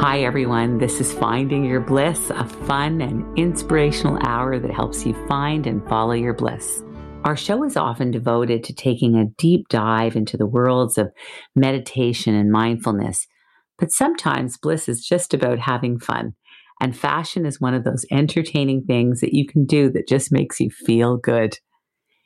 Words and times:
Hi, 0.00 0.20
everyone. 0.20 0.78
This 0.78 0.98
is 0.98 1.12
Finding 1.12 1.62
Your 1.62 1.82
Bliss, 1.82 2.30
a 2.30 2.46
fun 2.46 3.02
and 3.02 3.38
inspirational 3.38 4.18
hour 4.26 4.58
that 4.58 4.70
helps 4.70 5.04
you 5.04 5.12
find 5.28 5.66
and 5.66 5.86
follow 5.90 6.14
your 6.14 6.32
bliss. 6.32 6.82
Our 7.24 7.36
show 7.36 7.62
is 7.64 7.76
often 7.76 8.10
devoted 8.10 8.64
to 8.64 8.74
taking 8.74 9.16
a 9.16 9.26
deep 9.36 9.68
dive 9.68 10.16
into 10.16 10.38
the 10.38 10.46
worlds 10.46 10.96
of 10.96 11.12
meditation 11.54 12.34
and 12.34 12.50
mindfulness, 12.50 13.26
but 13.78 13.92
sometimes 13.92 14.56
bliss 14.56 14.88
is 14.88 15.04
just 15.06 15.34
about 15.34 15.58
having 15.58 16.00
fun. 16.00 16.32
And 16.80 16.96
fashion 16.96 17.44
is 17.44 17.60
one 17.60 17.74
of 17.74 17.84
those 17.84 18.06
entertaining 18.10 18.84
things 18.86 19.20
that 19.20 19.34
you 19.34 19.46
can 19.46 19.66
do 19.66 19.90
that 19.90 20.08
just 20.08 20.32
makes 20.32 20.60
you 20.60 20.70
feel 20.70 21.18
good. 21.18 21.58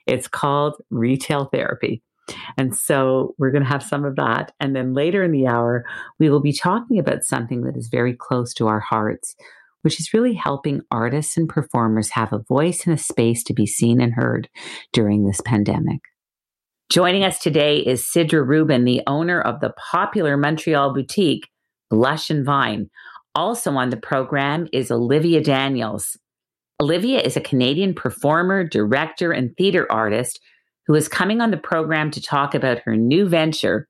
It's 0.06 0.28
called 0.28 0.76
retail 0.90 1.46
therapy. 1.52 2.04
And 2.56 2.76
so 2.76 3.34
we're 3.38 3.50
going 3.50 3.64
to 3.64 3.68
have 3.68 3.82
some 3.82 4.04
of 4.04 4.16
that. 4.16 4.52
And 4.60 4.74
then 4.74 4.94
later 4.94 5.22
in 5.22 5.32
the 5.32 5.46
hour, 5.46 5.84
we 6.18 6.30
will 6.30 6.40
be 6.40 6.52
talking 6.52 6.98
about 6.98 7.24
something 7.24 7.62
that 7.62 7.76
is 7.76 7.88
very 7.88 8.14
close 8.14 8.54
to 8.54 8.66
our 8.66 8.80
hearts, 8.80 9.34
which 9.82 10.00
is 10.00 10.14
really 10.14 10.34
helping 10.34 10.80
artists 10.90 11.36
and 11.36 11.48
performers 11.48 12.10
have 12.10 12.32
a 12.32 12.42
voice 12.48 12.86
and 12.86 12.94
a 12.94 13.02
space 13.02 13.42
to 13.44 13.54
be 13.54 13.66
seen 13.66 14.00
and 14.00 14.14
heard 14.14 14.48
during 14.92 15.26
this 15.26 15.40
pandemic. 15.44 16.00
Joining 16.90 17.24
us 17.24 17.38
today 17.38 17.78
is 17.78 18.02
Sidra 18.04 18.46
Rubin, 18.46 18.84
the 18.84 19.02
owner 19.06 19.40
of 19.40 19.60
the 19.60 19.72
popular 19.90 20.36
Montreal 20.36 20.94
boutique, 20.94 21.48
Blush 21.90 22.30
and 22.30 22.44
Vine. 22.44 22.88
Also 23.34 23.72
on 23.72 23.90
the 23.90 23.96
program 23.96 24.68
is 24.72 24.90
Olivia 24.90 25.42
Daniels. 25.42 26.16
Olivia 26.80 27.20
is 27.20 27.36
a 27.36 27.40
Canadian 27.40 27.94
performer, 27.94 28.64
director, 28.64 29.32
and 29.32 29.56
theater 29.56 29.90
artist 29.90 30.40
who 30.86 30.94
is 30.94 31.08
coming 31.08 31.40
on 31.40 31.50
the 31.50 31.56
program 31.56 32.10
to 32.12 32.20
talk 32.20 32.54
about 32.54 32.80
her 32.80 32.96
new 32.96 33.28
venture, 33.28 33.88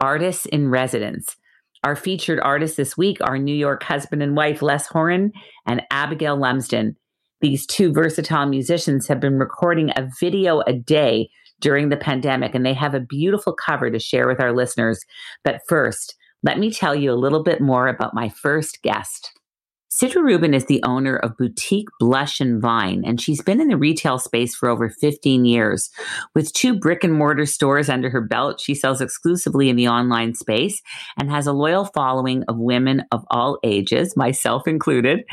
Artists 0.00 0.46
in 0.46 0.70
Residence. 0.70 1.36
Our 1.84 1.96
featured 1.96 2.40
artists 2.40 2.76
this 2.76 2.96
week 2.96 3.18
are 3.20 3.38
New 3.38 3.54
York 3.54 3.82
husband 3.82 4.22
and 4.22 4.36
wife 4.36 4.62
Les 4.62 4.86
Horan 4.86 5.32
and 5.66 5.82
Abigail 5.90 6.36
Lumsden. 6.36 6.96
These 7.40 7.66
two 7.66 7.92
versatile 7.92 8.46
musicians 8.46 9.08
have 9.08 9.20
been 9.20 9.38
recording 9.38 9.90
a 9.90 10.08
video 10.20 10.60
a 10.60 10.74
day 10.74 11.30
during 11.60 11.88
the 11.88 11.96
pandemic, 11.96 12.54
and 12.54 12.64
they 12.64 12.74
have 12.74 12.94
a 12.94 13.00
beautiful 13.00 13.54
cover 13.54 13.90
to 13.90 13.98
share 13.98 14.26
with 14.26 14.40
our 14.40 14.54
listeners. 14.54 15.00
But 15.44 15.60
first, 15.68 16.14
let 16.42 16.58
me 16.58 16.70
tell 16.70 16.94
you 16.94 17.12
a 17.12 17.14
little 17.14 17.42
bit 17.42 17.60
more 17.60 17.88
about 17.88 18.14
my 18.14 18.28
first 18.28 18.82
guest. 18.82 19.30
Sidra 19.90 20.22
Rubin 20.22 20.54
is 20.54 20.66
the 20.66 20.80
owner 20.84 21.16
of 21.16 21.36
Boutique 21.36 21.88
Blush 21.98 22.40
and 22.40 22.62
Vine, 22.62 23.02
and 23.04 23.20
she's 23.20 23.42
been 23.42 23.60
in 23.60 23.66
the 23.66 23.76
retail 23.76 24.20
space 24.20 24.54
for 24.54 24.68
over 24.68 24.88
15 24.88 25.44
years. 25.44 25.90
With 26.32 26.52
two 26.52 26.78
brick 26.78 27.02
and 27.02 27.12
mortar 27.12 27.44
stores 27.44 27.90
under 27.90 28.08
her 28.08 28.20
belt, 28.20 28.60
she 28.60 28.72
sells 28.76 29.00
exclusively 29.00 29.68
in 29.68 29.74
the 29.74 29.88
online 29.88 30.36
space 30.36 30.80
and 31.18 31.28
has 31.28 31.48
a 31.48 31.52
loyal 31.52 31.86
following 31.86 32.44
of 32.44 32.56
women 32.56 33.02
of 33.10 33.24
all 33.32 33.58
ages, 33.64 34.16
myself 34.16 34.68
included. 34.68 35.24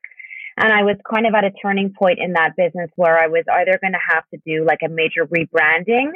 And 0.57 0.73
I 0.73 0.83
was 0.83 0.95
kind 1.09 1.27
of 1.27 1.35
at 1.35 1.44
a 1.44 1.51
turning 1.61 1.94
point 1.94 2.17
in 2.19 2.33
that 2.33 2.56
business 2.57 2.89
where 2.95 3.17
I 3.17 3.27
was 3.27 3.44
either 3.51 3.77
going 3.79 3.94
to 3.94 4.00
have 4.09 4.23
to 4.33 4.39
do 4.45 4.66
like 4.66 4.79
a 4.83 4.89
major 4.89 5.25
rebranding 5.27 6.13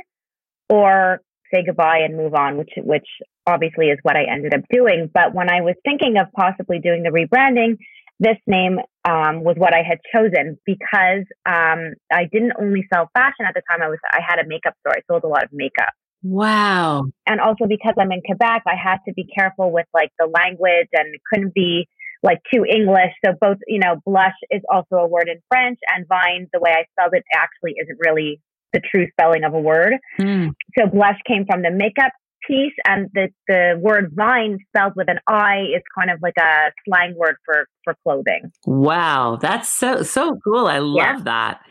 or 0.67 1.21
say 1.53 1.63
goodbye 1.63 1.99
and 1.99 2.17
move 2.17 2.33
on, 2.33 2.57
which 2.57 2.71
which 2.77 3.05
obviously 3.45 3.87
is 3.87 3.99
what 4.01 4.15
I 4.15 4.23
ended 4.23 4.55
up 4.55 4.61
doing. 4.71 5.11
But 5.13 5.35
when 5.35 5.49
I 5.51 5.61
was 5.61 5.75
thinking 5.83 6.17
of 6.17 6.27
possibly 6.35 6.79
doing 6.79 7.03
the 7.03 7.09
rebranding, 7.09 7.77
this 8.21 8.37
name 8.45 8.77
um, 9.03 9.43
was 9.43 9.55
what 9.57 9.73
I 9.73 9.81
had 9.81 9.97
chosen 10.13 10.57
because 10.63 11.25
um, 11.45 11.95
I 12.13 12.29
didn't 12.31 12.53
only 12.59 12.85
sell 12.93 13.09
fashion 13.13 13.45
at 13.47 13.55
the 13.55 13.63
time. 13.69 13.81
I 13.81 13.89
was 13.89 13.97
I 14.11 14.19
had 14.25 14.37
a 14.37 14.47
makeup 14.47 14.75
store. 14.79 14.93
I 14.95 15.01
sold 15.11 15.23
a 15.23 15.27
lot 15.27 15.43
of 15.43 15.49
makeup. 15.51 15.89
Wow. 16.23 17.05
And 17.25 17.41
also 17.41 17.65
because 17.67 17.95
I'm 17.99 18.11
in 18.11 18.21
Quebec, 18.23 18.61
I 18.67 18.75
had 18.75 18.97
to 19.07 19.13
be 19.13 19.25
careful 19.35 19.71
with 19.71 19.87
like 19.91 20.11
the 20.19 20.27
language 20.27 20.87
and 20.93 21.15
couldn't 21.33 21.55
be 21.55 21.87
like 22.21 22.37
too 22.53 22.63
English. 22.63 23.11
So 23.25 23.33
both, 23.41 23.57
you 23.65 23.79
know, 23.79 23.95
blush 24.05 24.37
is 24.51 24.61
also 24.71 24.97
a 24.97 25.07
word 25.07 25.27
in 25.27 25.41
French 25.49 25.79
and 25.91 26.07
vine, 26.07 26.47
the 26.53 26.59
way 26.59 26.71
I 26.71 26.85
spelled 26.91 27.15
it 27.15 27.23
actually 27.35 27.73
isn't 27.81 27.97
really 28.05 28.39
the 28.71 28.81
true 28.91 29.07
spelling 29.13 29.43
of 29.43 29.55
a 29.55 29.59
word. 29.59 29.93
Mm. 30.19 30.51
So 30.77 30.85
blush 30.85 31.17
came 31.27 31.45
from 31.47 31.63
the 31.63 31.71
makeup 31.71 32.13
piece 32.47 32.73
and 32.87 33.09
the, 33.13 33.29
the 33.47 33.79
word 33.79 34.11
vine 34.13 34.59
spelled 34.67 34.93
with 34.95 35.09
an 35.09 35.19
I 35.27 35.65
is 35.75 35.83
kind 35.97 36.09
of 36.09 36.21
like 36.21 36.37
a 36.37 36.71
slang 36.85 37.15
word 37.15 37.35
for, 37.45 37.67
for 37.83 37.95
clothing. 38.03 38.51
Wow. 38.65 39.37
That's 39.41 39.69
so, 39.69 40.03
so 40.03 40.37
cool. 40.43 40.67
I 40.67 40.79
love 40.79 40.95
yeah. 40.95 41.23
that. 41.23 41.61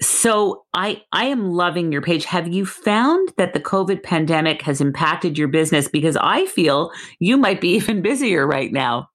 So 0.00 0.64
I 0.74 1.02
I 1.12 1.26
am 1.26 1.52
loving 1.52 1.92
your 1.92 2.02
page. 2.02 2.24
Have 2.24 2.48
you 2.48 2.66
found 2.66 3.32
that 3.36 3.52
the 3.52 3.60
COVID 3.60 4.02
pandemic 4.02 4.62
has 4.62 4.80
impacted 4.80 5.38
your 5.38 5.48
business 5.48 5.86
because 5.86 6.16
I 6.20 6.46
feel 6.46 6.90
you 7.20 7.36
might 7.36 7.60
be 7.60 7.68
even 7.76 8.02
busier 8.02 8.46
right 8.46 8.72
now. 8.72 9.08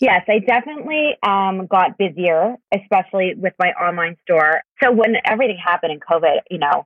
Yes, 0.00 0.22
I 0.28 0.40
definitely 0.40 1.16
um, 1.22 1.66
got 1.66 1.96
busier, 1.96 2.56
especially 2.74 3.34
with 3.36 3.54
my 3.58 3.70
online 3.70 4.16
store. 4.22 4.60
So 4.82 4.92
when 4.92 5.14
everything 5.24 5.56
happened 5.56 5.92
in 5.92 6.00
COVID, 6.00 6.40
you 6.50 6.58
know, 6.58 6.84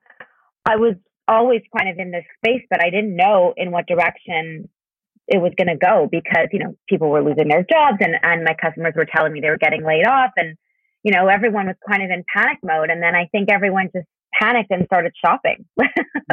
I 0.65 0.77
was 0.77 0.95
always 1.29 1.63
kind 1.77 1.89
of 1.89 1.99
in 1.99 2.11
this 2.11 2.25
space, 2.39 2.63
but 2.71 2.83
I 2.83 2.91
didn't 2.91 3.17
know 3.17 3.55
in 3.57 3.71
what 3.71 3.87
direction 3.87 4.69
it 5.29 5.39
was 5.39 5.53
going 5.57 5.69
to 5.69 5.77
go 5.77 6.09
because, 6.11 6.49
you 6.53 6.59
know, 6.59 6.77
people 6.89 7.09
were 7.09 7.23
losing 7.23 7.49
their 7.49 7.65
jobs 7.65 7.99
and, 8.01 8.15
and 8.23 8.45
my 8.45 8.55
customers 8.61 8.95
were 8.97 9.07
telling 9.07 9.33
me 9.33 9.41
they 9.41 9.51
were 9.51 9.59
getting 9.59 9.85
laid 9.85 10.07
off 10.07 10.31
and, 10.37 10.57
you 11.03 11.13
know, 11.13 11.29
everyone 11.29 11.67
was 11.67 11.77
kind 11.89 12.03
of 12.03 12.11
in 12.11 12.25
panic 12.35 12.59
mode. 12.63 12.91
And 12.91 13.03
then 13.03 13.15
I 13.15 13.29
think 13.33 13.51
everyone 13.51 13.89
just 13.95 14.07
panicked 14.35 14.71
and 14.71 14.85
started 14.87 15.13
shopping. 15.25 15.65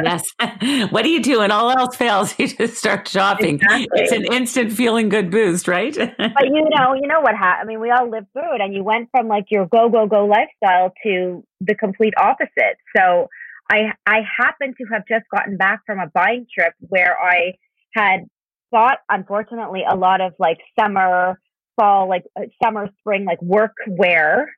yes. 0.02 0.24
What 0.90 1.02
do 1.02 1.10
you 1.10 1.22
do 1.22 1.38
when 1.38 1.50
all 1.50 1.70
else 1.70 1.96
fails? 1.96 2.34
You 2.38 2.48
just 2.48 2.76
start 2.76 3.06
shopping. 3.06 3.56
Exactly. 3.56 3.88
It's 3.92 4.12
an 4.12 4.24
instant 4.32 4.72
feeling 4.72 5.08
good 5.08 5.30
boost, 5.30 5.68
right? 5.68 5.94
but 6.18 6.44
you 6.44 6.68
know, 6.70 6.94
you 6.94 7.06
know 7.06 7.20
what 7.20 7.36
happened. 7.36 7.68
I 7.68 7.72
mean, 7.72 7.80
we 7.80 7.90
all 7.90 8.10
lived 8.10 8.26
through 8.32 8.56
it 8.56 8.60
and 8.60 8.74
you 8.74 8.82
went 8.82 9.08
from 9.10 9.28
like 9.28 9.46
your 9.50 9.66
go, 9.66 9.88
go, 9.88 10.06
go 10.06 10.26
lifestyle 10.26 10.92
to 11.04 11.44
the 11.60 11.74
complete 11.74 12.14
opposite. 12.18 12.76
So 12.96 13.28
I, 13.70 13.92
I 14.04 14.20
happened 14.38 14.74
to 14.78 14.86
have 14.92 15.04
just 15.08 15.24
gotten 15.34 15.56
back 15.56 15.80
from 15.86 16.00
a 16.00 16.08
buying 16.08 16.46
trip 16.52 16.74
where 16.80 17.16
I 17.20 17.54
had 17.94 18.26
bought, 18.72 18.98
unfortunately, 19.08 19.84
a 19.88 19.96
lot 19.96 20.20
of 20.20 20.32
like 20.38 20.58
summer, 20.78 21.40
fall, 21.76 22.08
like 22.08 22.24
uh, 22.36 22.42
summer, 22.62 22.88
spring, 23.00 23.24
like 23.24 23.40
work 23.40 23.72
wear 23.86 24.48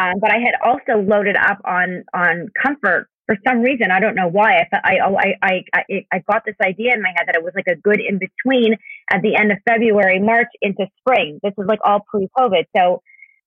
um, 0.00 0.14
but 0.20 0.30
I 0.30 0.38
had 0.38 0.54
also 0.64 1.02
loaded 1.02 1.36
up 1.36 1.58
on 1.64 2.04
on 2.14 2.48
comfort 2.60 3.08
for 3.26 3.36
some 3.46 3.60
reason. 3.60 3.90
I 3.90 4.00
don't 4.00 4.14
know 4.14 4.28
why. 4.28 4.66
I 4.72 4.98
oh, 5.04 5.16
I 5.16 5.34
I 5.42 5.64
I 5.74 6.06
I 6.12 6.18
got 6.30 6.44
this 6.46 6.54
idea 6.64 6.94
in 6.94 7.02
my 7.02 7.10
head 7.16 7.26
that 7.26 7.36
it 7.36 7.42
was 7.42 7.52
like 7.54 7.66
a 7.68 7.76
good 7.76 8.00
in 8.00 8.18
between 8.18 8.76
at 9.12 9.22
the 9.22 9.36
end 9.36 9.52
of 9.52 9.58
February, 9.68 10.20
March 10.20 10.48
into 10.62 10.86
spring. 11.00 11.38
This 11.42 11.52
was 11.56 11.66
like 11.66 11.80
all 11.84 12.00
pre 12.08 12.28
COVID, 12.38 12.64
so 12.76 13.02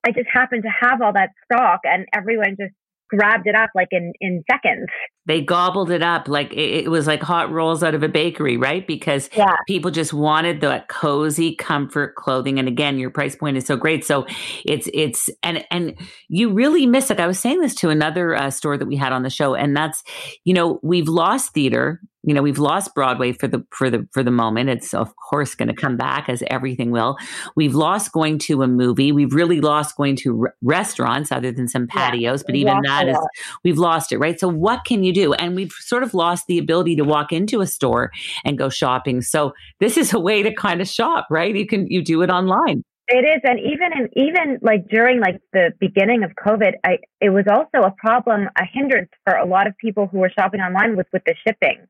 I 0.05 0.11
just 0.11 0.27
happened 0.31 0.63
to 0.63 0.69
have 0.69 1.01
all 1.01 1.13
that 1.13 1.31
stock, 1.45 1.81
and 1.85 2.05
everyone 2.13 2.55
just 2.59 2.73
grabbed 3.09 3.47
it 3.47 3.55
up 3.55 3.69
like 3.75 3.89
in 3.91 4.13
in 4.19 4.43
seconds. 4.49 4.87
They 5.25 5.41
gobbled 5.41 5.89
it 5.89 6.03
up 6.03 6.27
like 6.27 6.51
it, 6.53 6.85
it 6.85 6.91
was 6.91 7.07
like 7.07 7.21
hot 7.21 7.51
rolls 7.51 7.83
out 7.83 7.95
of 7.95 8.03
a 8.03 8.09
bakery, 8.09 8.57
right? 8.57 8.85
Because 8.85 9.29
yeah. 9.35 9.55
people 9.67 9.91
just 9.91 10.13
wanted 10.13 10.61
that 10.61 10.89
cozy 10.89 11.55
comfort 11.55 12.15
clothing. 12.15 12.59
And 12.59 12.67
again, 12.67 12.97
your 12.97 13.09
price 13.09 13.35
point 13.35 13.57
is 13.57 13.65
so 13.65 13.77
great. 13.77 14.05
So 14.05 14.25
it's 14.65 14.89
it's 14.93 15.29
and 15.41 15.65
and 15.71 15.95
you 16.27 16.51
really 16.51 16.85
miss 16.85 17.09
like 17.09 17.19
I 17.19 17.27
was 17.27 17.39
saying 17.39 17.61
this 17.61 17.75
to 17.75 17.89
another 17.89 18.35
uh, 18.35 18.49
store 18.49 18.77
that 18.77 18.87
we 18.87 18.95
had 18.95 19.13
on 19.13 19.23
the 19.23 19.29
show, 19.29 19.55
and 19.55 19.75
that's 19.75 20.03
you 20.43 20.53
know 20.53 20.79
we've 20.83 21.07
lost 21.07 21.53
theater 21.53 22.01
you 22.23 22.33
know 22.33 22.41
we've 22.41 22.59
lost 22.59 22.95
broadway 22.95 23.33
for 23.33 23.47
the 23.47 23.65
for 23.71 23.89
the 23.89 24.07
for 24.11 24.23
the 24.23 24.31
moment. 24.31 24.69
It's 24.69 24.93
of 24.93 25.13
course 25.17 25.55
going 25.55 25.67
to 25.67 25.73
come 25.73 25.97
back 25.97 26.29
as 26.29 26.41
everything 26.47 26.91
will. 26.91 27.17
We've 27.55 27.75
lost 27.75 28.11
going 28.11 28.39
to 28.39 28.63
a 28.63 28.67
movie. 28.67 29.11
We've 29.11 29.33
really 29.33 29.59
lost 29.59 29.97
going 29.97 30.15
to 30.17 30.33
re- 30.33 30.49
restaurants 30.61 31.31
other 31.31 31.51
than 31.51 31.67
some 31.67 31.87
patios 31.87 32.39
yeah, 32.39 32.45
but 32.47 32.55
even 32.55 32.81
that 32.83 33.09
is 33.09 33.17
we've 33.63 33.77
lost 33.77 34.11
it 34.11 34.17
right? 34.17 34.39
So 34.39 34.47
what 34.47 34.85
can 34.85 35.03
you 35.03 35.13
do? 35.13 35.33
And 35.33 35.55
we've 35.55 35.73
sort 35.73 36.03
of 36.03 36.13
lost 36.13 36.47
the 36.47 36.57
ability 36.57 36.95
to 36.95 37.03
walk 37.03 37.33
into 37.33 37.61
a 37.61 37.67
store 37.67 38.11
and 38.45 38.57
go 38.57 38.69
shopping. 38.69 39.21
So 39.21 39.53
this 39.79 39.97
is 39.97 40.13
a 40.13 40.19
way 40.19 40.43
to 40.43 40.53
kind 40.53 40.81
of 40.81 40.87
shop 40.87 41.27
right? 41.29 41.53
You 41.53 41.67
can 41.67 41.87
you 41.87 42.03
do 42.03 42.21
it 42.21 42.29
online. 42.29 42.83
It 43.09 43.25
is, 43.25 43.41
and 43.43 43.59
even 43.59 43.91
in, 43.91 44.09
even 44.15 44.59
like 44.61 44.87
during 44.87 45.19
like 45.19 45.41
the 45.51 45.73
beginning 45.77 46.23
of 46.23 46.31
COVID, 46.31 46.75
I 46.85 46.99
it 47.19 47.31
was 47.31 47.43
also 47.51 47.85
a 47.85 47.91
problem, 47.97 48.47
a 48.57 48.63
hindrance 48.65 49.09
for 49.25 49.35
a 49.35 49.45
lot 49.45 49.67
of 49.67 49.77
people 49.77 50.07
who 50.07 50.19
were 50.19 50.31
shopping 50.33 50.61
online 50.61 50.95
was 50.95 51.05
with 51.11 51.23
the 51.25 51.35
shipping 51.45 51.85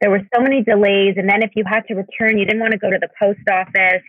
there 0.00 0.10
were 0.10 0.22
so 0.34 0.40
many 0.40 0.62
delays. 0.62 1.14
And 1.16 1.28
then 1.28 1.42
if 1.42 1.50
you 1.56 1.64
had 1.66 1.82
to 1.88 1.94
return, 1.94 2.38
you 2.38 2.44
didn't 2.44 2.60
want 2.60 2.72
to 2.72 2.78
go 2.78 2.90
to 2.90 2.98
the 3.00 3.08
post 3.18 3.40
office. 3.50 4.02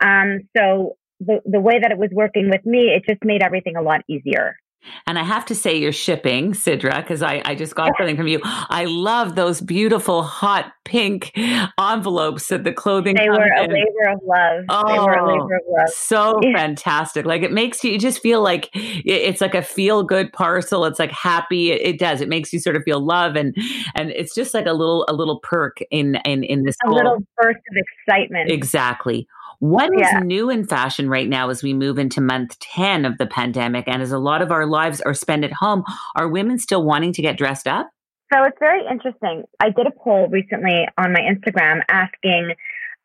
Um, 0.00 0.48
so 0.56 0.96
the, 1.20 1.40
the 1.44 1.60
way 1.60 1.78
that 1.80 1.90
it 1.90 1.98
was 1.98 2.10
working 2.12 2.50
with 2.50 2.64
me, 2.66 2.90
it 2.94 3.04
just 3.08 3.24
made 3.24 3.42
everything 3.42 3.76
a 3.76 3.82
lot 3.82 4.02
easier. 4.08 4.56
And 5.06 5.18
I 5.18 5.22
have 5.22 5.44
to 5.46 5.54
say, 5.54 5.76
your 5.76 5.92
shipping, 5.92 6.52
Sidra, 6.52 6.96
because 6.96 7.22
I, 7.22 7.42
I 7.44 7.54
just 7.54 7.74
got 7.74 7.92
something 7.98 8.16
from 8.16 8.28
you. 8.28 8.40
I 8.44 8.84
love 8.86 9.34
those 9.34 9.60
beautiful 9.60 10.22
hot 10.22 10.72
pink 10.84 11.32
envelopes 11.78 12.48
that 12.48 12.64
the 12.64 12.72
clothing. 12.72 13.16
They 13.16 13.28
were 13.28 13.36
a 13.36 13.64
in. 13.64 13.72
labor 13.72 14.10
of 14.12 14.20
love. 14.24 14.64
Oh, 14.68 14.92
they 14.92 14.98
were 14.98 15.12
a 15.12 15.22
oh, 15.22 15.26
labor 15.26 15.56
of 15.56 15.62
love. 15.68 15.88
So 15.90 16.40
fantastic! 16.54 17.26
Like 17.26 17.42
it 17.42 17.52
makes 17.52 17.84
you, 17.84 17.92
you 17.92 17.98
just 17.98 18.20
feel 18.20 18.40
like 18.42 18.70
it's 18.74 19.40
like 19.40 19.54
a 19.54 19.62
feel 19.62 20.02
good 20.02 20.32
parcel. 20.32 20.84
It's 20.84 20.98
like 20.98 21.12
happy. 21.12 21.72
It, 21.72 21.82
it, 21.82 21.98
does. 21.98 22.20
It 22.20 22.28
makes 22.28 22.52
you 22.52 22.60
sort 22.60 22.76
of 22.76 22.82
feel 22.84 23.04
love, 23.04 23.36
and 23.36 23.54
and 23.94 24.10
it's 24.10 24.34
just 24.34 24.54
like 24.54 24.66
a 24.66 24.72
little 24.72 25.04
a 25.08 25.12
little 25.12 25.40
perk 25.40 25.78
in 25.90 26.16
in 26.24 26.44
in 26.44 26.62
this. 26.62 26.76
A 26.86 26.90
little 26.90 27.18
burst 27.36 27.58
of 27.70 27.84
excitement. 28.06 28.50
Exactly. 28.50 29.26
What 29.58 29.92
is 29.94 30.00
yeah. 30.00 30.20
new 30.20 30.50
in 30.50 30.66
fashion 30.66 31.08
right 31.08 31.28
now 31.28 31.48
as 31.50 31.62
we 31.62 31.72
move 31.72 31.98
into 31.98 32.20
month 32.20 32.58
10 32.58 33.04
of 33.04 33.18
the 33.18 33.26
pandemic 33.26 33.84
and 33.86 34.02
as 34.02 34.12
a 34.12 34.18
lot 34.18 34.42
of 34.42 34.50
our 34.50 34.66
lives 34.66 35.00
are 35.00 35.14
spent 35.14 35.44
at 35.44 35.52
home? 35.52 35.84
Are 36.14 36.28
women 36.28 36.58
still 36.58 36.84
wanting 36.84 37.12
to 37.14 37.22
get 37.22 37.38
dressed 37.38 37.66
up? 37.66 37.88
So 38.32 38.42
it's 38.42 38.58
very 38.58 38.82
interesting. 38.90 39.44
I 39.60 39.70
did 39.70 39.86
a 39.86 39.92
poll 40.02 40.28
recently 40.28 40.86
on 40.98 41.12
my 41.12 41.20
Instagram 41.20 41.80
asking 41.88 42.54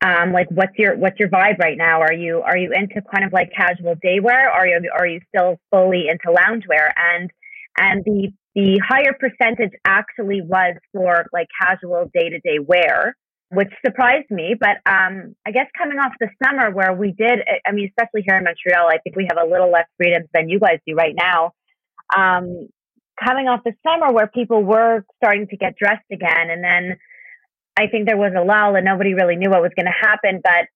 um, 0.03 0.33
like 0.33 0.47
what's 0.49 0.77
your 0.77 0.97
what's 0.97 1.19
your 1.19 1.29
vibe 1.29 1.59
right 1.59 1.77
now? 1.77 2.01
Are 2.01 2.13
you 2.13 2.41
are 2.41 2.57
you 2.57 2.71
into 2.73 3.01
kind 3.13 3.23
of 3.23 3.31
like 3.31 3.51
casual 3.55 3.95
day 4.01 4.19
wear 4.19 4.49
or 4.49 4.61
are 4.61 4.67
you 4.67 4.91
are 4.97 5.07
you 5.07 5.19
still 5.33 5.59
fully 5.69 6.07
into 6.09 6.35
loungewear? 6.35 6.91
And 6.97 7.29
and 7.77 8.03
the 8.03 8.31
the 8.55 8.81
higher 8.85 9.13
percentage 9.13 9.71
actually 9.85 10.41
was 10.41 10.75
for 10.91 11.27
like 11.31 11.47
casual 11.61 12.09
day 12.13 12.29
to 12.29 12.39
day 12.39 12.57
wear 12.59 13.15
which 13.51 13.69
surprised 13.85 14.29
me. 14.29 14.55
But 14.59 14.77
um, 14.85 15.35
I 15.45 15.51
guess 15.51 15.67
coming 15.77 15.99
off 15.99 16.13
the 16.19 16.29
summer 16.43 16.71
where 16.71 16.93
we 16.93 17.11
did, 17.11 17.39
I 17.65 17.71
mean, 17.71 17.89
especially 17.89 18.23
here 18.25 18.37
in 18.37 18.43
Montreal, 18.43 18.87
I 18.87 18.97
think 18.99 19.15
we 19.15 19.27
have 19.29 19.37
a 19.37 19.49
little 19.49 19.71
less 19.71 19.87
freedoms 19.97 20.27
than 20.33 20.49
you 20.49 20.59
guys 20.59 20.79
do 20.87 20.95
right 20.95 21.15
now. 21.15 21.51
Um, 22.15 22.69
coming 23.23 23.47
off 23.47 23.61
the 23.63 23.73
summer 23.85 24.11
where 24.11 24.27
people 24.27 24.63
were 24.63 25.03
starting 25.17 25.47
to 25.47 25.57
get 25.57 25.75
dressed 25.77 26.09
again, 26.11 26.49
and 26.49 26.63
then 26.63 26.97
I 27.77 27.87
think 27.87 28.07
there 28.07 28.17
was 28.17 28.33
a 28.37 28.43
lull 28.43 28.75
and 28.75 28.85
nobody 28.85 29.13
really 29.13 29.35
knew 29.35 29.49
what 29.49 29.61
was 29.61 29.71
going 29.75 29.85
to 29.85 30.07
happen. 30.07 30.41
But 30.43 30.67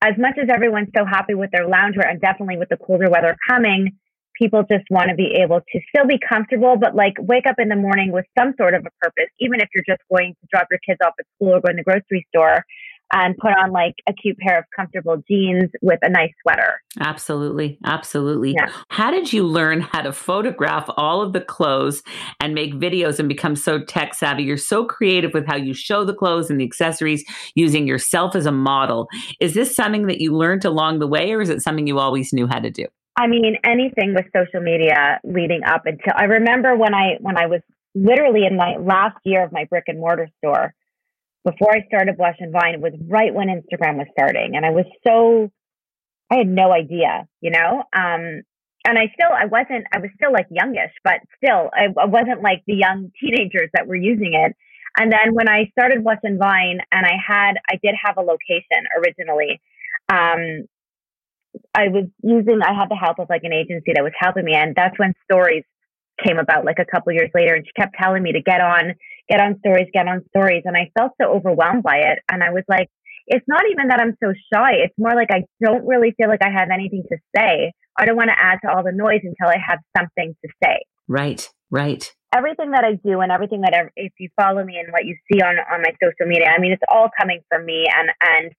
as 0.00 0.14
much 0.18 0.36
as 0.42 0.48
everyone's 0.52 0.90
so 0.96 1.04
happy 1.04 1.34
with 1.34 1.50
their 1.50 1.66
loungewear 1.66 2.08
and 2.08 2.20
definitely 2.20 2.56
with 2.56 2.68
the 2.68 2.76
colder 2.76 3.10
weather 3.10 3.36
coming, 3.48 3.98
people 4.42 4.64
just 4.68 4.84
want 4.90 5.08
to 5.08 5.14
be 5.14 5.36
able 5.40 5.60
to 5.60 5.80
still 5.88 6.06
be 6.06 6.18
comfortable, 6.18 6.76
but 6.76 6.96
like 6.96 7.14
wake 7.20 7.46
up 7.46 7.56
in 7.58 7.68
the 7.68 7.76
morning 7.76 8.10
with 8.10 8.24
some 8.36 8.54
sort 8.58 8.74
of 8.74 8.84
a 8.84 8.90
purpose, 9.00 9.30
even 9.38 9.60
if 9.60 9.68
you're 9.72 9.84
just 9.86 10.02
going 10.10 10.34
to 10.40 10.48
drop 10.50 10.66
your 10.70 10.80
kids 10.84 10.98
off 11.04 11.14
at 11.18 11.26
school 11.36 11.54
or 11.54 11.60
go 11.60 11.70
in 11.70 11.76
the 11.76 11.84
grocery 11.84 12.26
store 12.34 12.64
and 13.12 13.36
put 13.36 13.52
on 13.52 13.70
like 13.70 13.94
a 14.08 14.12
cute 14.12 14.38
pair 14.38 14.58
of 14.58 14.64
comfortable 14.74 15.22
jeans 15.28 15.70
with 15.82 15.98
a 16.02 16.08
nice 16.08 16.32
sweater. 16.42 16.80
Absolutely. 16.98 17.78
Absolutely. 17.84 18.54
Yeah. 18.56 18.72
How 18.88 19.10
did 19.10 19.32
you 19.32 19.46
learn 19.46 19.82
how 19.82 20.00
to 20.00 20.12
photograph 20.12 20.88
all 20.96 21.20
of 21.20 21.34
the 21.34 21.40
clothes 21.40 22.02
and 22.40 22.54
make 22.54 22.72
videos 22.72 23.18
and 23.18 23.28
become 23.28 23.54
so 23.54 23.84
tech 23.84 24.14
savvy? 24.14 24.44
You're 24.44 24.56
so 24.56 24.84
creative 24.84 25.34
with 25.34 25.46
how 25.46 25.56
you 25.56 25.74
show 25.74 26.04
the 26.04 26.14
clothes 26.14 26.50
and 26.50 26.58
the 26.58 26.64
accessories 26.64 27.22
using 27.54 27.86
yourself 27.86 28.34
as 28.34 28.46
a 28.46 28.52
model. 28.52 29.08
Is 29.40 29.52
this 29.54 29.76
something 29.76 30.06
that 30.06 30.20
you 30.20 30.34
learned 30.34 30.64
along 30.64 30.98
the 30.98 31.06
way 31.06 31.32
or 31.32 31.42
is 31.42 31.50
it 31.50 31.60
something 31.60 31.86
you 31.86 31.98
always 31.98 32.32
knew 32.32 32.46
how 32.46 32.60
to 32.60 32.70
do? 32.70 32.86
I 33.16 33.26
mean, 33.26 33.56
anything 33.64 34.14
with 34.14 34.26
social 34.34 34.60
media 34.60 35.20
leading 35.24 35.64
up 35.64 35.82
until 35.84 36.14
I 36.16 36.24
remember 36.24 36.76
when 36.76 36.94
I 36.94 37.16
when 37.20 37.36
I 37.36 37.46
was 37.46 37.60
literally 37.94 38.46
in 38.46 38.56
my 38.56 38.76
last 38.78 39.18
year 39.24 39.44
of 39.44 39.52
my 39.52 39.64
brick 39.64 39.84
and 39.86 39.98
mortar 39.98 40.28
store, 40.38 40.74
before 41.44 41.74
I 41.74 41.84
started 41.86 42.16
Blush 42.16 42.36
and 42.38 42.52
Vine, 42.52 42.74
it 42.74 42.80
was 42.80 42.94
right 43.08 43.34
when 43.34 43.48
Instagram 43.48 43.96
was 43.98 44.06
starting, 44.12 44.56
and 44.56 44.64
I 44.64 44.70
was 44.70 44.86
so 45.06 45.50
I 46.30 46.36
had 46.38 46.48
no 46.48 46.72
idea, 46.72 47.26
you 47.40 47.50
know. 47.50 47.82
Um, 47.92 48.42
and 48.84 48.98
I 48.98 49.12
still 49.14 49.30
I 49.30 49.44
wasn't 49.44 49.86
I 49.92 49.98
was 49.98 50.10
still 50.16 50.32
like 50.32 50.46
youngish, 50.50 50.92
but 51.04 51.20
still 51.36 51.70
I, 51.74 51.88
I 52.00 52.06
wasn't 52.06 52.42
like 52.42 52.62
the 52.66 52.74
young 52.74 53.12
teenagers 53.20 53.70
that 53.74 53.86
were 53.86 53.96
using 53.96 54.32
it. 54.34 54.56
And 54.96 55.10
then 55.10 55.34
when 55.34 55.48
I 55.48 55.70
started 55.78 56.04
Blush 56.04 56.18
and 56.22 56.38
Vine, 56.38 56.80
and 56.90 57.06
I 57.06 57.16
had 57.26 57.54
I 57.68 57.78
did 57.82 57.94
have 58.02 58.16
a 58.16 58.22
location 58.22 58.86
originally. 58.98 59.60
Um, 60.08 60.66
I 61.74 61.88
was 61.88 62.04
using, 62.22 62.60
I 62.62 62.74
had 62.74 62.88
the 62.88 62.96
help 62.96 63.18
of 63.18 63.28
like 63.28 63.44
an 63.44 63.52
agency 63.52 63.92
that 63.94 64.02
was 64.02 64.12
helping 64.18 64.44
me. 64.44 64.54
And 64.54 64.74
that's 64.74 64.98
when 64.98 65.14
stories 65.24 65.64
came 66.24 66.38
about 66.38 66.64
like 66.64 66.78
a 66.78 66.84
couple 66.84 67.12
years 67.12 67.30
later. 67.34 67.54
And 67.54 67.64
she 67.66 67.72
kept 67.80 67.94
telling 68.00 68.22
me 68.22 68.32
to 68.32 68.42
get 68.42 68.60
on, 68.60 68.94
get 69.28 69.40
on 69.40 69.58
stories, 69.60 69.88
get 69.92 70.08
on 70.08 70.24
stories. 70.28 70.62
And 70.64 70.76
I 70.76 70.90
felt 70.98 71.12
so 71.20 71.28
overwhelmed 71.28 71.82
by 71.82 71.96
it. 71.96 72.18
And 72.30 72.42
I 72.42 72.50
was 72.50 72.64
like, 72.68 72.88
it's 73.26 73.46
not 73.46 73.62
even 73.70 73.88
that 73.88 74.00
I'm 74.00 74.16
so 74.22 74.32
shy. 74.52 74.72
It's 74.84 74.94
more 74.98 75.14
like 75.14 75.28
I 75.30 75.44
don't 75.62 75.86
really 75.86 76.12
feel 76.16 76.28
like 76.28 76.42
I 76.42 76.50
have 76.50 76.68
anything 76.72 77.04
to 77.10 77.16
say. 77.36 77.72
I 77.96 78.04
don't 78.04 78.16
want 78.16 78.30
to 78.30 78.38
add 78.38 78.58
to 78.64 78.70
all 78.70 78.82
the 78.82 78.92
noise 78.92 79.20
until 79.22 79.48
I 79.48 79.58
have 79.64 79.78
something 79.96 80.34
to 80.44 80.52
say. 80.62 80.80
Right, 81.08 81.48
right. 81.70 82.10
Everything 82.34 82.70
that 82.72 82.84
I 82.84 82.94
do 82.94 83.20
and 83.20 83.30
everything 83.30 83.60
that 83.62 83.74
I, 83.74 83.90
if 83.96 84.12
you 84.18 84.28
follow 84.40 84.64
me 84.64 84.78
and 84.78 84.90
what 84.92 85.04
you 85.04 85.16
see 85.30 85.40
on 85.42 85.56
on 85.58 85.82
my 85.82 85.92
social 86.02 86.26
media, 86.26 86.48
I 86.48 86.58
mean, 86.58 86.72
it's 86.72 86.82
all 86.90 87.10
coming 87.20 87.40
from 87.48 87.66
me. 87.66 87.86
And 87.94 88.10
and 88.22 88.52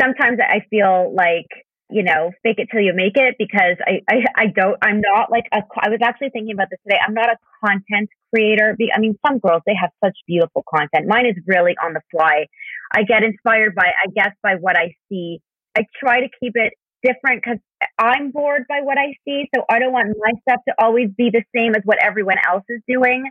sometimes 0.00 0.38
I 0.40 0.64
feel 0.70 1.12
like 1.14 1.48
you 1.92 2.02
know, 2.02 2.32
fake 2.42 2.58
it 2.58 2.68
till 2.72 2.80
you 2.80 2.92
make 2.94 3.16
it 3.16 3.36
because 3.38 3.76
I, 3.86 4.00
I, 4.08 4.24
I 4.36 4.46
don't, 4.46 4.76
I'm 4.82 5.00
not 5.00 5.30
like 5.30 5.44
a, 5.52 5.62
I 5.80 5.90
was 5.90 6.00
actually 6.02 6.30
thinking 6.30 6.54
about 6.54 6.68
this 6.70 6.80
today. 6.86 6.98
I'm 7.06 7.14
not 7.14 7.28
a 7.30 7.36
content 7.64 8.10
creator. 8.34 8.76
I 8.94 8.98
mean, 8.98 9.18
some 9.26 9.38
girls, 9.38 9.62
they 9.66 9.74
have 9.80 9.90
such 10.04 10.16
beautiful 10.26 10.64
content. 10.68 11.06
Mine 11.06 11.26
is 11.26 11.36
really 11.46 11.76
on 11.84 11.92
the 11.94 12.00
fly. 12.10 12.46
I 12.94 13.02
get 13.04 13.22
inspired 13.22 13.74
by, 13.74 13.86
I 13.86 14.10
guess, 14.14 14.32
by 14.42 14.56
what 14.60 14.76
I 14.76 14.94
see. 15.08 15.40
I 15.76 15.86
try 16.00 16.20
to 16.20 16.28
keep 16.40 16.54
it 16.56 16.74
different 17.02 17.42
because 17.42 17.58
I'm 17.98 18.30
bored 18.30 18.64
by 18.68 18.80
what 18.82 18.98
I 18.98 19.14
see. 19.24 19.48
So 19.54 19.64
I 19.70 19.78
don't 19.78 19.92
want 19.92 20.16
my 20.18 20.32
stuff 20.42 20.60
to 20.68 20.74
always 20.78 21.10
be 21.16 21.30
the 21.30 21.44
same 21.56 21.74
as 21.74 21.82
what 21.84 21.98
everyone 22.02 22.36
else 22.48 22.64
is 22.68 22.80
doing. 22.88 23.24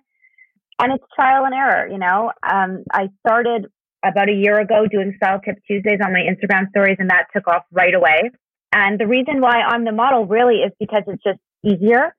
and 0.79 0.93
it's 0.93 1.03
trial 1.15 1.45
and 1.45 1.53
error. 1.53 1.87
You 1.89 1.97
know, 1.99 2.31
um, 2.49 2.83
I 2.91 3.09
started 3.25 3.67
about 4.03 4.29
a 4.29 4.33
year 4.33 4.59
ago 4.59 4.85
doing 4.91 5.13
Style 5.17 5.39
Tip 5.43 5.57
Tuesdays 5.67 5.99
on 6.03 6.11
my 6.13 6.21
Instagram 6.21 6.69
stories, 6.69 6.97
and 6.99 7.09
that 7.09 7.27
took 7.35 7.47
off 7.47 7.63
right 7.71 7.93
away. 7.93 8.31
And 8.71 8.99
the 8.99 9.07
reason 9.07 9.41
why 9.41 9.61
I'm 9.61 9.85
the 9.85 9.91
model 9.91 10.25
really 10.25 10.57
is 10.57 10.71
because 10.79 11.03
it's 11.07 11.23
just 11.23 11.39
easier. 11.63 12.15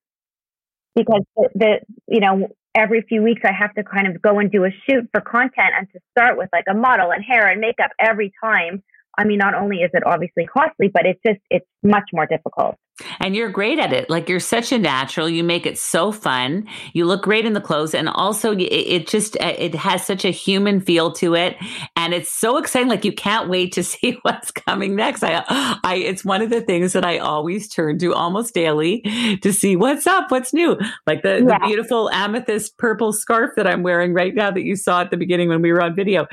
Because 0.94 1.22
the, 1.36 1.48
the 1.54 1.74
you 2.06 2.20
know 2.20 2.48
every 2.74 3.02
few 3.02 3.22
weeks 3.22 3.42
I 3.44 3.52
have 3.52 3.74
to 3.74 3.82
kind 3.82 4.06
of 4.06 4.20
go 4.20 4.38
and 4.38 4.50
do 4.50 4.64
a 4.64 4.70
shoot 4.88 5.08
for 5.12 5.20
content, 5.20 5.72
and 5.78 5.88
to 5.92 6.00
start 6.10 6.36
with 6.36 6.50
like 6.52 6.64
a 6.68 6.74
model 6.74 7.12
and 7.12 7.24
hair 7.24 7.48
and 7.48 7.60
makeup 7.60 7.90
every 7.98 8.32
time. 8.42 8.82
I 9.16 9.24
mean, 9.24 9.38
not 9.38 9.54
only 9.54 9.78
is 9.78 9.90
it 9.92 10.02
obviously 10.06 10.46
costly, 10.46 10.88
but 10.88 11.04
it's 11.04 11.20
just 11.26 11.40
it's 11.50 11.66
much 11.82 12.08
more 12.12 12.26
difficult. 12.26 12.76
And 13.20 13.34
you're 13.34 13.50
great 13.50 13.78
at 13.78 13.92
it. 13.92 14.10
Like 14.10 14.28
you're 14.28 14.40
such 14.40 14.72
a 14.72 14.78
natural. 14.78 15.28
You 15.28 15.44
make 15.44 15.66
it 15.66 15.78
so 15.78 16.12
fun. 16.12 16.66
You 16.92 17.06
look 17.06 17.22
great 17.22 17.46
in 17.46 17.52
the 17.52 17.60
clothes, 17.60 17.94
and 17.94 18.08
also 18.08 18.52
it, 18.52 18.62
it 18.62 19.06
just 19.06 19.36
uh, 19.40 19.54
it 19.58 19.74
has 19.74 20.06
such 20.06 20.24
a 20.24 20.30
human 20.30 20.80
feel 20.80 21.12
to 21.12 21.34
it, 21.34 21.56
and 22.02 22.14
it's 22.14 22.32
so 22.32 22.58
exciting. 22.58 22.88
Like 22.88 23.04
you 23.04 23.12
can't 23.12 23.48
wait 23.48 23.72
to 23.72 23.82
see 23.92 24.18
what's 24.22 24.50
coming 24.50 24.96
next. 24.96 25.22
I, 25.22 25.44
I, 25.48 25.96
it's 25.96 26.24
one 26.24 26.42
of 26.42 26.50
the 26.50 26.60
things 26.60 26.92
that 26.92 27.04
I 27.04 27.18
always 27.18 27.68
turn 27.68 27.98
to 27.98 28.14
almost 28.14 28.54
daily 28.54 29.02
to 29.42 29.52
see 29.52 29.76
what's 29.76 30.06
up, 30.06 30.30
what's 30.30 30.52
new. 30.52 30.78
Like 31.06 31.22
the, 31.22 31.44
yeah. 31.46 31.58
the 31.58 31.66
beautiful 31.66 32.10
amethyst 32.10 32.76
purple 32.78 33.12
scarf 33.12 33.50
that 33.56 33.66
I'm 33.66 33.82
wearing 33.82 34.14
right 34.14 34.34
now 34.34 34.50
that 34.50 34.62
you 34.62 34.76
saw 34.76 35.00
at 35.00 35.10
the 35.10 35.16
beginning 35.16 35.48
when 35.48 35.62
we 35.62 35.72
were 35.72 35.82
on 35.82 35.94
video. 35.94 36.26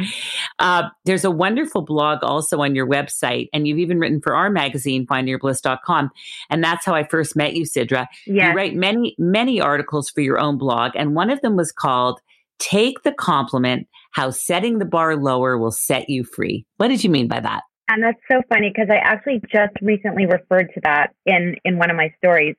Uh, 0.59 0.89
there's 1.05 1.25
a 1.25 1.31
wonderful 1.31 1.81
blog 1.81 2.23
also 2.23 2.61
on 2.61 2.75
your 2.75 2.87
website, 2.87 3.47
and 3.53 3.67
you've 3.67 3.79
even 3.79 3.99
written 3.99 4.21
for 4.21 4.35
our 4.35 4.49
magazine, 4.49 5.05
findingyourbliss.com 5.05 6.11
and 6.49 6.63
that's 6.63 6.85
how 6.85 6.93
I 6.93 7.03
first 7.03 7.35
met 7.35 7.55
you, 7.55 7.63
Sidra. 7.63 8.07
Yes. 8.25 8.49
You 8.49 8.55
write 8.55 8.75
many, 8.75 9.15
many 9.17 9.61
articles 9.61 10.09
for 10.09 10.21
your 10.21 10.39
own 10.39 10.57
blog. 10.57 10.91
And 10.95 11.15
one 11.15 11.29
of 11.29 11.41
them 11.41 11.55
was 11.55 11.71
called 11.71 12.19
Take 12.59 13.03
the 13.03 13.11
Compliment 13.11 13.87
How 14.11 14.31
Setting 14.31 14.79
the 14.79 14.85
Bar 14.85 15.15
Lower 15.15 15.57
Will 15.57 15.71
Set 15.71 16.09
You 16.09 16.23
Free. 16.23 16.65
What 16.77 16.87
did 16.87 17.03
you 17.03 17.09
mean 17.09 17.27
by 17.27 17.39
that? 17.39 17.61
And 17.87 18.03
that's 18.03 18.19
so 18.31 18.41
funny 18.49 18.71
because 18.73 18.89
I 18.91 18.97
actually 18.97 19.41
just 19.51 19.73
recently 19.81 20.25
referred 20.25 20.69
to 20.75 20.81
that 20.83 21.13
in, 21.25 21.55
in 21.65 21.77
one 21.77 21.89
of 21.89 21.97
my 21.97 22.13
stories. 22.17 22.55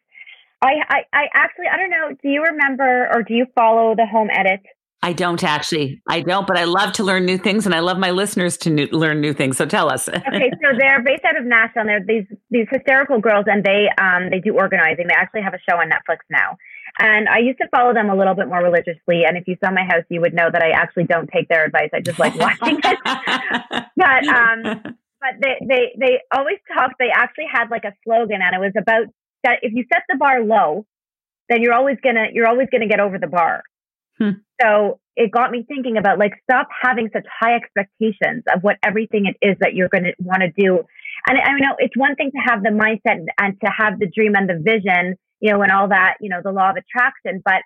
I, 0.62 0.74
I, 0.88 1.00
I 1.12 1.26
actually, 1.34 1.66
I 1.72 1.76
don't 1.76 1.90
know, 1.90 2.16
do 2.22 2.28
you 2.28 2.42
remember 2.42 3.08
or 3.14 3.22
do 3.22 3.34
you 3.34 3.46
follow 3.54 3.94
the 3.94 4.06
home 4.06 4.28
edit 4.30 4.60
I 5.02 5.14
don't 5.14 5.42
actually. 5.42 6.02
I 6.06 6.20
don't, 6.20 6.46
but 6.46 6.58
I 6.58 6.64
love 6.64 6.92
to 6.94 7.04
learn 7.04 7.24
new 7.24 7.38
things, 7.38 7.64
and 7.64 7.74
I 7.74 7.80
love 7.80 7.96
my 7.96 8.10
listeners 8.10 8.58
to 8.58 8.70
new, 8.70 8.86
learn 8.92 9.20
new 9.20 9.32
things. 9.32 9.56
So 9.56 9.64
tell 9.64 9.90
us. 9.90 10.08
okay, 10.08 10.50
so 10.62 10.76
they're 10.78 11.02
based 11.02 11.24
out 11.24 11.38
of 11.38 11.46
Nashville. 11.46 11.82
And 11.82 11.88
they're 11.88 12.04
these 12.04 12.26
these 12.50 12.66
hysterical 12.70 13.18
girls, 13.18 13.46
and 13.46 13.64
they 13.64 13.88
um 13.98 14.28
they 14.30 14.40
do 14.40 14.54
organizing. 14.54 15.06
They 15.08 15.14
actually 15.14 15.40
have 15.40 15.54
a 15.54 15.58
show 15.68 15.78
on 15.78 15.88
Netflix 15.88 16.18
now. 16.28 16.56
And 17.02 17.28
I 17.28 17.38
used 17.38 17.58
to 17.58 17.68
follow 17.74 17.94
them 17.94 18.10
a 18.10 18.16
little 18.16 18.34
bit 18.34 18.48
more 18.48 18.62
religiously. 18.62 19.24
And 19.26 19.38
if 19.38 19.48
you 19.48 19.56
saw 19.64 19.70
my 19.70 19.84
house, 19.84 20.04
you 20.10 20.20
would 20.20 20.34
know 20.34 20.50
that 20.52 20.62
I 20.62 20.70
actually 20.70 21.04
don't 21.04 21.28
take 21.32 21.48
their 21.48 21.64
advice. 21.64 21.88
I 21.94 22.00
just 22.00 22.18
like 22.18 22.34
watching 22.36 22.78
it. 22.84 22.98
but 23.96 24.28
um, 24.28 24.62
but 25.20 25.34
they 25.40 25.56
they 25.66 25.94
they 25.98 26.20
always 26.34 26.58
talk. 26.74 26.92
They 26.98 27.08
actually 27.14 27.46
had 27.50 27.70
like 27.70 27.84
a 27.84 27.94
slogan, 28.04 28.40
and 28.42 28.54
it 28.54 28.60
was 28.60 28.72
about 28.76 29.06
that 29.44 29.60
if 29.62 29.72
you 29.72 29.84
set 29.92 30.02
the 30.10 30.18
bar 30.18 30.42
low, 30.42 30.84
then 31.48 31.62
you're 31.62 31.72
always 31.72 31.96
gonna 32.02 32.26
you're 32.32 32.46
always 32.46 32.68
gonna 32.70 32.88
get 32.88 33.00
over 33.00 33.18
the 33.18 33.26
bar. 33.26 33.62
Hmm. 34.18 34.30
So 34.60 35.00
it 35.16 35.30
got 35.30 35.50
me 35.50 35.64
thinking 35.66 35.96
about 35.96 36.18
like 36.18 36.32
stop 36.44 36.68
having 36.80 37.08
such 37.12 37.24
high 37.40 37.54
expectations 37.54 38.44
of 38.54 38.62
what 38.62 38.76
everything 38.82 39.26
it 39.26 39.36
is 39.46 39.56
that 39.60 39.74
you're 39.74 39.88
going 39.88 40.04
to 40.04 40.14
want 40.18 40.42
to 40.42 40.50
do. 40.50 40.82
And 41.26 41.38
I 41.38 41.52
know 41.58 41.74
it's 41.78 41.96
one 41.96 42.14
thing 42.16 42.30
to 42.30 42.38
have 42.38 42.62
the 42.62 42.70
mindset 42.70 43.24
and 43.38 43.58
to 43.60 43.70
have 43.70 43.98
the 43.98 44.06
dream 44.06 44.34
and 44.34 44.48
the 44.48 44.58
vision, 44.62 45.16
you 45.40 45.52
know, 45.52 45.62
and 45.62 45.72
all 45.72 45.88
that, 45.88 46.14
you 46.20 46.30
know, 46.30 46.40
the 46.42 46.52
law 46.52 46.70
of 46.70 46.76
attraction, 46.76 47.42
but 47.44 47.62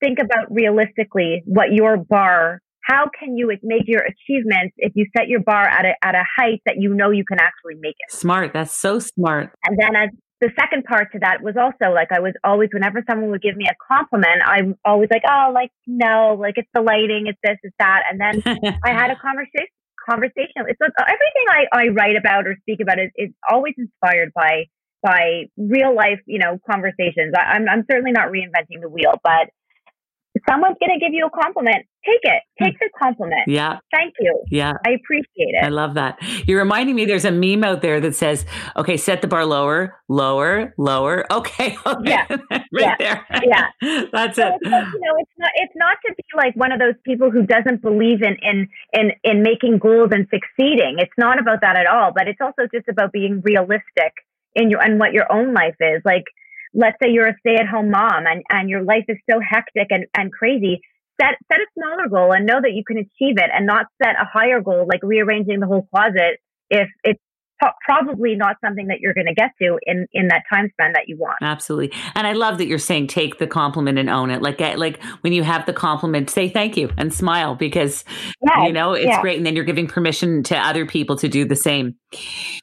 think 0.00 0.18
about 0.18 0.50
realistically 0.50 1.42
what 1.44 1.72
your 1.72 1.96
bar 1.96 2.60
how 2.88 3.04
can 3.18 3.36
you 3.36 3.52
make 3.62 3.82
your 3.86 4.00
achievements 4.00 4.74
if 4.78 4.92
you 4.94 5.06
set 5.14 5.28
your 5.28 5.40
bar 5.40 5.68
at 5.68 5.84
a, 5.84 5.92
at 6.02 6.14
a 6.14 6.24
height 6.36 6.62
that 6.64 6.76
you 6.78 6.94
know 6.94 7.10
you 7.10 7.22
can 7.22 7.38
actually 7.38 7.74
make 7.78 7.96
it? 7.98 8.10
Smart. 8.10 8.54
That's 8.54 8.74
so 8.74 8.98
smart. 8.98 9.50
And 9.64 9.78
then 9.78 9.94
as 9.94 10.08
the 10.40 10.48
second 10.58 10.84
part 10.84 11.12
to 11.12 11.18
that 11.18 11.42
was 11.42 11.54
also 11.60 11.92
like 11.92 12.08
I 12.12 12.20
was 12.20 12.32
always 12.44 12.70
whenever 12.72 13.04
someone 13.08 13.30
would 13.30 13.42
give 13.42 13.56
me 13.56 13.66
a 13.68 13.76
compliment, 13.86 14.40
I'm 14.44 14.76
always 14.84 15.10
like, 15.12 15.22
oh, 15.28 15.50
like 15.52 15.70
no, 15.86 16.36
like 16.40 16.54
it's 16.56 16.70
the 16.72 16.80
lighting, 16.80 17.26
it's 17.26 17.38
this, 17.42 17.58
it's 17.62 17.76
that, 17.78 18.04
and 18.10 18.18
then 18.18 18.42
I 18.84 18.90
had 18.90 19.10
a 19.10 19.16
conversation. 19.22 19.68
Conversation. 20.08 20.64
It's 20.64 20.80
like, 20.80 20.92
everything 21.02 21.46
I, 21.50 21.66
I 21.70 21.88
write 21.88 22.16
about 22.16 22.46
or 22.46 22.56
speak 22.62 22.80
about 22.80 22.98
is, 22.98 23.10
is 23.16 23.28
always 23.50 23.74
inspired 23.76 24.32
by 24.34 24.64
by 25.02 25.44
real 25.56 25.94
life, 25.94 26.20
you 26.26 26.38
know, 26.38 26.58
conversations. 26.70 27.34
I, 27.36 27.56
I'm 27.56 27.68
I'm 27.68 27.84
certainly 27.90 28.12
not 28.12 28.28
reinventing 28.28 28.80
the 28.80 28.88
wheel, 28.88 29.14
but 29.22 29.50
someone's 30.48 30.76
going 30.80 30.98
to 30.98 31.04
give 31.04 31.12
you 31.12 31.26
a 31.26 31.30
compliment, 31.30 31.86
take 32.04 32.20
it. 32.22 32.42
Hmm. 32.58 32.64
Take 32.64 32.78
the 32.78 32.90
compliment. 33.00 33.42
Yeah. 33.46 33.78
Thank 33.92 34.14
you. 34.20 34.42
Yeah. 34.50 34.72
I 34.86 34.90
appreciate 34.90 35.54
it. 35.54 35.64
I 35.64 35.68
love 35.68 35.94
that. 35.94 36.18
You're 36.46 36.58
reminding 36.58 36.94
me 36.94 37.04
there's 37.04 37.24
a 37.24 37.30
meme 37.30 37.64
out 37.64 37.82
there 37.82 38.00
that 38.00 38.14
says, 38.14 38.44
okay, 38.76 38.96
set 38.96 39.22
the 39.22 39.28
bar 39.28 39.44
lower, 39.44 39.94
lower, 40.08 40.74
lower. 40.76 41.24
Okay. 41.38 41.76
okay. 41.86 42.10
Yeah. 42.10 42.26
right 42.50 42.66
yeah. 42.72 42.96
there. 42.98 43.26
Yeah. 43.44 44.02
That's 44.12 44.36
so 44.36 44.48
it. 44.48 44.58
you 44.62 44.70
know, 44.70 45.14
it's 45.18 45.30
not 45.38 45.50
it's 45.54 45.72
not 45.76 45.96
to 46.04 46.14
be 46.16 46.24
like 46.36 46.54
one 46.56 46.72
of 46.72 46.80
those 46.80 46.94
people 47.04 47.30
who 47.30 47.46
doesn't 47.46 47.80
believe 47.80 48.22
in 48.22 48.36
in 48.42 48.68
in 48.92 49.12
in 49.22 49.42
making 49.42 49.78
goals 49.78 50.10
and 50.10 50.26
succeeding. 50.30 50.96
It's 50.98 51.12
not 51.16 51.38
about 51.40 51.60
that 51.60 51.76
at 51.76 51.86
all, 51.86 52.12
but 52.12 52.26
it's 52.26 52.40
also 52.40 52.68
just 52.74 52.88
about 52.88 53.12
being 53.12 53.40
realistic 53.44 54.14
in 54.58 54.70
your 54.70 54.82
and 54.82 54.98
what 54.98 55.12
your 55.12 55.30
own 55.32 55.54
life 55.54 55.76
is. 55.80 56.02
Like 56.04 56.24
let's 56.74 56.96
say 57.02 57.10
you're 57.10 57.28
a 57.28 57.36
stay 57.40 57.56
at 57.56 57.66
home 57.66 57.90
mom 57.90 58.26
and, 58.26 58.42
and 58.50 58.68
your 58.68 58.82
life 58.82 59.04
is 59.08 59.16
so 59.30 59.40
hectic 59.40 59.88
and, 59.90 60.06
and 60.16 60.32
crazy, 60.32 60.80
set, 61.20 61.36
set 61.50 61.60
a 61.60 61.66
smaller 61.78 62.08
goal 62.08 62.32
and 62.32 62.46
know 62.46 62.60
that 62.60 62.72
you 62.72 62.84
can 62.84 62.98
achieve 62.98 63.38
it 63.38 63.50
and 63.52 63.66
not 63.66 63.86
set 64.02 64.14
a 64.20 64.24
higher 64.24 64.60
goal, 64.60 64.86
like 64.86 65.00
rearranging 65.02 65.60
the 65.60 65.66
whole 65.66 65.88
closet 65.94 66.38
if 66.70 66.88
it's 67.04 67.20
probably 67.84 68.34
not 68.34 68.56
something 68.64 68.86
that 68.88 69.00
you're 69.00 69.14
going 69.14 69.26
to 69.26 69.34
get 69.34 69.52
to 69.60 69.78
in 69.86 70.06
in 70.12 70.28
that 70.28 70.44
time 70.50 70.70
span 70.72 70.92
that 70.92 71.08
you 71.08 71.16
want. 71.16 71.36
Absolutely. 71.42 71.96
And 72.14 72.26
I 72.26 72.32
love 72.32 72.58
that 72.58 72.66
you're 72.66 72.78
saying 72.78 73.08
take 73.08 73.38
the 73.38 73.46
compliment 73.46 73.98
and 73.98 74.08
own 74.08 74.30
it. 74.30 74.42
Like 74.42 74.60
like 74.60 75.02
when 75.20 75.32
you 75.32 75.42
have 75.42 75.66
the 75.66 75.72
compliment, 75.72 76.30
say 76.30 76.48
thank 76.48 76.76
you 76.76 76.90
and 76.96 77.12
smile 77.12 77.54
because 77.54 78.04
yes, 78.44 78.66
you 78.66 78.72
know, 78.72 78.92
it's 78.92 79.06
yeah. 79.06 79.20
great 79.20 79.36
and 79.36 79.46
then 79.46 79.56
you're 79.56 79.64
giving 79.64 79.86
permission 79.86 80.42
to 80.44 80.56
other 80.56 80.86
people 80.86 81.16
to 81.16 81.28
do 81.28 81.44
the 81.44 81.56
same. 81.56 81.94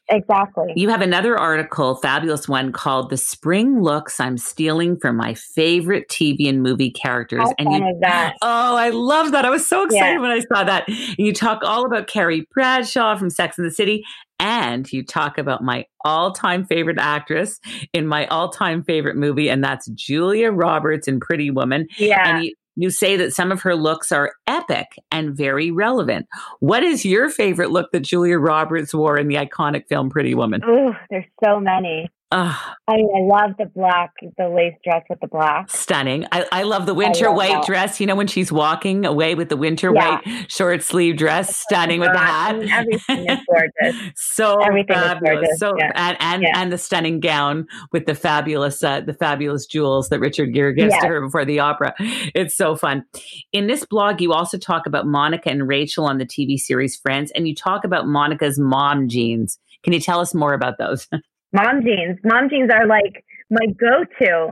Exactly. 0.08 0.72
You 0.76 0.88
have 0.88 1.02
another 1.02 1.36
article, 1.36 1.96
fabulous 1.96 2.48
one 2.48 2.72
called 2.72 3.10
The 3.10 3.16
Spring 3.16 3.80
Looks 3.80 4.20
I'm 4.20 4.38
Stealing 4.38 4.98
from 4.98 5.16
My 5.16 5.34
Favorite 5.34 6.08
TV 6.08 6.48
and 6.48 6.62
Movie 6.62 6.90
Characters. 6.90 7.42
How 7.42 7.54
and 7.58 7.72
you, 7.72 7.98
that? 8.02 8.34
Oh, 8.42 8.76
I 8.76 8.90
love 8.90 9.32
that. 9.32 9.44
I 9.44 9.50
was 9.50 9.66
so 9.66 9.84
excited 9.84 10.14
yeah. 10.14 10.20
when 10.20 10.30
I 10.30 10.40
saw 10.40 10.64
that. 10.64 10.88
And 10.88 11.14
you 11.18 11.32
talk 11.32 11.62
all 11.64 11.84
about 11.86 12.06
Carrie 12.06 12.46
Bradshaw 12.52 13.16
from 13.16 13.30
Sex 13.30 13.58
and 13.58 13.66
the 13.66 13.72
City 13.72 14.04
and 14.38 14.90
you 14.92 15.04
talk 15.04 15.38
about 15.38 15.62
my 15.62 15.86
all 16.04 16.32
time 16.32 16.64
favorite 16.66 16.98
actress 16.98 17.58
in 17.92 18.06
my 18.06 18.26
all 18.26 18.50
time 18.50 18.82
favorite 18.82 19.16
movie, 19.16 19.48
and 19.48 19.62
that's 19.62 19.86
Julia 19.88 20.50
Roberts 20.50 21.08
in 21.08 21.20
Pretty 21.20 21.50
Woman. 21.50 21.86
Yeah. 21.98 22.36
And 22.36 22.44
you, 22.44 22.54
you 22.76 22.90
say 22.90 23.16
that 23.16 23.32
some 23.32 23.50
of 23.50 23.62
her 23.62 23.74
looks 23.74 24.12
are 24.12 24.32
epic 24.46 24.86
and 25.10 25.34
very 25.36 25.70
relevant. 25.70 26.26
What 26.60 26.82
is 26.82 27.04
your 27.04 27.30
favorite 27.30 27.70
look 27.70 27.90
that 27.92 28.00
Julia 28.00 28.38
Roberts 28.38 28.92
wore 28.92 29.18
in 29.18 29.28
the 29.28 29.36
iconic 29.36 29.88
film 29.88 30.10
Pretty 30.10 30.34
Woman? 30.34 30.60
Oh, 30.64 30.92
there's 31.08 31.24
so 31.42 31.58
many. 31.58 32.10
Uh, 32.36 32.54
I 32.86 32.96
mean, 32.96 33.08
I 33.16 33.20
love 33.20 33.56
the 33.58 33.64
black, 33.64 34.12
the 34.36 34.50
lace 34.50 34.74
dress 34.84 35.02
with 35.08 35.20
the 35.20 35.26
black. 35.26 35.70
Stunning. 35.70 36.26
I, 36.32 36.44
I 36.52 36.62
love 36.64 36.84
the 36.84 36.92
winter 36.92 37.28
love 37.28 37.36
white 37.36 37.52
that. 37.52 37.66
dress. 37.66 37.98
You 37.98 38.06
know, 38.06 38.14
when 38.14 38.26
she's 38.26 38.52
walking 38.52 39.06
away 39.06 39.34
with 39.34 39.48
the 39.48 39.56
winter 39.56 39.90
yeah. 39.94 40.20
white 40.20 40.52
short 40.52 40.82
sleeve 40.82 41.16
dress, 41.16 41.56
stunning 41.56 41.98
with 41.98 42.12
the 42.12 42.18
hat. 42.18 42.56
Everything 42.56 43.30
is 43.30 43.38
gorgeous. 43.48 44.12
so 44.16 44.60
everything 44.60 44.96
fabulous. 44.96 45.48
Is 45.48 45.58
so 45.58 45.72
yeah. 45.78 45.92
and 45.94 46.18
and, 46.20 46.42
yeah. 46.42 46.60
and 46.60 46.70
the 46.70 46.76
stunning 46.76 47.20
gown 47.20 47.66
with 47.90 48.04
the 48.04 48.14
fabulous 48.14 48.84
uh, 48.84 49.00
the 49.00 49.14
fabulous 49.14 49.64
jewels 49.64 50.10
that 50.10 50.20
Richard 50.20 50.52
Gere 50.52 50.74
gives 50.74 50.92
to 50.98 51.06
her 51.06 51.22
before 51.22 51.46
the 51.46 51.60
opera. 51.60 51.94
It's 52.34 52.54
so 52.54 52.76
fun. 52.76 53.06
In 53.54 53.66
this 53.66 53.86
blog, 53.86 54.20
you 54.20 54.34
also 54.34 54.58
talk 54.58 54.86
about 54.86 55.06
Monica 55.06 55.48
and 55.48 55.66
Rachel 55.66 56.04
on 56.04 56.18
the 56.18 56.26
TV 56.26 56.58
series 56.58 56.96
Friends, 56.96 57.32
and 57.34 57.48
you 57.48 57.54
talk 57.54 57.82
about 57.84 58.06
Monica's 58.06 58.58
mom 58.58 59.08
jeans. 59.08 59.58
Can 59.84 59.94
you 59.94 60.00
tell 60.00 60.20
us 60.20 60.34
more 60.34 60.52
about 60.52 60.76
those? 60.76 61.08
mom 61.56 61.82
jeans. 61.82 62.18
Mom 62.22 62.48
jeans 62.50 62.70
are 62.70 62.86
like 62.86 63.24
my 63.50 63.66
go-to. 63.66 64.50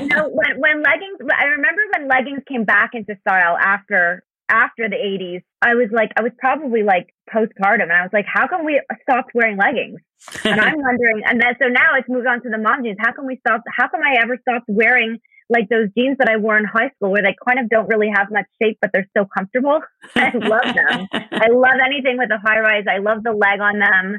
you 0.00 0.08
know, 0.12 0.28
when 0.32 0.58
when 0.58 0.82
leggings, 0.82 1.18
I 1.20 1.44
remember 1.44 1.82
when 1.92 2.08
leggings 2.08 2.42
came 2.48 2.64
back 2.64 2.90
into 2.94 3.16
style 3.20 3.56
after 3.60 4.24
after 4.48 4.88
the 4.88 4.96
80s. 4.96 5.42
I 5.60 5.74
was 5.74 5.88
like, 5.92 6.12
I 6.16 6.22
was 6.22 6.32
probably 6.38 6.82
like 6.82 7.12
postpartum, 7.28 7.90
and 7.90 7.92
I 7.92 8.02
was 8.02 8.12
like, 8.12 8.26
how 8.32 8.46
can 8.46 8.64
we 8.64 8.80
stop 9.02 9.26
wearing 9.34 9.56
leggings? 9.56 10.00
and 10.44 10.60
I'm 10.60 10.78
wondering, 10.88 11.22
and 11.26 11.40
then 11.40 11.54
so 11.60 11.68
now 11.68 11.98
it's 11.98 12.08
moved 12.08 12.26
on 12.26 12.42
to 12.42 12.48
the 12.48 12.58
mom 12.58 12.84
jeans. 12.84 12.98
How 13.00 13.12
can 13.12 13.26
we 13.26 13.38
stop? 13.46 13.62
How 13.76 13.88
come 13.88 14.00
I 14.02 14.22
ever 14.22 14.38
stopped 14.40 14.66
wearing? 14.68 15.18
Like 15.48 15.68
those 15.68 15.86
jeans 15.96 16.18
that 16.18 16.28
I 16.28 16.38
wore 16.38 16.58
in 16.58 16.64
high 16.64 16.90
school, 16.96 17.12
where 17.12 17.22
they 17.22 17.36
kind 17.46 17.60
of 17.60 17.68
don't 17.68 17.86
really 17.86 18.10
have 18.12 18.32
much 18.32 18.46
shape, 18.60 18.78
but 18.80 18.90
they're 18.92 19.08
so 19.16 19.26
comfortable. 19.26 19.78
I 20.16 20.32
love 20.34 20.74
them. 20.74 21.06
I 21.12 21.48
love 21.54 21.78
anything 21.86 22.18
with 22.18 22.30
a 22.32 22.38
high 22.42 22.58
rise. 22.58 22.84
I 22.90 22.98
love 22.98 23.22
the 23.22 23.30
leg 23.30 23.60
on 23.60 23.78
them. 23.78 24.18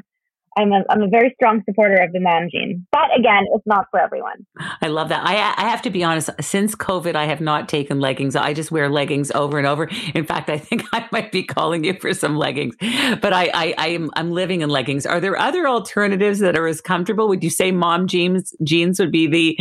I'm 0.58 0.72
a, 0.72 0.82
I'm 0.90 1.02
a 1.02 1.08
very 1.08 1.32
strong 1.36 1.62
supporter 1.64 2.02
of 2.02 2.12
the 2.12 2.18
mom 2.18 2.48
jean. 2.50 2.84
But 2.90 3.16
again, 3.16 3.44
it's 3.54 3.66
not 3.66 3.86
for 3.92 4.00
everyone. 4.00 4.44
I 4.82 4.88
love 4.88 5.08
that. 5.10 5.24
I, 5.24 5.34
I 5.34 5.68
have 5.68 5.82
to 5.82 5.90
be 5.90 6.02
honest, 6.02 6.30
since 6.40 6.74
COVID, 6.74 7.14
I 7.14 7.26
have 7.26 7.40
not 7.40 7.68
taken 7.68 8.00
leggings. 8.00 8.34
I 8.34 8.54
just 8.54 8.72
wear 8.72 8.88
leggings 8.88 9.30
over 9.30 9.58
and 9.58 9.66
over. 9.66 9.88
In 10.14 10.24
fact, 10.24 10.50
I 10.50 10.58
think 10.58 10.84
I 10.92 11.06
might 11.12 11.30
be 11.30 11.44
calling 11.44 11.84
you 11.84 11.94
for 11.94 12.12
some 12.12 12.36
leggings, 12.36 12.74
but 12.80 13.32
I, 13.32 13.50
I, 13.54 13.74
I 13.78 13.88
am, 13.88 14.10
I'm 14.16 14.32
living 14.32 14.62
in 14.62 14.68
leggings. 14.68 15.06
Are 15.06 15.20
there 15.20 15.38
other 15.38 15.68
alternatives 15.68 16.40
that 16.40 16.56
are 16.58 16.66
as 16.66 16.80
comfortable? 16.80 17.28
Would 17.28 17.44
you 17.44 17.50
say 17.50 17.70
mom 17.70 18.08
jeans, 18.08 18.52
jeans 18.64 18.98
would 18.98 19.12
be 19.12 19.28
the, 19.28 19.56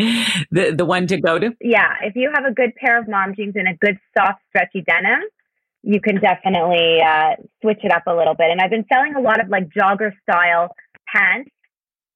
the, 0.49 0.73
the 0.75 0.85
one 0.85 1.05
to 1.07 1.21
go 1.21 1.37
to? 1.37 1.51
Yeah. 1.61 1.93
If 2.01 2.15
you 2.15 2.31
have 2.33 2.45
a 2.45 2.53
good 2.53 2.73
pair 2.75 2.99
of 2.99 3.07
mom 3.07 3.35
jeans 3.35 3.53
and 3.55 3.67
a 3.67 3.75
good 3.75 3.99
soft, 4.17 4.41
stretchy 4.49 4.81
denim, 4.81 5.21
you 5.83 6.01
can 6.01 6.19
definitely 6.19 6.99
uh, 7.01 7.35
switch 7.61 7.79
it 7.83 7.91
up 7.91 8.03
a 8.07 8.13
little 8.13 8.33
bit. 8.33 8.51
And 8.51 8.59
I've 8.59 8.69
been 8.69 8.85
selling 8.91 9.15
a 9.15 9.21
lot 9.21 9.39
of 9.39 9.49
like 9.49 9.69
jogger 9.69 10.11
style 10.23 10.69
pants 11.13 11.51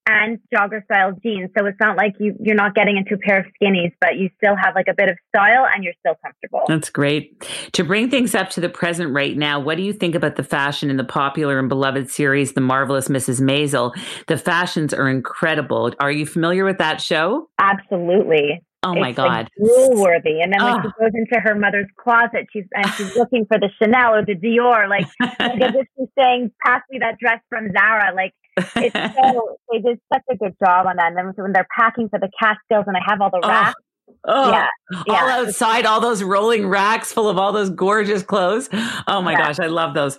and 0.06 0.38
jogger 0.54 0.84
style 0.84 1.12
jeans. 1.22 1.50
So 1.56 1.66
it's 1.66 1.78
not 1.80 1.96
like 1.96 2.14
you, 2.18 2.34
you're 2.40 2.56
not 2.56 2.74
getting 2.74 2.96
into 2.96 3.14
a 3.14 3.18
pair 3.18 3.38
of 3.38 3.46
skinnies, 3.60 3.92
but 4.00 4.16
you 4.16 4.30
still 4.36 4.56
have 4.56 4.74
like 4.74 4.88
a 4.88 4.94
bit 4.94 5.08
of 5.08 5.16
style 5.28 5.66
and 5.72 5.84
you're 5.84 5.94
still 6.00 6.14
comfortable. 6.22 6.62
That's 6.66 6.90
great. 6.90 7.46
To 7.72 7.84
bring 7.84 8.10
things 8.10 8.34
up 8.34 8.50
to 8.50 8.60
the 8.60 8.68
present 8.68 9.14
right 9.14 9.36
now, 9.36 9.60
what 9.60 9.76
do 9.76 9.82
you 9.82 9.92
think 9.92 10.14
about 10.14 10.36
the 10.36 10.42
fashion 10.42 10.90
in 10.90 10.96
the 10.96 11.04
popular 11.04 11.58
and 11.58 11.68
beloved 11.68 12.10
series, 12.10 12.54
The 12.54 12.60
Marvelous 12.60 13.08
Mrs. 13.08 13.40
Maisel? 13.40 13.94
The 14.26 14.36
fashions 14.36 14.92
are 14.92 15.08
incredible. 15.08 15.92
Are 16.00 16.10
you 16.10 16.26
familiar 16.26 16.64
with 16.64 16.78
that 16.78 17.00
show? 17.00 17.48
Absolutely. 17.60 18.60
Oh 18.84 18.94
my 18.94 19.10
it's 19.10 19.16
God. 19.16 19.48
Like 19.58 19.90
worthy. 19.90 20.40
And 20.40 20.52
then 20.52 20.62
when 20.62 20.74
Oh. 20.74 20.82
she 20.82 20.88
goes 21.00 21.12
into 21.14 21.40
her 21.40 21.54
mother's 21.54 21.86
closet, 22.02 22.46
she's 22.52 22.64
and 22.74 22.86
she's 22.94 23.14
looking 23.16 23.46
for 23.46 23.58
the 23.58 23.70
Chanel 23.80 24.14
or 24.14 24.24
the 24.24 24.34
Dior, 24.34 24.88
like, 24.88 25.06
like 25.20 25.60
as 25.60 25.74
if 25.74 25.86
she's 25.98 26.08
saying, 26.18 26.50
Pass 26.64 26.82
me 26.90 26.98
that 27.00 27.18
dress 27.18 27.40
from 27.48 27.70
Zara. 27.72 28.12
Like 28.14 28.32
it's 28.76 28.94
so 29.16 29.56
they 29.70 29.78
did 29.78 30.00
such 30.12 30.22
a 30.30 30.36
good 30.36 30.54
job 30.64 30.86
on 30.86 30.96
that. 30.96 31.08
And 31.08 31.16
then 31.16 31.32
when 31.36 31.52
they're 31.52 31.68
packing 31.78 32.08
for 32.08 32.18
the 32.18 32.30
Catskills 32.40 32.84
and 32.86 32.96
I 32.96 33.00
have 33.06 33.20
all 33.20 33.30
the 33.30 33.40
Oh, 33.42 33.48
racks. 33.48 33.80
Oh, 34.24 34.50
Yeah, 34.50 34.68
all 35.08 35.28
outside, 35.28 35.84
all 35.86 36.00
those 36.00 36.22
rolling 36.22 36.68
racks 36.68 37.12
full 37.12 37.28
of 37.28 37.38
all 37.38 37.52
those 37.52 37.70
gorgeous 37.70 38.22
clothes. 38.22 38.68
Oh 39.08 39.20
my 39.22 39.32
Yeah. 39.32 39.38
gosh, 39.46 39.58
I 39.58 39.66
love 39.66 39.94
those. 39.94 40.16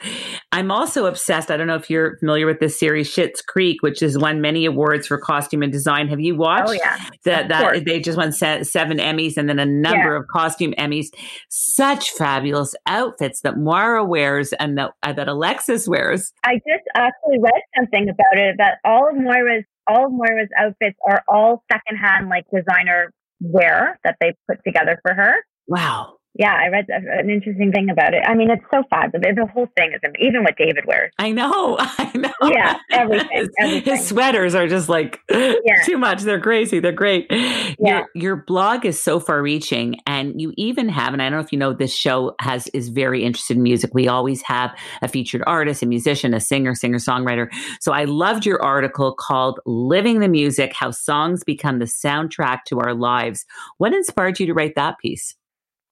I'm 0.51 0.71
also 0.71 1.05
obsessed. 1.05 1.49
I 1.49 1.57
don't 1.57 1.67
know 1.67 1.75
if 1.75 1.89
you're 1.89 2.17
familiar 2.17 2.45
with 2.45 2.59
this 2.59 2.77
series, 2.77 3.13
Schitt's 3.13 3.41
Creek, 3.41 3.81
which 3.81 3.99
has 4.01 4.17
won 4.17 4.41
many 4.41 4.65
awards 4.65 5.07
for 5.07 5.17
costume 5.17 5.63
and 5.63 5.71
design. 5.71 6.07
Have 6.09 6.19
you 6.19 6.35
watched? 6.35 6.69
Oh 6.69 6.73
yeah. 6.73 6.97
That, 7.25 7.47
that 7.49 7.85
they 7.85 7.99
just 7.99 8.17
won 8.17 8.31
se- 8.31 8.63
seven 8.63 8.97
Emmys 8.97 9.37
and 9.37 9.47
then 9.47 9.59
a 9.59 9.65
number 9.65 10.15
of 10.15 10.27
costume 10.27 10.73
Emmys. 10.77 11.07
Such 11.49 12.09
fabulous 12.11 12.75
outfits 12.87 13.41
that 13.41 13.57
Moira 13.57 14.03
wears 14.03 14.53
and 14.53 14.77
that, 14.77 14.91
uh, 15.03 15.13
that 15.13 15.27
Alexis 15.29 15.87
wears. 15.87 16.33
I 16.43 16.55
just 16.55 16.83
actually 16.95 17.39
read 17.39 17.53
something 17.77 18.09
about 18.09 18.37
it 18.37 18.55
that 18.57 18.79
all 18.83 19.07
of 19.09 19.15
Moira's 19.15 19.63
all 19.87 20.05
of 20.05 20.11
Moira's 20.13 20.49
outfits 20.57 20.97
are 21.09 21.21
all 21.27 21.63
secondhand 21.71 22.29
like 22.29 22.45
designer 22.53 23.13
wear 23.43 23.99
that 24.03 24.17
they 24.19 24.33
put 24.47 24.63
together 24.65 24.99
for 25.01 25.13
her. 25.13 25.35
Wow. 25.67 26.17
Yeah, 26.35 26.57
I 26.59 26.69
read 26.69 26.85
an 26.89 27.29
interesting 27.29 27.71
thing 27.71 27.89
about 27.91 28.15
it. 28.15 28.23
I 28.25 28.33
mean, 28.33 28.49
it's 28.49 28.63
so 28.73 28.81
fabulous. 28.89 29.35
The 29.35 29.45
whole 29.45 29.67
thing 29.77 29.93
is 29.93 29.99
even 30.19 30.43
what 30.43 30.57
David 30.57 30.85
wears. 30.87 31.11
I 31.19 31.31
know. 31.31 31.77
I 31.79 32.11
know. 32.15 32.31
Yeah, 32.49 32.77
everything, 32.91 33.29
His, 33.31 33.49
everything. 33.59 33.95
his 33.95 34.07
sweaters 34.07 34.55
are 34.55 34.67
just 34.67 34.89
like 34.89 35.19
too 35.85 35.97
much. 35.97 36.23
They're 36.23 36.41
crazy. 36.41 36.79
They're 36.79 36.91
great. 36.91 37.27
Yeah. 37.29 37.75
Your 37.77 38.09
your 38.15 38.35
blog 38.47 38.83
is 38.85 39.01
so 39.01 39.19
far 39.19 39.43
reaching 39.43 39.97
and 40.07 40.41
you 40.41 40.53
even 40.57 40.89
have 40.89 41.13
and 41.13 41.21
I 41.21 41.25
don't 41.25 41.39
know 41.39 41.45
if 41.45 41.51
you 41.51 41.59
know 41.59 41.73
this 41.73 41.95
show 41.95 42.33
has 42.41 42.67
is 42.69 42.89
very 42.89 43.23
interested 43.23 43.57
in 43.57 43.63
music. 43.63 43.91
We 43.93 44.07
always 44.07 44.41
have 44.43 44.75
a 45.03 45.07
featured 45.07 45.43
artist, 45.45 45.83
a 45.83 45.85
musician, 45.85 46.33
a 46.33 46.39
singer, 46.39 46.73
singer-songwriter. 46.73 47.47
So 47.79 47.91
I 47.91 48.05
loved 48.05 48.45
your 48.45 48.61
article 48.63 49.13
called 49.13 49.59
Living 49.67 50.19
the 50.19 50.27
Music: 50.27 50.73
How 50.73 50.89
Songs 50.89 51.43
Become 51.43 51.77
the 51.77 51.85
Soundtrack 51.85 52.63
to 52.67 52.79
Our 52.79 52.95
Lives. 52.95 53.45
What 53.77 53.93
inspired 53.93 54.39
you 54.39 54.47
to 54.47 54.53
write 54.53 54.73
that 54.75 54.97
piece? 54.97 55.35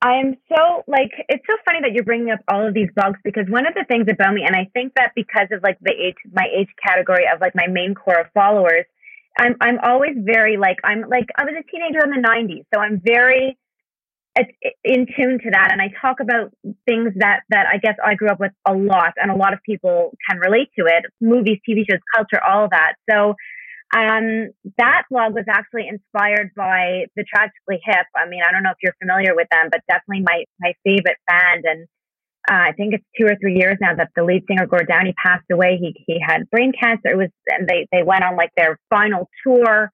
I 0.02 0.16
am 0.16 0.36
so 0.50 0.84
like 0.88 1.12
it's 1.30 1.46
so 1.48 1.56
funny 1.64 1.80
that 1.82 1.94
you're 1.94 2.04
bringing 2.04 2.32
up 2.32 2.40
all 2.48 2.68
of 2.68 2.74
these 2.74 2.90
blogs 2.98 3.18
because 3.24 3.46
one 3.50 3.68
of 3.68 3.76
the 3.76 3.86
things 3.88 4.08
about 4.10 4.34
me, 4.34 4.44
and 4.46 4.56
I 4.56 4.68
think 4.74 4.94
that 4.96 5.12
because 5.16 5.48
of 5.52 5.62
like 5.62 5.78
the 5.82 5.92
age, 5.92 6.16
my 6.34 6.48
age 6.56 6.70
category 6.86 7.26
of 7.32 7.40
like 7.40 7.54
my 7.54 7.68
main 7.68 7.94
core 7.94 8.20
of 8.20 8.28
followers, 8.34 8.86
I'm 9.38 9.56
I'm 9.62 9.78
always 9.84 10.16
very 10.18 10.58
like 10.58 10.78
I'm 10.84 11.02
like 11.08 11.28
I 11.38 11.46
was 11.46 11.54
a 11.54 11.64
teenager 11.72 12.04
in 12.04 12.10
the 12.10 12.28
'90s, 12.28 12.66
so 12.74 12.82
I'm 12.82 13.00
very 13.06 13.58
uh, 14.40 14.44
in 14.84 15.06
tune 15.16 15.38
to 15.44 15.52
that, 15.52 15.70
and 15.72 15.80
I 15.80 15.90
talk 16.02 16.20
about 16.20 16.52
things 16.88 17.14
that 17.18 17.42
that 17.50 17.68
I 17.72 17.78
guess 17.78 17.96
I 18.04 18.16
grew 18.16 18.30
up 18.30 18.40
with 18.40 18.54
a 18.68 18.74
lot, 18.74 19.14
and 19.18 19.30
a 19.30 19.36
lot 19.36 19.54
of 19.54 19.60
people 19.64 20.18
can 20.28 20.40
relate 20.40 20.70
to 20.80 20.86
it: 20.88 21.06
movies, 21.22 21.60
TV 21.68 21.84
shows, 21.88 22.00
culture, 22.16 22.44
all 22.44 22.68
that. 22.72 22.94
So 23.08 23.36
um, 23.94 24.52
that 24.78 25.04
blog 25.10 25.34
was 25.34 25.46
actually 25.50 25.88
inspired 25.88 26.52
by 26.56 27.08
the 27.16 27.26
Tragically 27.28 27.82
Hip. 27.84 28.06
I 28.16 28.28
mean, 28.28 28.42
I 28.48 28.52
don't 28.52 28.64
know 28.64 28.72
if 28.72 28.78
you're 28.82 28.96
familiar 29.02 29.36
with 29.36 29.48
them, 29.52 29.68
but 29.70 29.82
definitely 29.88 30.24
my 30.24 30.44
my 30.60 30.74
favorite 30.84 31.18
band. 31.28 31.66
And 31.66 31.88
uh, 32.50 32.70
I 32.70 32.72
think 32.72 32.94
it's 32.94 33.04
two 33.20 33.26
or 33.26 33.36
three 33.36 33.56
years 33.56 33.78
now 33.82 33.94
that 33.96 34.10
the 34.16 34.24
lead 34.24 34.44
singer 34.48 34.66
Gord 34.66 34.88
Downie 34.88 35.14
passed 35.22 35.46
away. 35.52 35.78
He 35.78 35.94
he 36.08 36.20
had 36.26 36.50
brain 36.50 36.72
cancer. 36.80 37.10
It 37.10 37.18
was, 37.18 37.30
and 37.48 37.68
they 37.68 37.88
they 37.92 38.04
went 38.04 38.24
on 38.24 38.38
like 38.38 38.52
their 38.56 38.80
final 38.90 39.30
tour. 39.46 39.92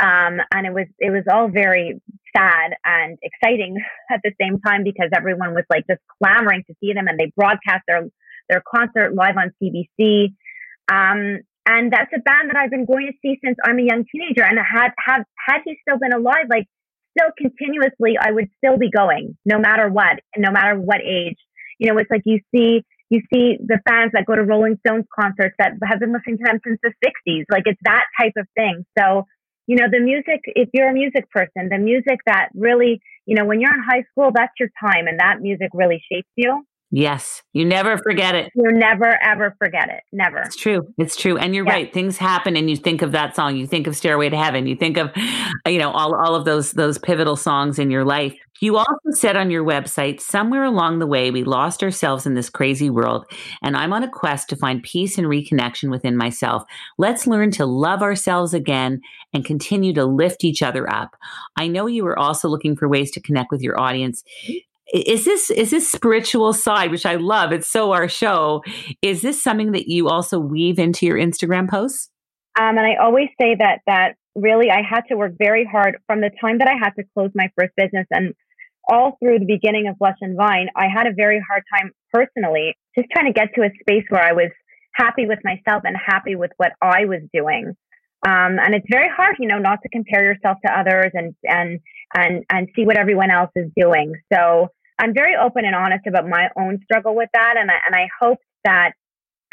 Um, 0.00 0.40
and 0.52 0.66
it 0.66 0.74
was 0.74 0.86
it 0.98 1.10
was 1.10 1.22
all 1.30 1.48
very 1.48 2.00
sad 2.36 2.72
and 2.84 3.16
exciting 3.22 3.76
at 4.10 4.20
the 4.24 4.32
same 4.40 4.60
time 4.60 4.82
because 4.82 5.08
everyone 5.14 5.54
was 5.54 5.64
like 5.70 5.84
just 5.88 6.02
clamoring 6.20 6.64
to 6.66 6.74
see 6.80 6.92
them, 6.92 7.06
and 7.06 7.16
they 7.16 7.32
broadcast 7.36 7.84
their 7.86 8.08
their 8.48 8.62
concert 8.74 9.14
live 9.14 9.36
on 9.36 9.52
CBC. 9.62 10.34
Um, 10.90 11.40
and 11.66 11.92
that's 11.92 12.10
a 12.14 12.20
band 12.20 12.50
that 12.50 12.56
I've 12.56 12.70
been 12.70 12.86
going 12.86 13.06
to 13.06 13.12
see 13.20 13.38
since 13.44 13.56
I'm 13.64 13.78
a 13.78 13.82
young 13.82 14.04
teenager. 14.10 14.44
And 14.44 14.58
had 14.58 14.92
had 15.04 15.24
had 15.46 15.60
he 15.64 15.76
still 15.82 15.98
been 15.98 16.12
alive, 16.12 16.46
like 16.48 16.66
still 17.18 17.30
continuously, 17.36 18.16
I 18.20 18.30
would 18.30 18.48
still 18.58 18.78
be 18.78 18.90
going, 18.90 19.36
no 19.44 19.58
matter 19.58 19.88
what, 19.88 20.20
no 20.36 20.50
matter 20.50 20.78
what 20.78 21.00
age. 21.00 21.38
You 21.78 21.92
know, 21.92 21.98
it's 21.98 22.10
like 22.10 22.22
you 22.24 22.40
see 22.54 22.84
you 23.10 23.20
see 23.32 23.56
the 23.64 23.78
fans 23.88 24.12
that 24.14 24.26
go 24.26 24.34
to 24.34 24.42
Rolling 24.42 24.78
Stones 24.86 25.04
concerts 25.18 25.54
that 25.58 25.72
have 25.84 26.00
been 26.00 26.12
listening 26.12 26.38
to 26.38 26.44
them 26.44 26.60
since 26.64 26.78
the 26.82 26.92
'60s. 27.04 27.44
Like 27.50 27.64
it's 27.66 27.80
that 27.84 28.04
type 28.18 28.32
of 28.36 28.46
thing. 28.56 28.84
So, 28.98 29.26
you 29.66 29.76
know, 29.76 29.86
the 29.90 30.00
music. 30.00 30.40
If 30.44 30.70
you're 30.72 30.90
a 30.90 30.94
music 30.94 31.30
person, 31.30 31.68
the 31.70 31.78
music 31.78 32.18
that 32.26 32.48
really, 32.54 33.00
you 33.26 33.34
know, 33.34 33.44
when 33.44 33.60
you're 33.60 33.74
in 33.74 33.82
high 33.82 34.04
school, 34.10 34.30
that's 34.34 34.52
your 34.58 34.70
time, 34.80 35.06
and 35.06 35.18
that 35.20 35.40
music 35.40 35.70
really 35.74 36.02
shapes 36.10 36.30
you. 36.36 36.64
Yes, 36.92 37.42
you 37.52 37.64
never 37.64 37.98
forget 37.98 38.36
it. 38.36 38.50
You 38.54 38.70
never 38.70 39.18
ever 39.22 39.56
forget 39.58 39.88
it. 39.88 40.02
Never. 40.12 40.38
It's 40.38 40.54
true. 40.54 40.82
It's 40.98 41.16
true. 41.16 41.36
And 41.36 41.52
you're 41.54 41.66
Yeah. 41.66 41.72
right. 41.72 41.92
Things 41.92 42.16
happen 42.16 42.56
and 42.56 42.70
you 42.70 42.76
think 42.76 43.02
of 43.02 43.10
that 43.12 43.34
song. 43.34 43.56
You 43.56 43.66
think 43.66 43.88
of 43.88 43.96
Stairway 43.96 44.28
to 44.28 44.36
Heaven. 44.36 44.66
You 44.68 44.76
think 44.76 44.96
of, 44.96 45.10
you 45.66 45.78
know, 45.78 45.90
all, 45.90 46.14
all 46.14 46.36
of 46.36 46.44
those 46.44 46.72
those 46.72 46.96
pivotal 46.96 47.34
songs 47.34 47.80
in 47.80 47.90
your 47.90 48.04
life. 48.04 48.34
You 48.60 48.76
also 48.78 49.10
said 49.10 49.36
on 49.36 49.50
your 49.50 49.64
website, 49.64 50.20
somewhere 50.20 50.64
along 50.64 51.00
the 51.00 51.06
way, 51.06 51.30
we 51.30 51.44
lost 51.44 51.82
ourselves 51.82 52.24
in 52.24 52.34
this 52.34 52.48
crazy 52.48 52.88
world. 52.88 53.26
And 53.62 53.76
I'm 53.76 53.92
on 53.92 54.02
a 54.02 54.10
quest 54.10 54.48
to 54.48 54.56
find 54.56 54.82
peace 54.82 55.18
and 55.18 55.26
reconnection 55.26 55.90
within 55.90 56.16
myself. 56.16 56.62
Let's 56.96 57.26
learn 57.26 57.50
to 57.52 57.66
love 57.66 58.00
ourselves 58.00 58.54
again 58.54 59.00
and 59.34 59.44
continue 59.44 59.92
to 59.94 60.06
lift 60.06 60.42
each 60.44 60.62
other 60.62 60.90
up. 60.90 61.16
I 61.58 61.66
know 61.66 61.86
you 61.86 62.04
were 62.04 62.18
also 62.18 62.48
looking 62.48 62.76
for 62.76 62.88
ways 62.88 63.10
to 63.10 63.20
connect 63.20 63.50
with 63.50 63.60
your 63.60 63.78
audience. 63.78 64.22
Is 64.92 65.24
this 65.24 65.50
is 65.50 65.70
this 65.70 65.90
spiritual 65.90 66.52
side, 66.52 66.90
which 66.90 67.06
I 67.06 67.16
love? 67.16 67.52
It's 67.52 67.70
so 67.70 67.92
our 67.92 68.08
show. 68.08 68.62
Is 69.02 69.22
this 69.22 69.42
something 69.42 69.72
that 69.72 69.88
you 69.88 70.08
also 70.08 70.38
weave 70.38 70.78
into 70.78 71.06
your 71.06 71.16
Instagram 71.16 71.68
posts? 71.68 72.10
Um, 72.58 72.78
and 72.78 72.86
I 72.86 72.96
always 72.96 73.28
say 73.40 73.56
that 73.58 73.80
that 73.86 74.14
really 74.34 74.70
I 74.70 74.82
had 74.88 75.02
to 75.08 75.16
work 75.16 75.32
very 75.38 75.64
hard 75.64 75.98
from 76.06 76.20
the 76.20 76.30
time 76.40 76.58
that 76.58 76.68
I 76.68 76.74
had 76.74 76.90
to 76.98 77.04
close 77.14 77.30
my 77.34 77.50
first 77.58 77.72
business 77.76 78.06
and 78.10 78.34
all 78.88 79.16
through 79.20 79.40
the 79.40 79.46
beginning 79.46 79.88
of 79.88 79.98
Blush 79.98 80.18
and 80.20 80.36
Vine. 80.36 80.68
I 80.76 80.86
had 80.86 81.06
a 81.06 81.12
very 81.12 81.42
hard 81.48 81.64
time 81.74 81.90
personally 82.12 82.76
just 82.96 83.08
trying 83.12 83.26
to 83.26 83.32
get 83.32 83.48
to 83.54 83.62
a 83.62 83.70
space 83.80 84.04
where 84.08 84.22
I 84.22 84.32
was 84.32 84.50
happy 84.94 85.26
with 85.26 85.40
myself 85.44 85.82
and 85.84 85.96
happy 85.96 86.36
with 86.36 86.52
what 86.56 86.72
I 86.80 87.04
was 87.04 87.20
doing. 87.34 87.74
Um, 88.26 88.58
and 88.58 88.74
it's 88.74 88.86
very 88.90 89.08
hard, 89.14 89.36
you 89.38 89.48
know, 89.48 89.58
not 89.58 89.80
to 89.82 89.88
compare 89.88 90.24
yourself 90.24 90.58
to 90.64 90.72
others 90.72 91.10
and 91.12 91.34
and 91.44 91.80
and 92.16 92.44
and 92.50 92.68
see 92.74 92.86
what 92.86 92.96
everyone 92.96 93.30
else 93.30 93.50
is 93.54 93.70
doing. 93.76 94.14
So 94.32 94.68
I'm 94.98 95.14
very 95.14 95.34
open 95.36 95.64
and 95.64 95.74
honest 95.74 96.06
about 96.06 96.28
my 96.28 96.48
own 96.58 96.80
struggle 96.84 97.14
with 97.14 97.28
that, 97.34 97.54
and 97.58 97.70
I, 97.70 97.74
and 97.86 97.94
I 97.94 98.08
hope 98.20 98.38
that 98.64 98.92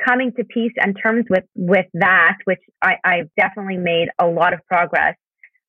coming 0.04 0.32
to 0.34 0.44
peace 0.44 0.74
and 0.78 0.98
terms 1.02 1.26
with 1.30 1.44
with 1.56 1.86
that, 1.94 2.38
which 2.46 2.62
I, 2.82 2.96
I've 3.04 3.30
definitely 3.38 3.78
made 3.78 4.10
a 4.20 4.28
lot 4.28 4.54
of 4.54 4.60
progress, 4.68 5.16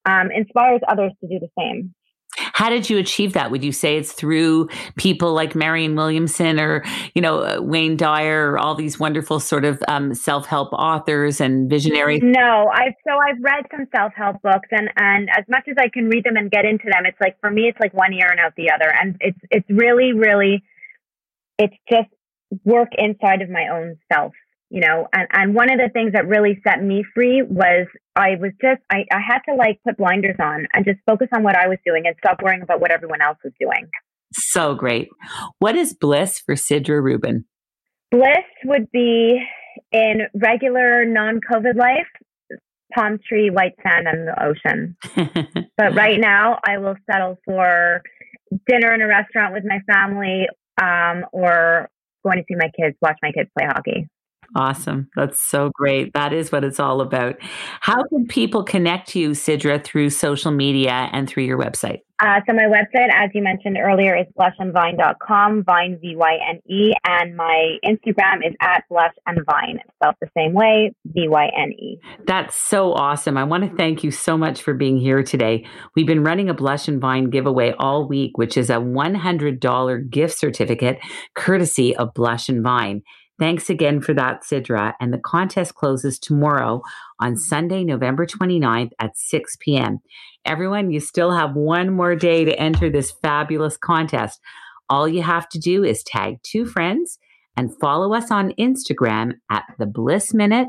um, 0.07 0.31
inspires 0.31 0.81
others 0.89 1.13
to 1.21 1.29
do 1.29 1.39
the 1.39 1.49
same. 1.59 1.95
How 2.37 2.69
did 2.69 2.91
you 2.91 2.99
achieve 2.99 3.33
that? 3.35 3.51
Would 3.51 3.63
you 3.63 3.73
say 3.73 3.97
it's 3.97 4.13
through 4.13 4.69
people 4.97 5.33
like 5.35 5.55
Marianne 5.55 5.95
Williamson 5.95 6.59
or, 6.59 6.85
you 7.15 7.23
know, 7.23 7.41
uh, 7.41 7.61
Wayne 7.61 7.97
Dyer 7.97 8.53
or 8.53 8.59
all 8.59 8.75
these 8.75 8.99
wonderful 8.99 9.39
sort 9.41 9.65
of 9.65 9.83
um, 9.89 10.15
self 10.15 10.47
help 10.47 10.73
authors 10.73 11.41
and 11.41 11.71
visionaries? 11.71 12.21
No, 12.25 12.71
I've 12.73 12.95
so 13.07 13.15
I've 13.17 13.41
read 13.41 13.67
some 13.71 13.87
self 13.95 14.13
help 14.17 14.43
books, 14.43 14.69
and 14.71 14.91
and 14.97 15.29
as 15.31 15.45
much 15.49 15.65
as 15.69 15.77
I 15.79 15.89
can 15.89 16.09
read 16.09 16.25
them 16.25 16.37
and 16.37 16.51
get 16.51 16.65
into 16.65 16.85
them, 16.85 17.07
it's 17.07 17.21
like 17.21 17.39
for 17.41 17.51
me, 17.51 17.69
it's 17.69 17.79
like 17.81 17.95
one 17.95 18.13
ear 18.13 18.29
and 18.31 18.41
out 18.41 18.55
the 18.57 18.71
other, 18.71 18.93
and 18.93 19.17
it's 19.21 19.39
it's 19.51 19.71
really 19.71 20.13
really, 20.13 20.63
it's 21.59 21.75
just 21.91 22.09
work 22.65 22.89
inside 22.99 23.43
of 23.43 23.51
my 23.51 23.69
own 23.73 23.97
self. 24.13 24.33
you 24.71 24.81
know, 24.81 25.07
and, 25.13 25.29
and 25.33 25.55
one 25.55 25.71
of 25.71 25.79
the 25.79 25.89
things 25.93 26.13
that 26.15 26.27
really 26.27 26.61
set 26.67 26.83
me 26.83 27.05
free 27.15 27.43
was 27.43 27.87
I 28.17 28.37
was 28.41 28.53
just, 28.61 28.81
I, 28.91 29.05
I 29.11 29.21
had 29.21 29.41
to 29.49 29.55
like 29.55 29.81
put 29.85 29.97
blinders 29.97 30.37
on 30.41 30.67
and 30.73 30.85
just 30.85 31.01
focus 31.07 31.29
on 31.35 31.43
what 31.43 31.57
I 31.57 31.69
was 31.69 31.79
doing 31.85 32.07
and 32.07 32.15
stop 32.19 32.43
worrying 32.43 32.63
about 32.63 32.81
what 32.81 32.91
everyone 32.91 33.21
else 33.21 33.39
was 33.43 33.53
doing. 33.59 33.89
So 34.33 34.75
great. 34.75 35.09
What 35.59 35.77
is 35.77 35.95
bliss 35.95 36.41
for 36.41 36.55
Sidra 36.55 37.03
Rubin? 37.03 37.45
Bliss 38.11 38.45
would 38.65 38.91
be 38.93 39.41
in 39.93 40.23
regular 40.35 41.05
non 41.05 41.41
COVID 41.41 41.77
life, 41.77 42.07
palm 42.95 43.19
tree, 43.27 43.51
white 43.51 43.75
sand, 43.83 44.07
and 44.07 44.29
the 44.29 44.45
ocean. 44.45 44.97
but 45.77 45.95
right 45.95 46.21
now, 46.21 46.59
I 46.67 46.79
will 46.79 46.97
settle 47.11 47.39
for 47.45 48.03
dinner 48.69 48.95
in 48.95 49.03
a 49.03 49.09
restaurant 49.09 49.53
with 49.53 49.65
my 49.65 49.81
family 49.93 50.47
um, 50.81 51.25
or 51.33 51.89
going 52.25 52.39
to 52.39 52.45
see 52.49 52.57
my 52.57 52.71
kids, 52.79 52.97
watch 53.03 53.19
my 53.23 53.33
kids 53.33 53.51
play 53.57 53.67
hockey. 53.67 54.09
Awesome. 54.57 55.09
That's 55.17 55.41
so 55.41 55.71
great. 55.75 56.13
That 56.15 56.33
is 56.33 56.53
what 56.53 56.65
it's 56.65 56.81
all 56.81 57.01
about. 57.01 57.37
How 57.81 58.03
can 58.05 58.27
people 58.27 58.63
connect 58.63 59.09
to 59.11 59.19
you, 59.19 59.31
Sidra, 59.31 59.83
through 59.83 60.11
social 60.11 60.53
media 60.53 61.09
and 61.13 61.29
through 61.29 61.45
your 61.45 61.59
website? 61.59 62.01
Uh, 62.21 62.41
so 62.47 62.55
my 62.55 62.65
website, 62.65 63.09
as 63.13 63.31
you 63.35 63.43
mentioned 63.43 63.77
earlier, 63.77 64.17
is 64.17 64.27
blushandvine.com, 64.39 65.65
Vine, 65.65 65.99
V-Y-N-E, 66.01 66.95
and 67.05 67.37
my 67.37 67.77
Instagram 67.85 68.47
is 68.47 68.55
at 68.61 68.85
blush 68.89 69.13
and 69.27 69.41
vine, 69.45 69.81
spelled 69.97 70.15
the 70.21 70.29
same 70.37 70.53
way, 70.53 70.93
V-Y-N-E. 71.07 72.01
That's 72.25 72.55
so 72.55 72.93
awesome. 72.93 73.37
I 73.37 73.43
want 73.45 73.69
to 73.69 73.77
thank 73.77 74.05
you 74.05 74.13
so 74.13 74.39
much 74.39 74.63
for 74.63 74.75
being 74.75 74.97
here 74.97 75.25
today. 75.25 75.67
We've 75.97 76.07
been 76.07 76.23
running 76.23 76.49
a 76.49 76.55
Blush 76.55 76.87
and 76.87 77.01
Vine 77.01 77.31
giveaway 77.31 77.75
all 77.79 78.09
week, 78.09 78.39
which 78.39 78.57
is 78.57 78.71
a 78.71 78.75
$100 78.75 80.11
gift 80.11 80.39
certificate 80.39 80.99
courtesy 81.35 81.97
of 81.97 82.15
Blush 82.15 82.49
and 82.49 82.63
Vine. 82.63 83.03
Thanks 83.39 83.69
again 83.69 84.01
for 84.01 84.15
that, 84.15 84.43
Sidra. 84.43 84.95
And 85.01 85.13
the 85.13 85.19
contest 85.19 85.75
closes 85.75 86.19
tomorrow 86.19 86.83
on 87.21 87.37
Sunday, 87.37 87.83
November 87.83 88.27
29th 88.27 88.93
at 89.01 89.17
6 89.19 89.57
p.m. 89.61 89.99
Everyone, 90.45 90.91
you 90.91 91.01
still 91.01 91.33
have 91.33 91.55
one 91.55 91.91
more 91.91 92.15
day 92.15 92.45
to 92.45 92.59
enter 92.59 92.91
this 92.91 93.13
fabulous 93.23 93.77
contest. 93.77 94.41
All 94.89 95.09
you 95.09 95.23
have 95.23 95.49
to 95.49 95.59
do 95.59 95.83
is 95.83 96.05
tag 96.05 96.37
two 96.45 96.65
friends 96.65 97.19
and 97.57 97.77
follow 97.81 98.15
us 98.15 98.31
on 98.31 98.53
Instagram 98.53 99.33
at 99.51 99.65
the 99.79 99.87
Bliss 99.87 100.33
Minute 100.33 100.69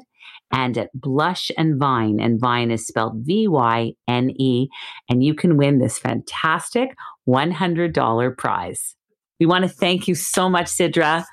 and 0.52 0.78
at 0.78 0.90
Blush 0.94 1.52
and 1.58 1.80
Vine. 1.80 2.20
And 2.20 2.40
Vine 2.40 2.72
is 2.72 2.88
spelled 2.88 3.26
V 3.26 3.48
Y 3.48 3.94
N 4.08 4.32
E. 4.40 4.70
And 5.08 5.24
you 5.24 5.36
can 5.36 5.58
win 5.58 5.78
this 5.78 6.00
fantastic 6.00 6.96
$100 7.28 8.38
prize. 8.38 8.96
We 9.40 9.46
want 9.46 9.64
to 9.64 9.70
thank 9.70 10.08
you 10.08 10.16
so 10.16 10.50
much, 10.50 10.68
Sidra 10.68 11.26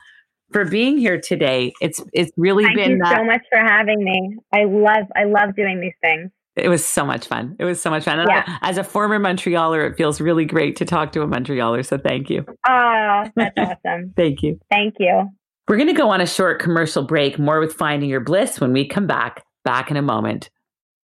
for 0.52 0.64
being 0.64 0.98
here 0.98 1.20
today. 1.20 1.72
It's 1.80 2.02
it's 2.12 2.30
really 2.36 2.64
been 2.64 2.74
Thank 2.76 2.88
been 2.88 2.98
you 2.98 3.16
so 3.16 3.24
much 3.24 3.42
for 3.50 3.58
having 3.58 4.04
me. 4.04 4.36
I 4.52 4.64
love 4.64 5.06
I 5.16 5.24
love 5.24 5.54
doing 5.56 5.80
these 5.80 5.94
things. 6.02 6.30
It 6.54 6.68
was 6.68 6.84
so 6.84 7.06
much 7.06 7.26
fun. 7.26 7.56
It 7.58 7.64
was 7.64 7.80
so 7.80 7.88
much 7.88 8.04
fun. 8.04 8.26
Yeah. 8.28 8.58
As 8.60 8.76
a 8.76 8.84
former 8.84 9.18
Montrealer, 9.18 9.90
it 9.90 9.96
feels 9.96 10.20
really 10.20 10.44
great 10.44 10.76
to 10.76 10.84
talk 10.84 11.12
to 11.12 11.22
a 11.22 11.26
Montrealer. 11.26 11.84
So 11.84 11.96
thank 11.96 12.28
you. 12.28 12.44
Oh, 12.68 13.24
that's 13.34 13.54
awesome. 13.86 14.12
thank 14.16 14.42
you. 14.42 14.60
Thank 14.70 14.96
you. 14.98 15.30
We're 15.66 15.76
going 15.76 15.88
to 15.88 15.94
go 15.94 16.10
on 16.10 16.20
a 16.20 16.26
short 16.26 16.60
commercial 16.60 17.04
break. 17.04 17.38
More 17.38 17.58
with 17.58 17.72
Finding 17.72 18.10
Your 18.10 18.20
Bliss 18.20 18.60
when 18.60 18.74
we 18.74 18.86
come 18.86 19.06
back. 19.06 19.44
Back 19.64 19.90
in 19.90 19.96
a 19.96 20.02
moment. 20.02 20.50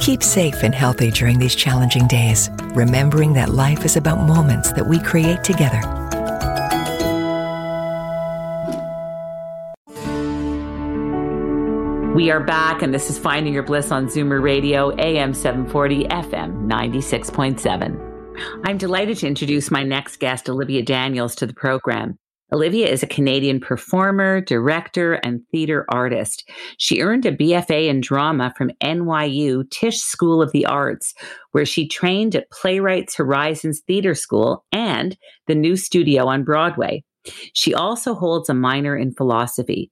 Keep 0.00 0.22
safe 0.22 0.62
and 0.62 0.74
healthy 0.74 1.10
during 1.10 1.38
these 1.38 1.54
challenging 1.54 2.06
days, 2.06 2.50
remembering 2.74 3.32
that 3.34 3.50
life 3.50 3.84
is 3.84 3.96
about 3.96 4.26
moments 4.26 4.72
that 4.72 4.86
we 4.86 5.00
create 5.00 5.44
together. 5.44 5.80
We 12.14 12.30
are 12.30 12.44
back, 12.44 12.82
and 12.82 12.92
this 12.92 13.08
is 13.08 13.18
Finding 13.18 13.54
Your 13.54 13.62
Bliss 13.62 13.90
on 13.90 14.06
Zoomer 14.06 14.42
Radio, 14.42 14.94
AM 14.98 15.32
740, 15.32 16.04
FM 16.08 16.66
96.7. 16.66 18.12
I'm 18.64 18.76
delighted 18.76 19.18
to 19.18 19.26
introduce 19.26 19.70
my 19.70 19.82
next 19.82 20.18
guest, 20.18 20.48
Olivia 20.48 20.82
Daniels, 20.82 21.34
to 21.36 21.46
the 21.46 21.54
program. 21.54 22.18
Olivia 22.52 22.86
is 22.86 23.02
a 23.02 23.06
Canadian 23.06 23.60
performer, 23.60 24.42
director, 24.42 25.14
and 25.14 25.40
theater 25.50 25.86
artist. 25.88 26.48
She 26.76 27.00
earned 27.00 27.24
a 27.24 27.34
BFA 27.34 27.88
in 27.88 28.02
drama 28.02 28.52
from 28.58 28.72
NYU 28.82 29.70
Tisch 29.70 29.98
School 29.98 30.42
of 30.42 30.52
the 30.52 30.66
Arts, 30.66 31.14
where 31.52 31.64
she 31.64 31.88
trained 31.88 32.36
at 32.36 32.50
Playwrights 32.50 33.14
Horizons 33.14 33.80
Theater 33.86 34.14
School 34.14 34.66
and 34.70 35.16
the 35.46 35.54
New 35.54 35.76
Studio 35.76 36.26
on 36.26 36.44
Broadway. 36.44 37.02
She 37.54 37.72
also 37.72 38.14
holds 38.14 38.50
a 38.50 38.54
minor 38.54 38.96
in 38.96 39.14
philosophy. 39.14 39.90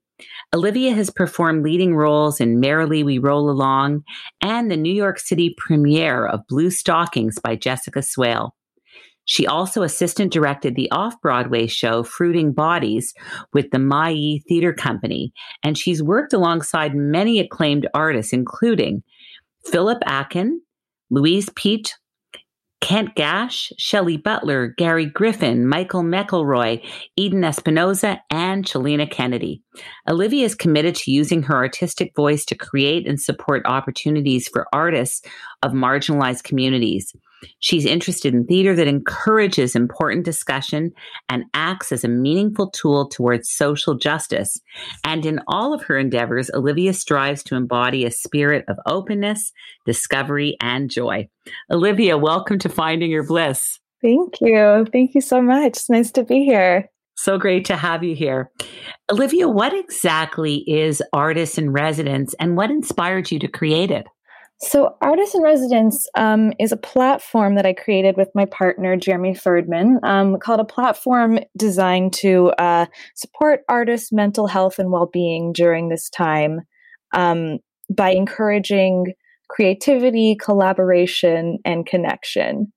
Olivia 0.55 0.92
has 0.92 1.09
performed 1.09 1.64
leading 1.64 1.94
roles 1.96 2.40
in 2.40 2.61
Merrily 2.61 3.03
We 3.03 3.16
Roll 3.16 3.49
Along 3.49 4.03
and 4.42 4.70
the 4.70 4.77
New 4.77 4.92
York 4.92 5.18
City 5.18 5.55
premiere 5.57 6.27
of 6.27 6.46
Blue 6.46 6.70
Stockings 6.70 7.38
by 7.38 7.57
Jessica 7.57 8.03
Swale. 8.03 8.55
She 9.31 9.47
also 9.47 9.85
assistant 9.85 10.33
directed 10.33 10.75
the 10.75 10.90
off 10.90 11.14
Broadway 11.21 11.69
show 11.69 12.03
Fruiting 12.03 12.53
Bodies 12.53 13.14
with 13.53 13.71
the 13.71 13.79
Ma-Yi 13.79 14.43
Theater 14.49 14.73
Company, 14.73 15.33
and 15.62 15.79
she's 15.79 16.03
worked 16.03 16.33
alongside 16.33 16.97
many 16.97 17.38
acclaimed 17.38 17.88
artists, 17.95 18.33
including 18.33 19.05
Philip 19.66 20.03
Akin, 20.05 20.61
Louise 21.11 21.49
Peat, 21.55 21.95
Kent 22.81 23.14
Gash, 23.14 23.73
Shelley 23.79 24.16
Butler, 24.16 24.75
Gary 24.77 25.07
Griffin, 25.07 25.64
Michael 25.64 26.03
McElroy, 26.03 26.85
Eden 27.14 27.45
Espinosa, 27.45 28.21
and 28.31 28.64
Chilina 28.64 29.09
Kennedy. 29.09 29.62
Olivia 30.09 30.45
is 30.45 30.57
committed 30.57 30.97
to 30.97 31.12
using 31.12 31.45
her 31.45 31.55
artistic 31.55 32.16
voice 32.16 32.45
to 32.47 32.57
create 32.57 33.07
and 33.07 33.21
support 33.21 33.62
opportunities 33.64 34.49
for 34.49 34.66
artists 34.73 35.25
of 35.62 35.71
marginalized 35.71 36.43
communities. 36.43 37.14
She's 37.59 37.87
interested 37.87 38.35
in 38.35 38.46
theater 38.46 38.74
that 38.76 38.88
encourages 38.88 39.74
important 39.74 40.24
discussion 40.24 40.92
and 41.29 41.44
acts 41.55 41.92
as 41.92 42.05
a 42.05 42.09
meaningful 42.09 42.70
tool 42.70 43.09
towards 43.09 43.50
social 43.50 43.94
justice. 43.94 44.61
And 45.05 45.24
in 45.24 45.40
all 45.46 45.74
of 45.74 45.83
her 45.85 45.98
endeavors, 45.98 46.50
Olivia 46.55 46.92
strives 46.92 47.42
to 47.44 47.57
embody 47.57 48.05
a 48.05 48.11
spirit 48.11 48.64
of 48.68 48.76
openness, 48.87 49.53
discovery, 49.87 50.57
and 50.61 50.90
joy. 50.90 51.29
Olivia, 51.70 52.18
welcome 52.18 52.59
to 52.59 52.68
Finding 52.68 53.11
Your 53.11 53.24
Bliss. 53.24 53.79
Thank 54.03 54.40
you. 54.40 54.87
Thank 54.92 55.14
you 55.14 55.20
so 55.20 55.42
much. 55.42 55.66
It's 55.68 55.90
nice 55.90 56.11
to 56.12 56.24
be 56.24 56.44
here. 56.44 56.88
So 57.16 57.37
great 57.37 57.66
to 57.66 57.76
have 57.76 58.03
you 58.03 58.14
here. 58.14 58.50
Olivia, 59.11 59.46
what 59.46 59.74
exactly 59.74 60.64
is 60.66 61.03
Artists 61.12 61.59
in 61.59 61.70
Residence 61.70 62.35
and 62.40 62.57
what 62.57 62.70
inspired 62.70 63.31
you 63.31 63.38
to 63.40 63.48
create 63.48 63.90
it? 63.90 64.07
So, 64.62 64.96
Artists 65.01 65.35
in 65.35 65.42
Residence 65.42 66.07
um, 66.16 66.53
is 66.59 66.70
a 66.70 66.77
platform 66.77 67.55
that 67.55 67.64
I 67.64 67.73
created 67.73 68.18
with 68.18 68.29
my 68.35 68.44
partner, 68.44 68.94
Jeremy 68.94 69.35
Ferdman, 69.35 70.05
um, 70.05 70.38
called 70.38 70.61
a 70.61 70.64
platform 70.64 71.38
designed 71.57 72.12
to 72.14 72.49
uh, 72.59 72.85
support 73.14 73.61
artists' 73.70 74.12
mental 74.12 74.46
health 74.46 74.79
and 74.79 74.90
well 74.90 75.09
being 75.11 75.55
during 75.55 75.88
this 75.88 76.11
time 76.11 76.61
um, 77.14 77.59
by 77.88 78.11
encouraging 78.11 79.14
creativity, 79.49 80.37
collaboration, 80.37 81.59
and 81.64 81.87
connection. 81.87 82.70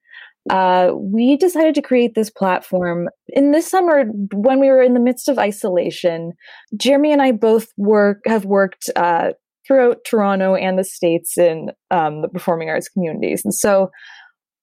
Uh, 0.49 0.91
we 0.95 1.37
decided 1.37 1.75
to 1.75 1.81
create 1.81 2.15
this 2.15 2.29
platform 2.29 3.07
in 3.29 3.51
this 3.51 3.69
summer 3.69 4.05
when 4.33 4.59
we 4.59 4.67
were 4.67 4.81
in 4.81 4.93
the 4.93 4.99
midst 4.99 5.29
of 5.29 5.37
isolation. 5.37 6.31
Jeremy 6.75 7.11
and 7.11 7.21
I 7.21 7.31
both 7.31 7.67
work 7.77 8.19
have 8.25 8.43
worked 8.45 8.89
uh, 8.95 9.31
throughout 9.65 9.99
Toronto 10.05 10.55
and 10.55 10.77
the 10.77 10.83
States 10.83 11.37
in 11.37 11.69
um, 11.91 12.21
the 12.21 12.29
performing 12.29 12.69
arts 12.69 12.89
communities. 12.89 13.43
And 13.43 13.53
so, 13.53 13.89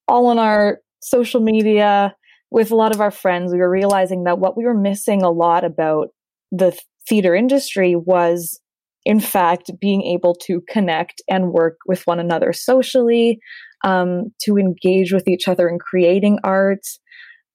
all 0.07 0.27
on 0.27 0.39
our 0.39 0.79
social 1.01 1.41
media, 1.41 2.15
with 2.49 2.71
a 2.71 2.75
lot 2.75 2.93
of 2.93 3.01
our 3.01 3.11
friends, 3.11 3.53
we 3.53 3.59
were 3.59 3.69
realizing 3.69 4.25
that 4.25 4.39
what 4.39 4.57
we 4.57 4.65
were 4.65 4.77
missing 4.77 5.21
a 5.21 5.31
lot 5.31 5.63
about 5.63 6.09
the 6.51 6.77
theater 7.07 7.33
industry 7.33 7.95
was 7.95 8.59
in 9.05 9.19
fact, 9.19 9.71
being 9.79 10.03
able 10.03 10.35
to 10.35 10.61
connect 10.69 11.21
and 11.27 11.51
work 11.51 11.77
with 11.87 12.05
one 12.05 12.19
another 12.19 12.53
socially, 12.53 13.39
um, 13.83 14.31
to 14.39 14.57
engage 14.57 15.11
with 15.11 15.27
each 15.27 15.47
other 15.47 15.67
in 15.67 15.79
creating 15.79 16.37
art, 16.43 16.85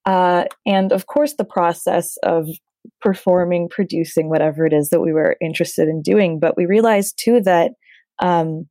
uh, 0.06 0.44
and 0.64 0.92
of 0.92 1.06
course, 1.06 1.34
the 1.34 1.44
process 1.44 2.16
of 2.22 2.48
performing, 3.00 3.68
producing 3.68 4.28
whatever 4.28 4.66
it 4.66 4.72
is 4.72 4.90
that 4.90 5.00
we 5.00 5.12
were 5.12 5.36
interested 5.40 5.88
in 5.88 6.02
doing. 6.02 6.38
But 6.40 6.56
we 6.56 6.66
realized 6.66 7.20
too 7.22 7.40
that 7.42 7.72
um, 8.18 8.66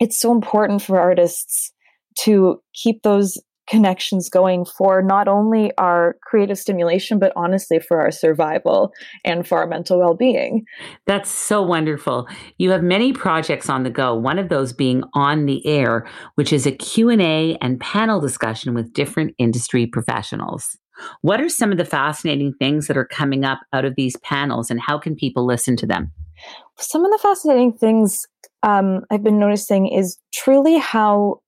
it's 0.00 0.18
so 0.18 0.32
important 0.32 0.82
for 0.82 0.98
artists 0.98 1.72
to 2.20 2.60
keep 2.74 3.02
those 3.02 3.38
connections 3.68 4.28
going 4.28 4.64
for 4.64 5.02
not 5.02 5.28
only 5.28 5.72
our 5.78 6.16
creative 6.22 6.58
stimulation, 6.58 7.18
but 7.18 7.32
honestly 7.34 7.78
for 7.78 8.00
our 8.00 8.10
survival 8.10 8.92
and 9.24 9.46
for 9.46 9.58
our 9.58 9.66
mental 9.66 9.98
well-being. 9.98 10.64
That's 11.06 11.30
so 11.30 11.62
wonderful. 11.62 12.28
You 12.58 12.70
have 12.70 12.82
many 12.82 13.12
projects 13.12 13.70
on 13.70 13.82
the 13.82 13.90
go. 13.90 14.14
One 14.14 14.38
of 14.38 14.48
those 14.48 14.72
being 14.72 15.02
on 15.14 15.46
the 15.46 15.66
air, 15.66 16.06
which 16.34 16.52
is 16.52 16.66
a 16.66 16.72
Q&A 16.72 17.56
and 17.60 17.80
panel 17.80 18.20
discussion 18.20 18.74
with 18.74 18.92
different 18.92 19.34
industry 19.38 19.86
professionals. 19.86 20.76
What 21.22 21.40
are 21.40 21.48
some 21.48 21.72
of 21.72 21.78
the 21.78 21.84
fascinating 21.84 22.54
things 22.54 22.86
that 22.86 22.96
are 22.96 23.04
coming 23.04 23.44
up 23.44 23.60
out 23.72 23.84
of 23.84 23.94
these 23.96 24.16
panels 24.18 24.70
and 24.70 24.80
how 24.80 24.98
can 24.98 25.14
people 25.14 25.46
listen 25.46 25.76
to 25.76 25.86
them? 25.86 26.12
Some 26.78 27.04
of 27.04 27.10
the 27.10 27.18
fascinating 27.18 27.72
things 27.72 28.26
um, 28.62 29.02
I've 29.10 29.22
been 29.22 29.38
noticing 29.38 29.88
is 29.88 30.18
truly 30.32 30.78
how 30.78 31.40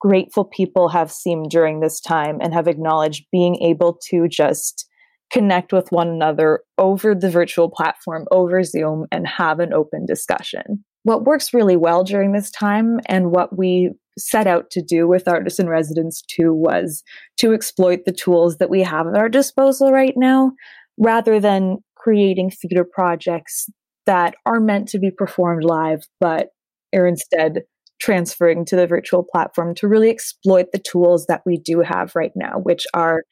grateful 0.00 0.44
people 0.44 0.88
have 0.88 1.10
seemed 1.10 1.50
during 1.50 1.80
this 1.80 2.00
time 2.00 2.38
and 2.42 2.52
have 2.52 2.68
acknowledged 2.68 3.26
being 3.32 3.56
able 3.62 3.98
to 4.10 4.28
just 4.28 4.86
connect 5.32 5.72
with 5.72 5.90
one 5.90 6.08
another 6.08 6.60
over 6.78 7.14
the 7.14 7.30
virtual 7.30 7.70
platform, 7.70 8.26
over 8.30 8.62
Zoom, 8.62 9.06
and 9.10 9.26
have 9.26 9.60
an 9.60 9.72
open 9.72 10.04
discussion. 10.04 10.84
What 11.04 11.24
works 11.24 11.54
really 11.54 11.76
well 11.76 12.04
during 12.04 12.32
this 12.32 12.50
time 12.50 13.00
and 13.06 13.30
what 13.30 13.56
we 13.56 13.92
set 14.18 14.46
out 14.46 14.70
to 14.70 14.82
do 14.82 15.08
with 15.08 15.28
Artists 15.28 15.58
in 15.58 15.68
Residence 15.68 16.22
too 16.22 16.52
was 16.54 17.02
to 17.38 17.52
exploit 17.52 18.04
the 18.04 18.12
tools 18.12 18.58
that 18.58 18.70
we 18.70 18.82
have 18.82 19.06
at 19.06 19.16
our 19.16 19.28
disposal 19.28 19.92
right 19.92 20.14
now 20.16 20.52
rather 20.98 21.40
than 21.40 21.78
creating 21.96 22.50
theater 22.50 22.84
projects 22.84 23.68
that 24.06 24.34
are 24.46 24.60
meant 24.60 24.88
to 24.88 24.98
be 24.98 25.10
performed 25.10 25.64
live 25.64 26.06
but 26.20 26.48
are 26.94 27.06
instead 27.06 27.62
transferring 28.00 28.64
to 28.66 28.76
the 28.76 28.86
virtual 28.86 29.22
platform 29.22 29.74
to 29.74 29.88
really 29.88 30.10
exploit 30.10 30.66
the 30.72 30.78
tools 30.78 31.26
that 31.26 31.42
we 31.46 31.56
do 31.56 31.80
have 31.80 32.14
right 32.14 32.32
now, 32.34 32.58
which 32.58 32.86
are, 32.92 33.22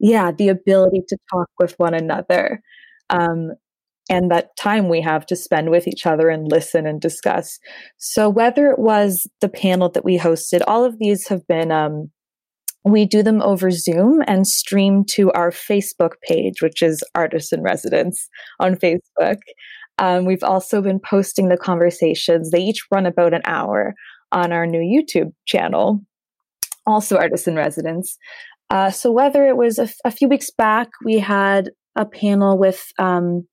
yeah, 0.00 0.32
the 0.32 0.48
ability 0.48 1.02
to 1.08 1.16
talk 1.32 1.48
with 1.58 1.74
one 1.78 1.94
another. 1.94 2.60
Um, 3.10 3.52
and 4.08 4.30
that 4.30 4.56
time 4.56 4.88
we 4.88 5.00
have 5.00 5.26
to 5.26 5.36
spend 5.36 5.70
with 5.70 5.86
each 5.86 6.06
other 6.06 6.28
and 6.28 6.50
listen 6.50 6.86
and 6.86 7.00
discuss. 7.00 7.58
So, 7.98 8.28
whether 8.28 8.70
it 8.70 8.78
was 8.78 9.26
the 9.40 9.48
panel 9.48 9.88
that 9.90 10.04
we 10.04 10.18
hosted, 10.18 10.62
all 10.66 10.84
of 10.84 10.98
these 10.98 11.28
have 11.28 11.46
been, 11.46 11.70
um, 11.70 12.10
we 12.84 13.04
do 13.04 13.22
them 13.22 13.42
over 13.42 13.70
Zoom 13.70 14.22
and 14.26 14.46
stream 14.46 15.04
to 15.12 15.30
our 15.32 15.50
Facebook 15.50 16.12
page, 16.26 16.62
which 16.62 16.82
is 16.82 17.02
Artists 17.14 17.52
in 17.52 17.62
Residence 17.62 18.28
on 18.60 18.76
Facebook. 18.76 19.38
Um, 19.98 20.24
we've 20.24 20.44
also 20.44 20.80
been 20.80 21.00
posting 21.00 21.48
the 21.48 21.56
conversations. 21.56 22.50
They 22.50 22.62
each 22.62 22.86
run 22.90 23.04
about 23.04 23.34
an 23.34 23.42
hour 23.44 23.94
on 24.32 24.52
our 24.52 24.66
new 24.66 24.80
YouTube 24.80 25.32
channel, 25.46 26.00
also 26.86 27.16
Artists 27.16 27.48
in 27.48 27.56
Residence. 27.56 28.16
Uh, 28.70 28.90
so, 28.90 29.10
whether 29.10 29.46
it 29.46 29.56
was 29.56 29.78
a, 29.78 29.82
f- 29.82 29.96
a 30.04 30.10
few 30.10 30.28
weeks 30.28 30.50
back, 30.50 30.88
we 31.04 31.18
had 31.18 31.70
a 31.96 32.04
panel 32.04 32.58
with 32.58 32.86
um, 32.98 33.46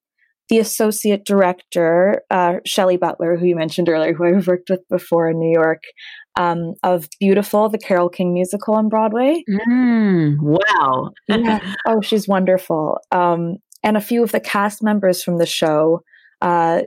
the 0.50 0.60
associate 0.60 1.26
director, 1.26 2.22
uh, 2.30 2.56
Shelley 2.66 2.98
Butler, 2.98 3.38
who 3.38 3.46
you 3.46 3.56
mentioned 3.56 3.90
earlier, 3.90 4.14
who 4.14 4.26
I've 4.26 4.48
worked 4.48 4.70
with 4.70 4.82
before 4.90 5.30
in 5.30 5.40
New 5.40 5.52
York, 5.52 5.84
um, 6.36 6.74
of 6.84 7.08
Beautiful, 7.20 7.70
the 7.70 7.78
Carole 7.78 8.10
King 8.10 8.34
musical 8.34 8.76
on 8.76 8.90
Broadway. 8.90 9.44
Mm, 9.68 10.38
wow. 10.42 11.12
yeah. 11.28 11.60
Oh, 11.86 12.02
she's 12.02 12.28
wonderful. 12.28 13.00
Um, 13.12 13.58
and 13.84 13.98
a 13.98 14.02
few 14.02 14.24
of 14.24 14.32
the 14.32 14.40
cast 14.40 14.84
members 14.84 15.24
from 15.24 15.38
the 15.38 15.46
show 15.46 16.02
uh, 16.46 16.84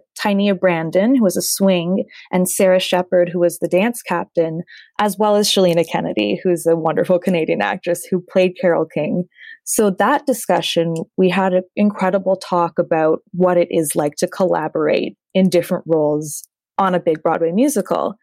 Brandon, 0.60 1.16
who 1.16 1.24
was 1.24 1.36
a 1.36 1.42
swing, 1.42 2.04
and 2.30 2.48
Sarah 2.48 2.78
Shepard, 2.78 3.28
who 3.28 3.40
was 3.40 3.58
the 3.58 3.66
dance 3.66 4.02
captain, 4.02 4.62
as 5.00 5.16
well 5.18 5.34
as 5.34 5.48
Chilina 5.48 5.84
Kennedy, 5.86 6.40
who's 6.42 6.64
a 6.64 6.76
wonderful 6.76 7.18
Canadian 7.18 7.60
actress 7.60 8.04
who 8.04 8.20
played 8.20 8.56
Carole 8.60 8.86
King. 8.86 9.24
So 9.64 9.90
that 9.90 10.26
discussion, 10.26 10.94
we 11.16 11.28
had 11.28 11.54
an 11.54 11.62
incredible 11.74 12.36
talk 12.36 12.78
about 12.78 13.18
what 13.32 13.56
it 13.56 13.68
is 13.70 13.96
like 13.96 14.14
to 14.18 14.28
collaborate 14.28 15.16
in 15.34 15.48
different 15.48 15.84
roles 15.86 16.46
on 16.78 16.94
a 16.94 17.00
big 17.00 17.20
Broadway 17.22 17.50
musical. 17.50 18.14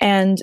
And 0.00 0.42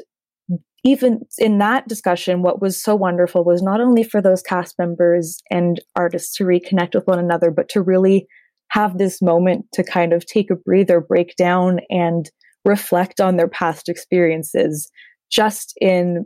even 0.84 1.22
in 1.38 1.58
that 1.58 1.90
discussion, 1.90 2.42
what 2.42 2.62
was 2.62 2.82
so 2.82 2.96
wonderful 2.96 3.44
was 3.44 3.62
not 3.62 3.82
only 3.82 4.04
for 4.04 4.22
those 4.22 4.42
cast 4.42 4.80
members 4.80 5.42
and 5.52 5.82
artists 5.96 6.36
to 6.38 6.46
reconnect 6.46 6.96
with 6.96 7.06
one 7.06 7.20
another, 7.20 7.52
but 7.52 7.68
to 7.70 7.82
really 7.82 8.28
have 8.72 8.98
this 8.98 9.22
moment 9.22 9.66
to 9.74 9.84
kind 9.84 10.14
of 10.14 10.26
take 10.26 10.50
a 10.50 10.56
breather, 10.56 11.02
break 11.02 11.36
down, 11.36 11.80
and 11.90 12.30
reflect 12.64 13.20
on 13.20 13.36
their 13.36 13.48
past 13.48 13.90
experiences 13.90 14.90
just 15.30 15.74
in 15.82 16.26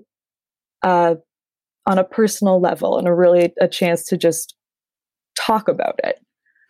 uh, 0.84 1.16
on 1.88 1.98
a 1.98 2.04
personal 2.04 2.62
level 2.62 2.98
and 2.98 3.08
a 3.08 3.14
really 3.14 3.54
a 3.60 3.68
chance 3.68 4.06
to 4.06 4.18
just 4.18 4.56
talk 5.38 5.68
about 5.68 6.00
it. 6.04 6.20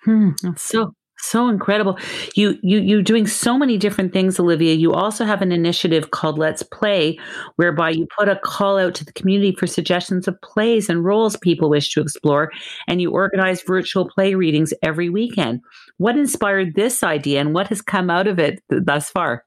Hmm, 0.04 0.32
so 0.56 0.94
so 1.18 1.48
incredible. 1.48 1.98
You 2.36 2.58
you 2.62 2.80
you're 2.80 3.02
doing 3.02 3.28
so 3.28 3.58
many 3.58 3.78
different 3.78 4.14
things, 4.14 4.40
Olivia. 4.40 4.74
You 4.74 4.94
also 4.94 5.26
have 5.26 5.42
an 5.42 5.52
initiative 5.52 6.12
called 6.12 6.38
Let's 6.38 6.64
Play, 6.64 7.18
whereby 7.56 7.92
you 7.92 8.08
put 8.18 8.30
a 8.30 8.36
call 8.36 8.78
out 8.78 8.96
to 8.96 9.06
the 9.06 9.14
community 9.14 9.56
for 9.56 9.68
suggestions 9.68 10.28
of 10.28 10.40
plays 10.42 10.90
and 10.90 11.04
roles 11.04 11.36
people 11.38 11.70
wish 11.70 11.92
to 11.94 12.02
explore, 12.02 12.52
and 12.88 13.02
you 13.02 13.12
organize 13.12 13.64
virtual 13.64 14.10
play 14.10 14.36
readings 14.36 14.74
every 14.84 15.10
weekend. 15.10 15.62
What 15.98 16.18
inspired 16.18 16.76
this 16.76 17.04
idea, 17.04 17.42
and 17.42 17.54
what 17.54 17.68
has 17.68 17.82
come 17.82 18.10
out 18.10 18.28
of 18.28 18.40
it 18.40 18.62
thus 18.70 19.10
far? 19.10 19.46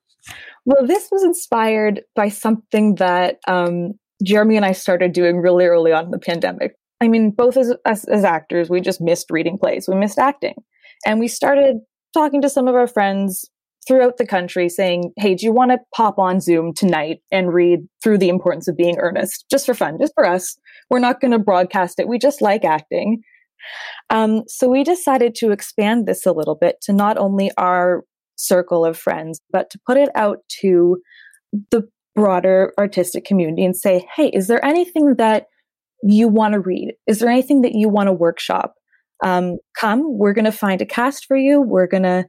Well, 0.65 0.87
this 0.87 1.09
was 1.11 1.23
inspired 1.23 2.03
by 2.15 2.29
something 2.29 2.97
that 2.97 3.39
um, 3.47 3.95
Jeremy 4.23 4.57
and 4.57 4.67
I 4.67 4.73
started 4.73 5.13
doing 5.13 5.39
really 5.39 5.65
early 5.65 5.93
on 5.93 6.07
in 6.07 6.11
the 6.11 6.19
pandemic. 6.19 6.77
I 7.01 7.09
mean, 7.09 7.31
both 7.31 7.57
as, 7.57 7.73
as, 7.85 8.05
as 8.07 8.25
actors, 8.25 8.69
we 8.69 8.81
just 8.81 9.01
missed 9.01 9.31
reading 9.31 9.57
plays. 9.57 9.89
We 9.89 9.95
missed 9.95 10.19
acting. 10.19 10.55
And 11.07 11.21
we 11.21 11.29
started 11.29 11.77
talking 12.15 12.43
to 12.43 12.49
some 12.49 12.69
of 12.69 12.75
our 12.75 12.87
friends 12.87 13.49
throughout 13.87 14.19
the 14.19 14.27
country 14.27 14.69
saying, 14.69 15.13
Hey, 15.17 15.35
do 15.35 15.47
you 15.47 15.53
want 15.53 15.71
to 15.71 15.79
pop 15.95 16.19
on 16.19 16.41
Zoom 16.41 16.75
tonight 16.75 17.21
and 17.33 17.53
read 17.53 17.81
through 18.03 18.19
the 18.19 18.29
importance 18.29 18.69
of 18.69 18.77
being 18.77 18.99
earnest 18.99 19.47
just 19.51 19.67
for 19.67 19.75
fun, 19.75 19.99
just 19.99 20.13
for 20.15 20.27
us? 20.27 20.57
We're 20.91 20.99
not 20.99 21.21
going 21.21 21.31
to 21.31 21.39
broadcast 21.39 21.99
it. 21.99 22.07
We 22.07 22.19
just 22.19 22.43
like 22.43 22.65
acting. 22.65 23.23
Um, 24.11 24.43
so 24.47 24.69
we 24.69 24.85
decided 24.85 25.35
to 25.37 25.51
expand 25.51 26.07
this 26.07 26.27
a 26.27 26.33
little 26.33 26.55
bit 26.55 26.77
to 26.83 26.93
not 26.93 27.19
only 27.19 27.51
our 27.57 28.05
circle 28.37 28.85
of 28.85 28.97
friends, 28.97 29.41
but 29.51 29.71
to 29.71 29.81
put 29.87 29.97
it 29.97 30.11
out 30.15 30.39
to 30.61 30.99
the 31.71 31.83
broader 32.15 32.73
artistic 32.79 33.25
community 33.25 33.65
and 33.65 33.77
say, 33.77 34.07
Hey, 34.15 34.29
is 34.29 34.49
there 34.49 34.65
anything 34.65 35.17
that 35.17 35.47
you 36.03 36.29
want 36.29 36.53
to 36.53 36.61
read? 36.61 36.95
Is 37.07 37.21
there 37.21 37.31
anything 37.31 37.63
that 37.63 37.75
you 37.75 37.89
want 37.89 38.09
to 38.09 38.13
workshop? 38.13 38.75
Um, 39.25 39.59
come 39.79 40.03
we're 40.05 40.33
going 40.33 40.45
to 40.45 40.53
find 40.53 40.81
a 40.81 40.87
cast 40.87 41.27
for 41.27 41.37
you. 41.37 41.61
We're 41.61 41.87
going 41.87 42.05
to 42.05 42.25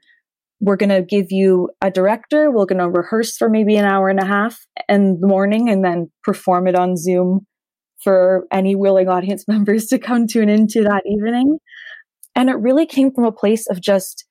we're 0.62 0.76
going 0.76 0.90
to 0.90 1.02
give 1.02 1.28
you 1.32 1.70
a 1.82 1.90
director. 1.90 2.52
We're 2.52 2.66
going 2.66 2.80
to 2.80 2.90
rehearse 2.90 3.38
for 3.38 3.50
maybe 3.50 3.78
an 3.78 3.86
hour 3.86 4.10
and 4.10 4.20
a 4.20 4.26
half 4.26 4.60
in 4.90 5.18
the 5.22 5.28
morning 5.28 5.70
and 5.70 5.86
then 5.86 6.12
perform 6.24 6.68
it 6.68 6.76
on 6.76 6.98
zoom 6.98 7.46
for 8.04 8.46
any 8.52 8.76
willing 8.76 9.08
audience 9.08 9.46
members 9.48 9.86
to 9.88 10.00
come 10.00 10.28
tune 10.28 10.50
into 10.50 10.84
that 10.84 11.04
evening. 11.06 11.60
And 12.36 12.50
it 12.50 12.56
really 12.56 12.86
came 12.86 13.12
from 13.14 13.26
a 13.26 13.32
place 13.32 13.68
of 13.70 13.82
just 13.82 14.26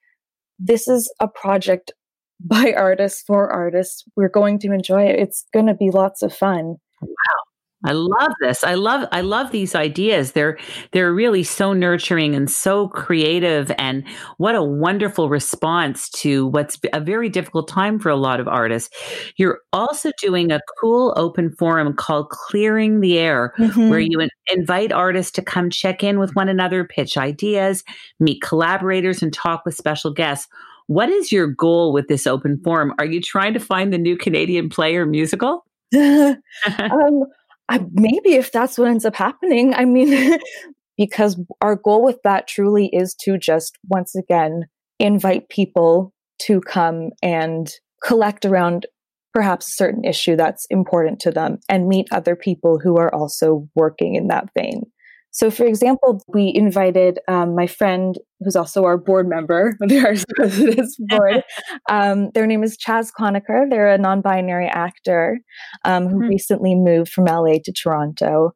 this 0.58 0.88
is 0.88 1.12
a 1.20 1.28
project 1.28 1.92
by 2.40 2.72
artists 2.76 3.22
for 3.26 3.50
artists. 3.50 4.04
We're 4.16 4.28
going 4.28 4.58
to 4.60 4.72
enjoy 4.72 5.04
it. 5.04 5.18
It's 5.18 5.44
going 5.52 5.66
to 5.66 5.74
be 5.74 5.90
lots 5.90 6.22
of 6.22 6.34
fun. 6.34 6.76
Wow 7.00 7.47
I 7.84 7.92
love 7.92 8.32
this. 8.40 8.64
I 8.64 8.74
love 8.74 9.06
I 9.12 9.20
love 9.20 9.52
these 9.52 9.76
ideas. 9.76 10.32
They're 10.32 10.58
they're 10.90 11.14
really 11.14 11.44
so 11.44 11.72
nurturing 11.72 12.34
and 12.34 12.50
so 12.50 12.88
creative 12.88 13.70
and 13.78 14.04
what 14.38 14.56
a 14.56 14.62
wonderful 14.64 15.28
response 15.28 16.08
to 16.10 16.48
what's 16.48 16.76
a 16.92 17.00
very 17.00 17.28
difficult 17.28 17.68
time 17.68 18.00
for 18.00 18.08
a 18.08 18.16
lot 18.16 18.40
of 18.40 18.48
artists. 18.48 18.90
You're 19.36 19.60
also 19.72 20.10
doing 20.20 20.50
a 20.50 20.60
cool 20.80 21.14
open 21.16 21.52
forum 21.52 21.94
called 21.94 22.30
Clearing 22.30 23.00
the 23.00 23.16
Air 23.16 23.54
mm-hmm. 23.58 23.88
where 23.90 24.00
you 24.00 24.18
in, 24.18 24.30
invite 24.50 24.90
artists 24.90 25.30
to 25.32 25.42
come 25.42 25.70
check 25.70 26.02
in 26.02 26.18
with 26.18 26.34
one 26.34 26.48
another, 26.48 26.84
pitch 26.84 27.16
ideas, 27.16 27.84
meet 28.18 28.42
collaborators 28.42 29.22
and 29.22 29.32
talk 29.32 29.64
with 29.64 29.76
special 29.76 30.12
guests. 30.12 30.48
What 30.88 31.10
is 31.10 31.30
your 31.30 31.46
goal 31.46 31.92
with 31.92 32.08
this 32.08 32.26
open 32.26 32.60
forum? 32.64 32.92
Are 32.98 33.04
you 33.04 33.20
trying 33.20 33.52
to 33.52 33.60
find 33.60 33.92
the 33.92 33.98
new 33.98 34.16
Canadian 34.16 34.68
play 34.68 34.96
or 34.96 35.06
musical? 35.06 35.64
um, 35.96 37.24
I, 37.68 37.84
maybe 37.92 38.34
if 38.34 38.50
that's 38.50 38.78
what 38.78 38.88
ends 38.88 39.04
up 39.04 39.16
happening, 39.16 39.74
I 39.74 39.84
mean, 39.84 40.38
because 40.96 41.40
our 41.60 41.76
goal 41.76 42.04
with 42.04 42.18
that 42.24 42.48
truly 42.48 42.90
is 42.92 43.14
to 43.20 43.38
just 43.38 43.78
once 43.88 44.14
again 44.14 44.64
invite 44.98 45.48
people 45.48 46.12
to 46.42 46.60
come 46.60 47.10
and 47.22 47.70
collect 48.04 48.44
around 48.44 48.86
perhaps 49.34 49.68
a 49.68 49.76
certain 49.76 50.04
issue 50.04 50.36
that's 50.36 50.66
important 50.70 51.20
to 51.20 51.30
them 51.30 51.58
and 51.68 51.88
meet 51.88 52.08
other 52.10 52.34
people 52.34 52.78
who 52.82 52.96
are 52.96 53.14
also 53.14 53.68
working 53.74 54.14
in 54.14 54.28
that 54.28 54.48
vein. 54.58 54.82
So, 55.30 55.50
for 55.50 55.66
example, 55.66 56.22
we 56.28 56.52
invited 56.54 57.18
um, 57.28 57.54
my 57.54 57.66
friend, 57.66 58.16
who's 58.40 58.56
also 58.56 58.84
our 58.84 58.96
board 58.96 59.28
member 59.28 59.76
of 59.82 59.88
the 59.88 60.00
Arts 60.00 60.24
Residence 60.38 60.96
Board. 61.08 61.42
Um, 61.90 62.30
their 62.34 62.46
name 62.46 62.62
is 62.62 62.76
Chaz 62.76 63.10
Conacher. 63.18 63.68
They're 63.70 63.88
a 63.88 63.98
non 63.98 64.20
binary 64.20 64.66
actor 64.66 65.38
um, 65.84 66.08
who 66.08 66.20
mm. 66.20 66.28
recently 66.28 66.74
moved 66.74 67.10
from 67.10 67.24
LA 67.24 67.54
to 67.64 67.72
Toronto. 67.72 68.52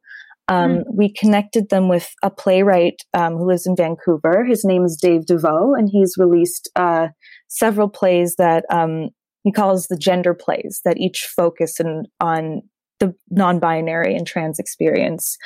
Mm. 0.49 0.83
We 0.93 1.11
connected 1.11 1.69
them 1.69 1.89
with 1.89 2.13
a 2.21 2.29
playwright 2.29 3.01
um, 3.13 3.37
who 3.37 3.47
lives 3.47 3.65
in 3.65 3.75
Vancouver. 3.75 4.45
His 4.45 4.63
name 4.63 4.83
is 4.83 4.99
Dave 5.01 5.25
DeVoe, 5.25 5.73
and 5.73 5.89
he's 5.91 6.15
released 6.17 6.69
uh, 6.75 7.07
several 7.47 7.89
plays 7.89 8.35
that 8.35 8.65
um, 8.69 9.09
he 9.43 9.51
calls 9.51 9.87
the 9.87 9.97
gender 9.97 10.33
plays 10.33 10.81
that 10.85 10.97
each 10.97 11.27
focus 11.35 11.79
in, 11.79 12.03
on 12.19 12.61
the 12.99 13.13
non-binary 13.29 14.15
and 14.15 14.25
trans 14.25 14.59
experience, 14.59 15.37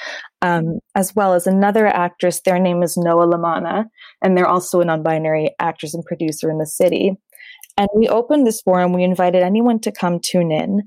um, 0.41 0.79
as 0.95 1.15
well 1.15 1.33
as 1.33 1.47
another 1.47 1.87
actress. 1.87 2.41
Their 2.41 2.59
name 2.59 2.83
is 2.83 2.97
Noah 2.97 3.27
Lamana, 3.27 3.85
and 4.21 4.37
they're 4.37 4.47
also 4.47 4.81
a 4.81 4.85
non-binary 4.85 5.51
actress 5.59 5.93
and 5.93 6.05
producer 6.05 6.49
in 6.49 6.57
the 6.57 6.67
city. 6.67 7.13
And 7.77 7.87
we 7.95 8.07
opened 8.07 8.45
this 8.45 8.61
forum. 8.61 8.93
We 8.93 9.03
invited 9.03 9.43
anyone 9.43 9.79
to 9.81 9.91
come 9.91 10.19
tune 10.19 10.51
in. 10.51 10.83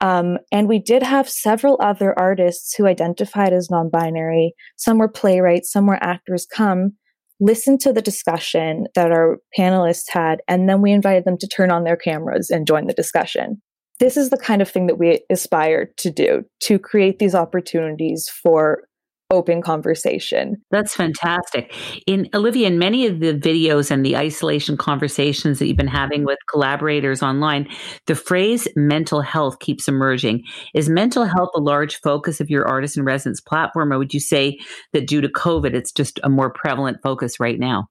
Um, 0.00 0.38
and 0.50 0.68
we 0.68 0.80
did 0.80 1.04
have 1.04 1.28
several 1.28 1.78
other 1.80 2.18
artists 2.18 2.74
who 2.74 2.86
identified 2.86 3.52
as 3.52 3.70
non 3.70 3.88
binary. 3.88 4.54
Some 4.76 4.98
were 4.98 5.08
playwrights, 5.08 5.70
some 5.70 5.86
were 5.86 6.02
actors 6.02 6.46
come 6.46 6.96
listen 7.42 7.76
to 7.76 7.92
the 7.92 8.00
discussion 8.00 8.86
that 8.94 9.10
our 9.10 9.38
panelists 9.58 10.08
had, 10.08 10.40
and 10.46 10.68
then 10.68 10.80
we 10.80 10.92
invited 10.92 11.24
them 11.24 11.36
to 11.38 11.48
turn 11.48 11.70
on 11.70 11.82
their 11.82 11.96
cameras 11.96 12.50
and 12.50 12.66
join 12.66 12.86
the 12.86 12.94
discussion. 12.94 13.60
This 14.02 14.16
is 14.16 14.30
the 14.30 14.36
kind 14.36 14.60
of 14.60 14.68
thing 14.68 14.88
that 14.88 14.98
we 14.98 15.20
aspire 15.30 15.92
to 15.98 16.10
do 16.10 16.44
to 16.62 16.76
create 16.80 17.20
these 17.20 17.36
opportunities 17.36 18.28
for 18.28 18.82
open 19.30 19.62
conversation. 19.62 20.56
That's 20.72 20.92
fantastic. 20.92 21.72
In 22.08 22.28
Olivia, 22.34 22.66
in 22.66 22.80
many 22.80 23.06
of 23.06 23.20
the 23.20 23.32
videos 23.32 23.92
and 23.92 24.04
the 24.04 24.16
isolation 24.16 24.76
conversations 24.76 25.60
that 25.60 25.68
you've 25.68 25.76
been 25.76 25.86
having 25.86 26.24
with 26.24 26.40
collaborators 26.50 27.22
online, 27.22 27.68
the 28.08 28.16
phrase 28.16 28.66
mental 28.74 29.20
health 29.20 29.60
keeps 29.60 29.86
emerging. 29.86 30.42
Is 30.74 30.88
mental 30.88 31.24
health 31.24 31.50
a 31.54 31.60
large 31.60 32.00
focus 32.00 32.40
of 32.40 32.50
your 32.50 32.66
artist 32.66 32.96
in 32.96 33.04
residence 33.04 33.40
platform, 33.40 33.92
or 33.92 33.98
would 33.98 34.12
you 34.12 34.18
say 34.18 34.58
that 34.92 35.06
due 35.06 35.20
to 35.20 35.28
COVID, 35.28 35.74
it's 35.74 35.92
just 35.92 36.18
a 36.24 36.28
more 36.28 36.50
prevalent 36.50 36.98
focus 37.04 37.38
right 37.38 37.56
now? 37.56 37.86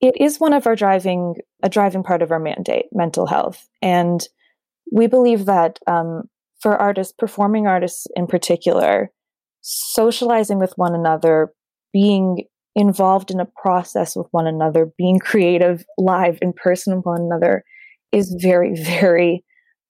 It 0.00 0.16
is 0.20 0.40
one 0.40 0.52
of 0.52 0.66
our 0.66 0.74
driving 0.74 1.36
a 1.62 1.68
driving 1.68 2.02
part 2.02 2.22
of 2.22 2.32
our 2.32 2.40
mandate, 2.40 2.86
mental 2.90 3.26
health, 3.26 3.68
and 3.80 4.26
we 4.92 5.06
believe 5.06 5.46
that 5.46 5.78
um, 5.86 6.24
for 6.60 6.76
artists, 6.76 7.12
performing 7.16 7.66
artists 7.66 8.06
in 8.16 8.26
particular, 8.26 9.10
socializing 9.60 10.58
with 10.58 10.72
one 10.76 10.94
another, 10.94 11.52
being 11.92 12.44
involved 12.74 13.30
in 13.30 13.40
a 13.40 13.48
process 13.60 14.14
with 14.16 14.26
one 14.30 14.46
another, 14.46 14.90
being 14.96 15.18
creative 15.18 15.84
live 15.98 16.38
in 16.40 16.52
person 16.52 16.96
with 16.96 17.04
one 17.04 17.22
another 17.22 17.64
is 18.12 18.36
very, 18.40 18.74
very 18.82 19.44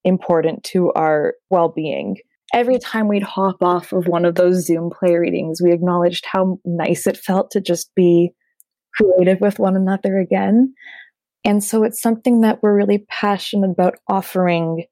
important 0.05 0.65
to 0.65 0.93
our 0.93 1.35
well 1.51 1.69
being. 1.69 2.17
Every 2.55 2.79
time 2.79 3.09
we'd 3.09 3.23
hop 3.23 3.63
off 3.63 3.93
of 3.93 4.07
one 4.07 4.25
of 4.25 4.35
those 4.35 4.65
Zoom 4.67 4.91
play 4.91 5.17
readings, 5.17 5.61
we 5.63 5.73
acknowledged 5.73 6.25
how 6.33 6.59
nice 6.65 7.07
it 7.07 7.19
felt 7.19 7.51
to 7.51 7.61
just 7.61 7.95
be 7.95 8.31
creative 8.95 9.41
with 9.41 9.59
one 9.59 9.77
another 9.77 10.19
again. 10.19 10.73
And 11.49 11.65
so 11.65 11.83
it's 11.83 12.03
something 12.03 12.43
that 12.43 12.63
we're 12.63 12.77
really 12.77 13.07
passionate 13.09 13.71
about 13.71 13.95
offering 14.07 14.85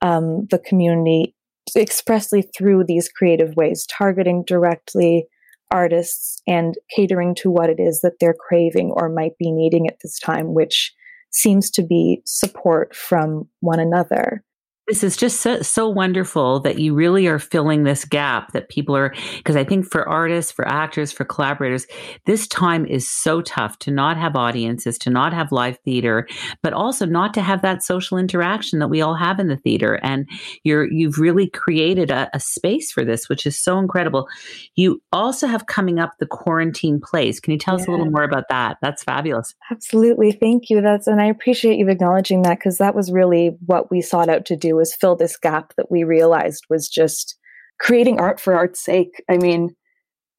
um, 0.00 0.46
the 0.48 0.60
community 0.60 1.34
expressly 1.74 2.48
through 2.56 2.84
these 2.84 3.08
creative 3.08 3.56
ways, 3.56 3.84
targeting 3.86 4.44
directly 4.46 5.26
artists 5.72 6.40
and 6.46 6.76
catering 6.94 7.34
to 7.34 7.50
what 7.50 7.68
it 7.68 7.80
is 7.80 7.98
that 8.02 8.20
they're 8.20 8.36
craving 8.46 8.92
or 8.94 9.08
might 9.08 9.36
be 9.38 9.50
needing 9.50 9.88
at 9.88 9.96
this 10.04 10.20
time, 10.20 10.54
which 10.54 10.94
seems 11.32 11.68
to 11.72 11.82
be 11.82 12.22
support 12.24 12.94
from 12.94 13.48
one 13.58 13.80
another. 13.80 14.44
This 14.86 15.02
is 15.02 15.16
just 15.16 15.40
so, 15.40 15.62
so 15.62 15.88
wonderful 15.88 16.60
that 16.60 16.78
you 16.78 16.94
really 16.94 17.26
are 17.26 17.38
filling 17.38 17.84
this 17.84 18.04
gap 18.04 18.52
that 18.52 18.68
people 18.68 18.94
are, 18.94 19.14
because 19.38 19.56
I 19.56 19.64
think 19.64 19.86
for 19.90 20.06
artists, 20.06 20.52
for 20.52 20.68
actors, 20.68 21.10
for 21.10 21.24
collaborators, 21.24 21.86
this 22.26 22.46
time 22.46 22.84
is 22.84 23.10
so 23.10 23.40
tough 23.40 23.78
to 23.78 23.90
not 23.90 24.18
have 24.18 24.36
audiences, 24.36 24.98
to 24.98 25.08
not 25.08 25.32
have 25.32 25.52
live 25.52 25.78
theater, 25.86 26.28
but 26.62 26.74
also 26.74 27.06
not 27.06 27.32
to 27.32 27.40
have 27.40 27.62
that 27.62 27.82
social 27.82 28.18
interaction 28.18 28.78
that 28.78 28.88
we 28.88 29.00
all 29.00 29.14
have 29.14 29.40
in 29.40 29.48
the 29.48 29.56
theater. 29.56 29.94
And 30.02 30.28
you're, 30.64 30.92
you've 30.92 31.18
really 31.18 31.48
created 31.48 32.10
a, 32.10 32.28
a 32.34 32.40
space 32.40 32.92
for 32.92 33.06
this, 33.06 33.26
which 33.26 33.46
is 33.46 33.58
so 33.58 33.78
incredible. 33.78 34.28
You 34.74 35.00
also 35.12 35.46
have 35.46 35.64
coming 35.64 35.98
up 35.98 36.12
the 36.18 36.26
quarantine 36.26 37.00
plays. 37.00 37.40
Can 37.40 37.52
you 37.52 37.58
tell 37.58 37.76
yeah. 37.76 37.82
us 37.82 37.88
a 37.88 37.90
little 37.90 38.10
more 38.10 38.24
about 38.24 38.50
that? 38.50 38.76
That's 38.82 39.02
fabulous. 39.02 39.54
Absolutely. 39.70 40.32
Thank 40.32 40.68
you. 40.68 40.82
That's, 40.82 41.06
and 41.06 41.22
I 41.22 41.26
appreciate 41.26 41.78
you 41.78 41.88
acknowledging 41.88 42.42
that 42.42 42.58
because 42.58 42.76
that 42.76 42.94
was 42.94 43.10
really 43.10 43.56
what 43.64 43.90
we 43.90 44.02
sought 44.02 44.28
out 44.28 44.44
to 44.44 44.56
do 44.56 44.73
was 44.74 44.94
fill 44.94 45.16
this 45.16 45.36
gap 45.36 45.72
that 45.76 45.90
we 45.90 46.04
realized 46.04 46.64
was 46.68 46.88
just 46.88 47.36
creating 47.80 48.20
art 48.20 48.40
for 48.40 48.54
art's 48.54 48.84
sake. 48.84 49.22
I 49.28 49.36
mean, 49.36 49.74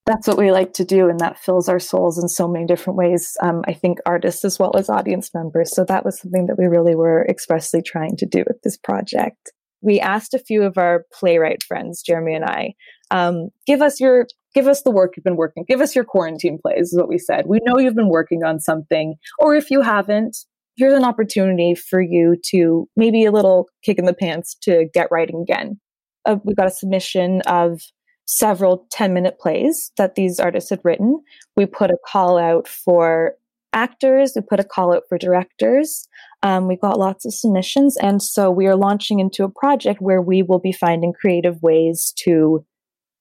that's 0.06 0.28
what 0.28 0.38
we 0.38 0.52
like 0.52 0.74
to 0.74 0.86
do, 0.86 1.10
and 1.10 1.20
that 1.20 1.40
fills 1.40 1.68
our 1.68 1.80
souls 1.80 2.22
in 2.22 2.28
so 2.28 2.48
many 2.48 2.66
different 2.66 2.98
ways. 2.98 3.36
Um, 3.42 3.64
I 3.68 3.74
think 3.74 4.00
artists 4.06 4.46
as 4.46 4.60
well 4.60 4.76
as 4.78 4.90
audience 4.90 5.32
members. 5.34 5.76
So 5.76 5.84
that 5.86 6.06
was 6.06 6.20
something 6.20 6.46
that 6.46 6.60
we 6.60 6.66
really 6.66 6.96
were 6.96 7.26
expressly 7.28 7.82
trying 7.82 8.16
to 8.18 8.26
do 8.26 8.44
with 8.48 8.62
this 8.64 8.78
project. 8.78 9.52
We 9.82 10.00
asked 10.00 10.34
a 10.34 10.40
few 10.40 10.64
of 10.64 10.78
our 10.78 11.06
playwright 11.12 11.64
friends, 11.64 12.04
Jeremy 12.04 12.36
and 12.36 12.46
I, 12.46 12.76
um, 13.12 13.50
give 13.66 13.82
us 13.82 14.00
your 14.00 14.28
give 14.54 14.68
us 14.68 14.84
the 14.84 14.92
work 14.92 15.14
you've 15.16 15.24
been 15.24 15.36
working 15.36 15.66
give 15.68 15.82
us 15.82 15.96
your 15.96 16.06
quarantine 16.06 16.58
plays 16.62 16.88
is 16.88 16.98
what 16.98 17.10
we 17.10 17.18
said 17.18 17.46
we 17.46 17.60
know 17.64 17.78
you've 17.78 17.96
been 17.96 18.10
working 18.10 18.44
on 18.44 18.60
something 18.60 19.16
or 19.38 19.54
if 19.54 19.70
you 19.70 19.82
haven't 19.82 20.38
here's 20.78 20.94
an 20.94 21.04
opportunity 21.04 21.76
for 21.76 22.02
you 22.02 22.36
to 22.48 22.88
maybe 22.96 23.26
a 23.26 23.32
little 23.32 23.70
kick 23.84 23.98
in 23.98 24.06
the 24.06 24.14
pants 24.14 24.56
to 24.64 24.88
get 24.94 25.08
writing 25.12 25.42
again. 25.42 25.80
Uh, 26.26 26.38
we 26.44 26.54
got 26.54 26.68
a 26.68 26.72
submission 26.72 27.42
of 27.42 27.82
several 28.26 28.88
10 28.92 29.14
minute 29.14 29.40
plays 29.40 29.92
that 29.98 30.16
these 30.16 30.40
artists 30.40 30.70
had 30.70 30.82
written. 30.84 31.22
We 31.56 31.66
put 31.66 31.92
a 31.92 31.98
call 32.08 32.38
out 32.38 32.68
for 32.68 33.36
actors, 33.74 34.34
we 34.36 34.42
put 34.42 34.60
a 34.60 34.64
call 34.64 34.94
out 34.94 35.04
for 35.08 35.18
directors. 35.18 36.08
Um, 36.42 36.68
we 36.68 36.76
got 36.76 37.00
lots 37.00 37.26
of 37.26 37.34
submissions. 37.34 37.98
And 37.98 38.22
so 38.22 38.50
we 38.50 38.68
are 38.68 38.76
launching 38.76 39.20
into 39.20 39.44
a 39.44 39.50
project 39.50 40.02
where 40.02 40.22
we 40.22 40.44
will 40.44 40.60
be 40.60 40.72
finding 40.72 41.14
creative 41.14 41.62
ways 41.62 42.14
to 42.24 42.66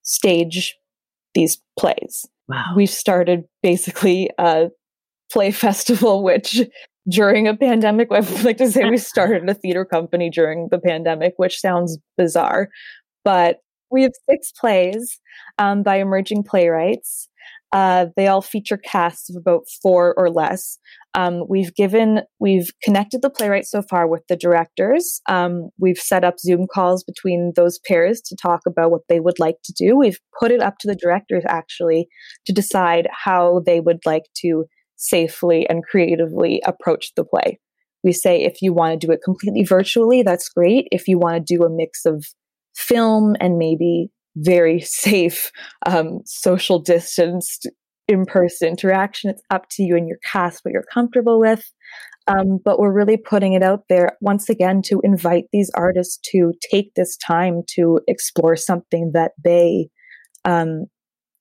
stage 0.03 0.77
these 1.35 1.61
plays. 1.79 2.27
Wow. 2.49 2.73
We've 2.77 2.91
started 2.91 3.45
basically 3.63 4.31
a 4.39 4.71
play 5.33 5.51
festival, 5.53 6.23
which 6.23 6.63
during 7.09 7.47
a 7.47 7.57
pandemic. 7.57 8.09
I 8.11 8.21
would 8.21 8.45
like 8.45 8.59
to 8.59 8.71
say 8.71 8.89
we 8.89 8.99
started 8.99 9.49
a 9.49 9.55
theater 9.55 9.85
company 9.85 10.31
during 10.31 10.69
the 10.71 10.79
pandemic, 10.79 11.35
which 11.37 11.61
sounds 11.61 11.99
bizarre, 12.17 12.69
but 13.25 13.59
we 13.91 14.03
have 14.03 14.13
six 14.29 14.53
plays 14.53 15.21
um, 15.59 15.83
by 15.83 15.97
emerging 15.97 16.45
playwrights. 16.45 17.29
Uh, 17.73 18.07
they 18.17 18.29
all 18.29 18.41
feature 18.41 18.77
casts 18.77 19.29
of 19.29 19.37
about 19.37 19.63
four 19.83 20.15
or 20.17 20.31
less. 20.31 20.79
Um, 21.15 21.45
we've 21.49 21.75
given, 21.75 22.23
we've 22.39 22.71
connected 22.85 23.21
the 23.21 23.31
playwrights 23.31 23.71
so 23.71 23.83
far 23.83 24.07
with 24.07 24.23
the 24.29 24.37
directors. 24.37 25.21
Um, 25.29 25.71
we've 25.79 25.99
set 25.99 26.23
up 26.23 26.39
Zoom 26.39 26.67
calls 26.73 27.03
between 27.03 27.53
those 27.57 27.81
pairs 27.81 28.21
to 28.27 28.37
talk 28.41 28.61
about 28.67 28.93
what 28.93 29.03
they 29.09 29.19
would 29.19 29.41
like 29.41 29.57
to 29.65 29.73
do. 29.73 29.97
We've 29.97 30.21
put 30.39 30.53
it 30.53 30.63
up 30.63 30.79
to 30.81 30.89
the 30.89 30.95
directors 30.95 31.43
actually 31.49 32.07
to 32.47 32.53
decide 32.53 33.09
how 33.11 33.63
they 33.67 33.81
would 33.81 34.01
like 34.07 34.25
to 34.43 34.67
safely 34.97 35.69
and 35.69 35.85
creatively 35.85 36.63
approach 36.65 37.13
the 37.15 37.25
play. 37.25 37.59
We 38.03 38.13
say 38.13 38.43
if 38.43 38.61
you 38.61 38.73
want 38.73 39.01
to 39.01 39.07
do 39.07 39.13
it 39.13 39.21
completely 39.25 39.65
virtually, 39.65 40.23
that's 40.23 40.49
great. 40.49 40.89
If 40.93 41.09
you 41.09 41.19
want 41.19 41.37
to 41.37 41.55
do 41.57 41.65
a 41.65 41.71
mix 41.71 42.05
of 42.05 42.27
film 42.75 43.35
and 43.41 43.59
maybe 43.59 44.11
very 44.37 44.81
safe, 44.83 45.51
um, 45.87 46.21
social 46.25 46.79
distanced 46.79 47.69
in 48.07 48.27
person 48.27 48.69
interaction, 48.69 49.31
it's 49.31 49.43
up 49.51 49.67
to 49.71 49.83
you 49.83 49.97
and 49.97 50.07
your 50.07 50.19
cast 50.31 50.61
what 50.63 50.73
you're 50.73 50.85
comfortable 50.93 51.41
with. 51.41 51.73
Um, 52.27 52.59
but 52.65 52.79
we're 52.79 52.93
really 52.93 53.19
putting 53.19 53.53
it 53.53 53.63
out 53.63 53.85
there 53.89 54.17
once 54.21 54.49
again 54.49 54.81
to 54.83 55.01
invite 55.05 55.45
these 55.53 55.71
artists 55.75 56.19
to 56.31 56.55
take 56.71 56.95
this 56.95 57.17
time 57.19 57.63
to 57.75 58.01
explore 58.09 58.57
something 58.57 59.11
that 59.13 59.33
they 59.43 59.89
um, 60.47 60.87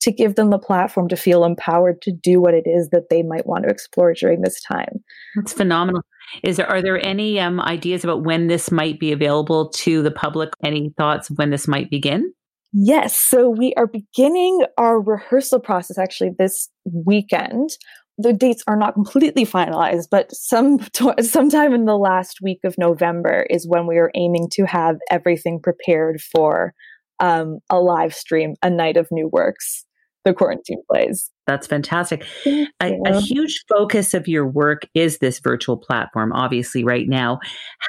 to 0.04 0.12
give 0.12 0.36
them 0.36 0.50
the 0.50 0.60
platform 0.60 1.08
to 1.08 1.16
feel 1.16 1.46
empowered 1.46 2.02
to 2.02 2.12
do 2.12 2.42
what 2.42 2.54
it 2.54 2.66
is 2.66 2.90
that 2.90 3.10
they 3.10 3.24
might 3.24 3.46
want 3.46 3.64
to 3.64 3.70
explore 3.70 4.14
during 4.14 4.42
this 4.42 4.62
time. 4.62 5.02
That's 5.36 5.54
phenomenal. 5.54 6.02
Is 6.44 6.58
there 6.58 6.70
are 6.70 6.82
there 6.82 7.04
any 7.04 7.40
um, 7.40 7.62
ideas 7.62 8.04
about 8.04 8.24
when 8.24 8.48
this 8.48 8.70
might 8.70 9.00
be 9.00 9.14
available 9.14 9.70
to 9.70 10.02
the 10.02 10.12
public? 10.12 10.50
Any 10.64 10.94
thoughts 10.98 11.30
of 11.30 11.38
when 11.38 11.52
this 11.52 11.68
might 11.68 11.90
begin? 11.90 12.34
Yes. 12.74 13.16
So 13.16 13.50
we 13.50 13.74
are 13.76 13.88
beginning 13.88 14.66
our 14.78 15.00
rehearsal 15.00 15.60
process 15.60 15.98
actually 15.98 16.32
this 16.38 16.70
weekend. 16.86 17.70
the 18.18 18.34
dates 18.34 18.64
are 18.68 18.78
not 18.78 18.94
completely 18.94 19.46
finalized, 19.46 20.08
but 20.12 20.34
some 20.36 20.80
sometime 21.22 21.74
in 21.74 21.86
the 21.86 21.98
last 21.98 22.40
week 22.42 22.60
of 22.66 22.78
November 22.78 23.48
is 23.50 23.68
when 23.68 23.88
we 23.88 23.98
are 23.98 24.12
aiming 24.16 24.50
to 24.52 24.66
have 24.66 24.98
everything 25.10 25.62
prepared 25.62 26.22
for 26.22 26.74
um, 27.20 27.60
a 27.70 27.80
live 27.80 28.14
stream, 28.14 28.56
a 28.62 28.70
night 28.70 28.98
of 28.98 29.08
new 29.10 29.30
works, 29.32 29.86
the 30.26 30.34
quarantine 30.34 30.82
plays. 30.90 31.30
That's 31.48 31.68
fantastic. 31.68 32.26
A, 32.46 32.68
a, 32.82 33.20
huge 33.20 33.64
focus 33.68 34.14
of 34.14 34.28
your 34.28 34.48
work 34.48 34.84
is 34.94 35.18
this 35.18 35.40
virtual 35.40 35.78
platform, 35.78 36.32
obviously, 36.32 36.84
right 36.84 37.08
now. 37.08 37.40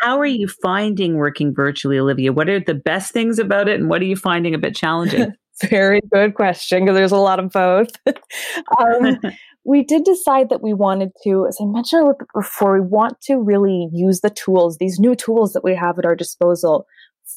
How 0.01 0.19
are 0.19 0.27
you 0.27 0.49
finding 0.49 1.15
working 1.15 1.55
virtually, 1.55 1.99
Olivia? 1.99 2.33
What 2.33 2.49
are 2.49 2.59
the 2.59 2.75
best 2.75 3.13
things 3.13 3.39
about 3.39 3.69
it, 3.69 3.79
and 3.79 3.89
what 3.89 4.03
are 4.03 4.07
you 4.07 4.17
finding 4.17 4.55
a 4.55 4.59
bit 4.59 4.75
challenging? 4.75 5.33
Very 5.71 6.01
good 6.13 6.35
question, 6.35 6.85
because 6.85 6.97
there's 6.97 7.13
a 7.13 7.17
lot 7.17 7.39
of 7.39 7.51
both. 7.51 7.91
um, 8.81 9.21
we 9.65 9.85
did 9.85 10.03
decide 10.03 10.49
that 10.51 10.63
we 10.63 10.75
wanted 10.75 11.11
to, 11.23 11.47
as 11.47 11.57
I 11.61 11.67
mentioned 11.67 12.03
a 12.03 12.07
little 12.07 12.19
bit 12.19 12.29
before, 12.35 12.81
we 12.81 12.87
want 12.87 13.21
to 13.23 13.37
really 13.37 13.89
use 13.93 14.21
the 14.21 14.31
tools, 14.31 14.79
these 14.79 14.99
new 14.99 15.15
tools 15.15 15.53
that 15.53 15.63
we 15.63 15.77
have 15.77 15.99
at 15.99 16.05
our 16.05 16.17
disposal 16.17 16.87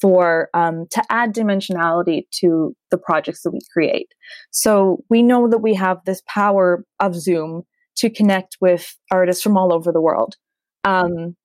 for 0.02 0.50
um, 0.54 0.86
to 0.92 1.04
add 1.10 1.34
dimensionality 1.34 2.24
to 2.40 2.76
the 2.92 2.98
projects 2.98 3.42
that 3.44 3.52
we 3.52 3.60
create. 3.74 4.14
So 4.52 5.04
we 5.10 5.24
know 5.24 5.48
that 5.50 5.60
we 5.60 5.74
have 5.76 5.98
this 6.06 6.22
power 6.28 6.84
of 7.00 7.16
Zoom 7.16 7.64
to 7.98 8.10
connect 8.10 8.58
with 8.62 8.96
artists 9.12 9.42
from 9.42 9.58
all 9.58 9.74
over 9.74 9.92
the 9.92 10.02
world, 10.02 10.36
um, 10.84 11.36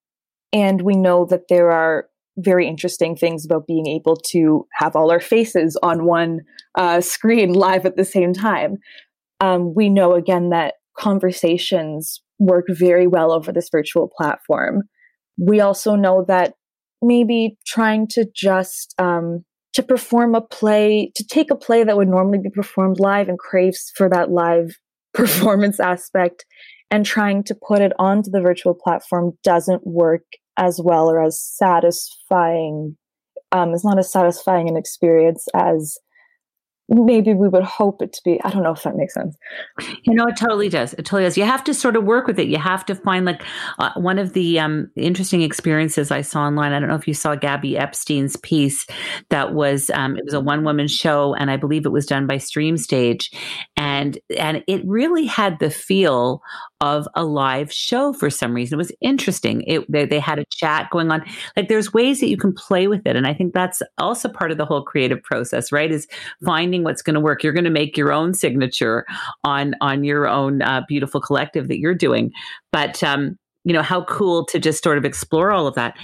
and 0.53 0.83
we 0.83 0.97
know 0.97 1.25
that 1.27 1.49
there 1.49 1.71
are 1.71 2.07
very 2.39 2.67
interesting 2.67 3.15
things 3.15 3.45
about 3.45 3.67
being 3.67 3.87
able 3.87 4.17
to 4.17 4.67
have 4.73 4.97
all 4.97 5.11
our 5.11 5.21
faces 5.21 5.77
on 5.83 6.05
one 6.05 6.41
uh, 6.77 7.01
screen 7.01 7.53
live 7.55 7.85
at 7.87 7.97
the 7.97 8.05
same 8.05 8.33
time. 8.33 8.79
Um, 9.41 9.75
we 9.75 9.89
know 9.89 10.15
again 10.15 10.51
that 10.51 10.75
conversations 10.99 12.23
work 12.39 12.67
very 12.69 13.07
well 13.07 13.33
over 13.33 13.53
this 13.53 13.69
virtual 13.71 14.11
platform. 14.17 14.83
We 15.39 15.61
also 15.61 15.97
know 15.97 16.25
that 16.29 16.55
maybe 17.03 17.57
trying 17.67 18.07
to 18.09 18.27
just 18.35 18.95
um, 18.99 19.45
to 19.75 19.83
perform 19.83 20.35
a 20.35 20.41
play, 20.41 21.11
to 21.17 21.25
take 21.25 21.51
a 21.51 21.57
play 21.57 21.85
that 21.85 21.97
would 21.97 22.09
normally 22.09 22.39
be 22.39 22.51
performed 22.51 23.01
live 23.01 23.29
and 23.29 23.39
craves 23.39 23.93
for 23.97 24.09
that 24.09 24.31
live 24.31 24.77
performance 25.15 25.81
aspect 25.81 26.45
and 26.91 27.07
trying 27.07 27.43
to 27.45 27.55
put 27.55 27.81
it 27.81 27.93
onto 27.99 28.31
the 28.31 28.41
virtual 28.41 28.75
platform 28.75 29.33
doesn't 29.43 29.87
work 29.87 30.25
as 30.57 30.81
well 30.83 31.11
or 31.11 31.23
as 31.23 31.43
satisfying. 31.43 32.97
Um, 33.51 33.73
it's 33.73 33.85
not 33.85 33.99
as 33.99 34.13
satisfying 34.13 34.69
an 34.69 34.77
experience 34.77 35.47
as 35.55 35.99
maybe 36.93 37.33
we 37.35 37.49
would 37.49 37.63
hope 37.63 38.03
it 38.03 38.13
to 38.13 38.21
be. 38.25 38.41
I 38.45 38.51
don't 38.51 38.63
know 38.63 38.73
if 38.73 38.83
that 38.83 38.97
makes 38.97 39.15
sense. 39.15 39.37
You 40.05 40.15
know, 40.15 40.27
it 40.27 40.37
totally 40.37 40.69
does. 40.69 40.93
It 40.95 41.05
totally 41.05 41.25
does. 41.25 41.39
You 41.39 41.45
have 41.45 41.65
to 41.65 41.75
sort 41.75 41.97
of 41.97 42.05
work 42.05 42.27
with 42.27 42.39
it. 42.39 42.49
You 42.49 42.59
have 42.59 42.85
to 42.87 42.95
find 42.95 43.25
like 43.25 43.43
uh, 43.79 43.93
one 43.97 44.19
of 44.19 44.35
the 44.35 44.59
um, 44.61 44.91
interesting 44.97 45.43
experiences 45.43 46.11
I 46.11 46.21
saw 46.21 46.43
online. 46.43 46.73
I 46.73 46.81
don't 46.81 46.89
know 46.89 46.95
if 46.95 47.09
you 47.09 47.15
saw 47.15 47.35
Gabby 47.35 47.79
Epstein's 47.79 48.37
piece 48.37 48.87
that 49.31 49.55
was 49.55 49.91
um, 49.91 50.17
it 50.17 50.25
was 50.25 50.35
a 50.35 50.41
one 50.41 50.65
woman 50.65 50.89
show, 50.89 51.35
and 51.35 51.51
I 51.51 51.57
believe 51.57 51.87
it 51.87 51.93
was 51.93 52.07
done 52.07 52.27
by 52.27 52.37
StreamStage, 52.37 53.35
and 53.77 54.19
and 54.37 54.63
it 54.67 54.83
really 54.85 55.27
had 55.27 55.59
the 55.59 55.71
feel 55.71 56.43
of 56.83 57.07
a 57.15 57.25
live 57.25 57.73
show 57.73 58.13
for 58.13 58.29
some 58.29 58.53
reason. 58.53 58.75
It 58.75 58.79
was 58.79 58.93
interesting. 59.01 59.63
It 59.67 59.91
they, 59.91 60.05
they 60.05 60.19
had 60.19 60.39
a 60.39 60.45
chat 60.51 60.91
going 60.91 61.11
on. 61.11 61.25
Like 61.57 61.69
there's 61.69 61.93
ways 61.95 62.21
that 62.21 62.29
you 62.29 62.37
can 62.37 62.53
play 62.53 62.89
with 62.89 63.07
it, 63.07 63.17
and 63.17 63.27
I 63.27 63.35
think 63.35 63.55
that's 63.55 63.83
also 63.99 64.29
part 64.29 64.51
of 64.51 64.59
the 64.59 64.67
whole 64.67 64.83
creative 64.83 65.23
process, 65.23 65.73
right? 65.73 65.91
Is 65.91 66.07
finding 66.45 66.82
what's 66.85 67.03
going 67.03 67.15
to 67.15 67.21
work. 67.21 67.43
You're 67.43 67.53
going 67.53 67.65
to 67.65 67.71
make 67.71 67.97
your 67.97 68.13
own 68.13 68.35
signature 68.35 69.07
on 69.45 69.75
on 69.81 70.05
your 70.05 70.29
own 70.29 70.63
uh, 70.63 70.83
beautiful 70.89 71.21
collective 71.21 71.69
that 71.69 71.79
you're 71.79 71.95
doing, 71.95 72.31
but 72.73 73.03
um, 73.03 73.37
you 73.65 73.73
know 73.73 73.83
how 73.83 74.05
cool 74.05 74.45
to 74.47 74.59
just 74.59 74.83
sort 74.83 74.99
of 74.99 75.05
explore 75.05 75.53
all 75.53 75.67
of 75.67 75.75
that. 75.75 75.97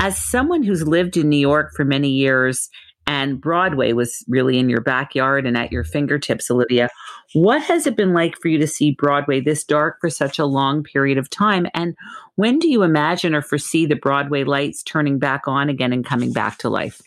As 0.00 0.16
someone 0.16 0.62
who's 0.62 0.86
lived 0.86 1.16
in 1.16 1.28
New 1.28 1.36
York 1.36 1.72
for 1.76 1.84
many 1.84 2.10
years 2.10 2.68
and 3.06 3.40
Broadway 3.40 3.92
was 3.92 4.24
really 4.28 4.58
in 4.58 4.68
your 4.68 4.80
backyard 4.80 5.46
and 5.46 5.56
at 5.56 5.72
your 5.72 5.84
fingertips, 5.84 6.50
Olivia. 6.50 6.88
What 7.34 7.62
has 7.62 7.86
it 7.86 7.96
been 7.96 8.12
like 8.12 8.36
for 8.40 8.48
you 8.48 8.58
to 8.58 8.66
see 8.66 8.94
Broadway 8.96 9.40
this 9.40 9.64
dark 9.64 9.96
for 10.00 10.10
such 10.10 10.38
a 10.38 10.46
long 10.46 10.82
period 10.82 11.18
of 11.18 11.28
time? 11.28 11.66
And 11.74 11.96
when 12.36 12.58
do 12.58 12.68
you 12.68 12.82
imagine 12.82 13.34
or 13.34 13.42
foresee 13.42 13.86
the 13.86 13.96
Broadway 13.96 14.44
lights 14.44 14.82
turning 14.82 15.18
back 15.18 15.48
on 15.48 15.68
again 15.68 15.92
and 15.92 16.04
coming 16.04 16.32
back 16.32 16.58
to 16.58 16.70
life? 16.70 17.00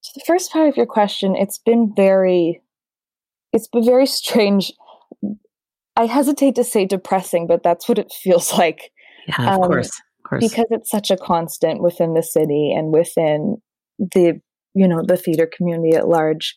So 0.00 0.12
the 0.14 0.24
first 0.26 0.52
part 0.52 0.68
of 0.68 0.76
your 0.76 0.86
question, 0.86 1.36
it's 1.36 1.58
been 1.58 1.92
very, 1.94 2.60
it's 3.56 3.68
been 3.68 3.84
very 3.84 4.06
strange. 4.06 4.72
I 5.96 6.04
hesitate 6.04 6.54
to 6.56 6.64
say 6.64 6.84
depressing, 6.84 7.46
but 7.46 7.62
that's 7.62 7.88
what 7.88 7.98
it 7.98 8.12
feels 8.22 8.52
like. 8.58 8.92
Yeah, 9.26 9.54
of 9.54 9.62
um, 9.62 9.68
course. 9.70 9.88
Of 9.88 10.28
course. 10.28 10.48
Because 10.48 10.66
it's 10.70 10.90
such 10.90 11.10
a 11.10 11.16
constant 11.16 11.82
within 11.82 12.14
the 12.14 12.22
city 12.22 12.72
and 12.72 12.92
within 12.92 13.56
the 13.98 14.40
you 14.74 14.86
know 14.86 15.02
the 15.02 15.16
theater 15.16 15.48
community 15.56 15.96
at 15.96 16.06
large 16.06 16.54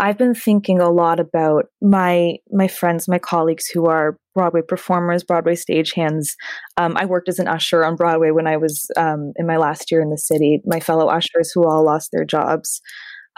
i've 0.00 0.18
been 0.18 0.34
thinking 0.34 0.80
a 0.80 0.90
lot 0.90 1.20
about 1.20 1.66
my 1.80 2.34
my 2.50 2.66
friends 2.66 3.06
my 3.06 3.20
colleagues 3.20 3.68
who 3.68 3.86
are 3.86 4.18
broadway 4.34 4.62
performers 4.66 5.22
broadway 5.22 5.54
stagehands 5.54 6.30
um, 6.76 6.96
i 6.96 7.04
worked 7.04 7.28
as 7.28 7.38
an 7.38 7.46
usher 7.46 7.84
on 7.84 7.94
broadway 7.94 8.32
when 8.32 8.48
i 8.48 8.56
was 8.56 8.90
um, 8.96 9.32
in 9.36 9.46
my 9.46 9.56
last 9.56 9.92
year 9.92 10.00
in 10.00 10.10
the 10.10 10.18
city 10.18 10.60
my 10.66 10.80
fellow 10.80 11.06
ushers 11.06 11.52
who 11.54 11.64
all 11.64 11.84
lost 11.84 12.10
their 12.12 12.24
jobs 12.24 12.80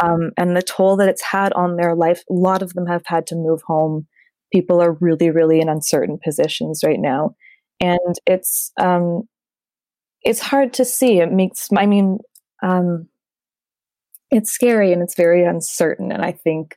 um, 0.03 0.31
and 0.37 0.57
the 0.57 0.63
toll 0.63 0.97
that 0.97 1.09
it's 1.09 1.23
had 1.23 1.53
on 1.53 1.77
their 1.77 1.95
life 1.95 2.23
a 2.31 2.33
lot 2.33 2.63
of 2.63 2.75
them 2.75 2.87
have 2.87 3.03
had 3.07 3.27
to 3.27 3.37
move 3.37 3.61
home 3.67 4.07
people 4.53 4.81
are 4.81 4.93
really 5.01 5.31
really 5.31 5.61
in 5.61 5.69
uncertain 5.69 6.19
positions 6.23 6.83
right 6.85 7.01
now 7.01 7.35
and 7.81 8.17
it's 8.27 8.73
um, 8.81 9.23
it's 10.23 10.41
hard 10.41 10.73
to 10.73 10.85
see 10.85 11.21
it 11.21 11.33
makes 11.33 11.69
i 11.77 11.87
mean 11.87 12.19
um, 12.63 13.09
it's 14.35 14.51
scary 14.51 14.93
and 14.93 15.01
it's 15.03 15.15
very 15.15 15.45
uncertain. 15.45 16.11
And 16.11 16.25
I 16.25 16.33
think 16.33 16.77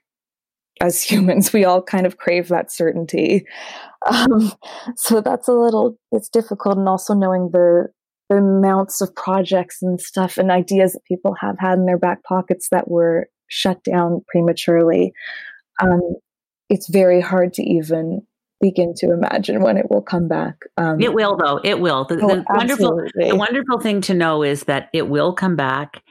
as 0.82 1.02
humans, 1.12 1.52
we 1.52 1.66
all 1.66 1.82
kind 1.82 2.06
of 2.06 2.18
crave 2.18 2.48
that 2.50 2.72
certainty. 2.72 3.46
Um, 4.06 4.54
so 4.96 5.20
that's 5.20 5.50
a 5.50 5.54
little, 5.54 5.98
it's 6.14 6.30
difficult. 6.30 6.78
And 6.78 6.88
also 6.88 7.14
knowing 7.14 7.50
the, 7.52 7.88
the 8.30 8.38
amounts 8.38 9.02
of 9.02 9.16
projects 9.16 9.82
and 9.82 10.00
stuff 10.00 10.38
and 10.38 10.52
ideas 10.52 10.94
that 10.94 11.06
people 11.06 11.36
have 11.40 11.58
had 11.60 11.78
in 11.80 11.86
their 11.86 11.98
back 11.98 12.24
pockets 12.24 12.68
that 12.72 12.90
were 12.90 13.30
shut 13.48 13.84
down 13.84 14.22
prematurely. 14.28 15.14
Um, 15.82 16.02
it's 16.70 16.90
very 16.90 17.22
hard 17.22 17.54
to 17.54 17.64
even 17.64 18.22
begin 18.60 18.94
to 18.98 19.12
imagine 19.12 19.62
when 19.62 19.78
it 19.78 19.90
will 19.90 20.02
come 20.02 20.28
back. 20.28 20.62
Um, 20.78 21.00
it 21.00 21.14
will, 21.14 21.38
though. 21.38 21.60
It 21.64 21.80
will. 21.80 22.06
The, 22.06 22.20
oh, 22.22 22.28
the 22.28 22.46
wonderful, 22.50 23.02
the 23.14 23.36
wonderful 23.36 23.80
thing 23.80 24.02
to 24.02 24.14
know 24.14 24.44
is 24.44 24.64
that 24.64 24.90
it 24.94 25.10
will 25.10 25.34
come 25.34 25.56
back, 25.56 26.02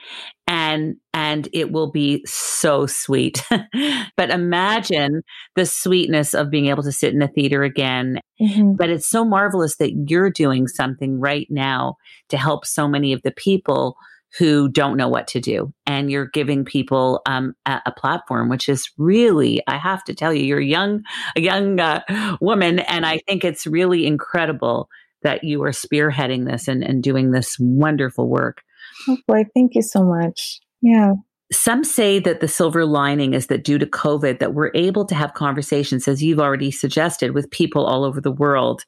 and 0.47 0.97
and 1.13 1.49
it 1.53 1.73
will 1.73 1.91
be 1.91 2.23
so 2.27 2.87
sweet. 2.87 3.43
but 4.17 4.31
imagine 4.31 5.23
the 5.57 5.67
sweetness 5.67 6.35
of 6.35 6.51
being 6.51 6.67
able 6.67 6.83
to 6.85 6.93
sit 6.93 7.15
in 7.15 7.23
a 7.23 7.29
theater 7.29 7.63
again. 7.63 8.21
Mm-hmm. 8.41 8.75
But 8.77 8.91
it's 8.91 9.09
so 9.09 9.25
marvelous 9.25 9.77
that 9.77 9.93
you're 10.09 10.31
doing 10.31 10.69
something 10.69 11.19
right 11.19 11.47
now 11.51 11.97
to 12.29 12.37
help 12.37 12.65
so 12.65 12.87
many 12.87 13.13
of 13.13 13.23
the 13.23 13.33
people 13.33 13.97
who 14.39 14.69
don't 14.69 14.97
know 14.97 15.09
what 15.09 15.27
to 15.29 15.41
do. 15.41 15.73
And 15.87 16.11
you're 16.11 16.29
giving 16.29 16.65
people 16.65 17.23
um, 17.27 17.55
a, 17.65 17.81
a, 17.87 17.93
platform, 17.93 18.49
which 18.49 18.69
is 18.69 18.91
really, 18.99 19.63
I 19.67 19.79
have 19.79 20.05
to 20.05 20.15
tell 20.15 20.33
you, 20.33 20.45
you're 20.45 20.61
young, 20.61 21.03
a 21.37 21.41
young 21.41 21.81
uh, 21.81 22.37
woman. 22.41 22.81
And 22.81 23.07
I 23.07 23.19
think 23.27 23.45
it's 23.45 23.67
really 23.67 24.07
incredible 24.07 24.89
that 25.23 25.43
you 25.43 25.63
are 25.63 25.71
spearheading 25.71 26.47
this 26.47 26.69
and, 26.69 26.85
and 26.85 27.03
doing 27.03 27.31
this 27.31 27.57
wonderful 27.59 28.29
work. 28.29 28.63
Oh 29.09 29.19
boy, 29.27 29.45
thank 29.55 29.75
you 29.75 29.83
so 29.83 30.05
much. 30.05 30.61
Yeah. 30.83 31.15
Some 31.53 31.85
say 31.85 32.19
that 32.19 32.41
the 32.41 32.49
silver 32.49 32.85
lining 32.85 33.33
is 33.33 33.47
that 33.47 33.63
due 33.63 33.79
to 33.79 33.87
COVID 33.87 34.41
that 34.41 34.53
we're 34.53 34.73
able 34.75 35.05
to 35.07 35.15
have 35.15 35.35
conversations 35.35 36.09
as 36.09 36.23
you've 36.23 36.41
already 36.41 36.73
suggested 36.73 37.35
with 37.35 37.51
people 37.51 37.87
all 37.87 38.03
over 38.03 38.21
the 38.21 38.33
world. 38.33 38.85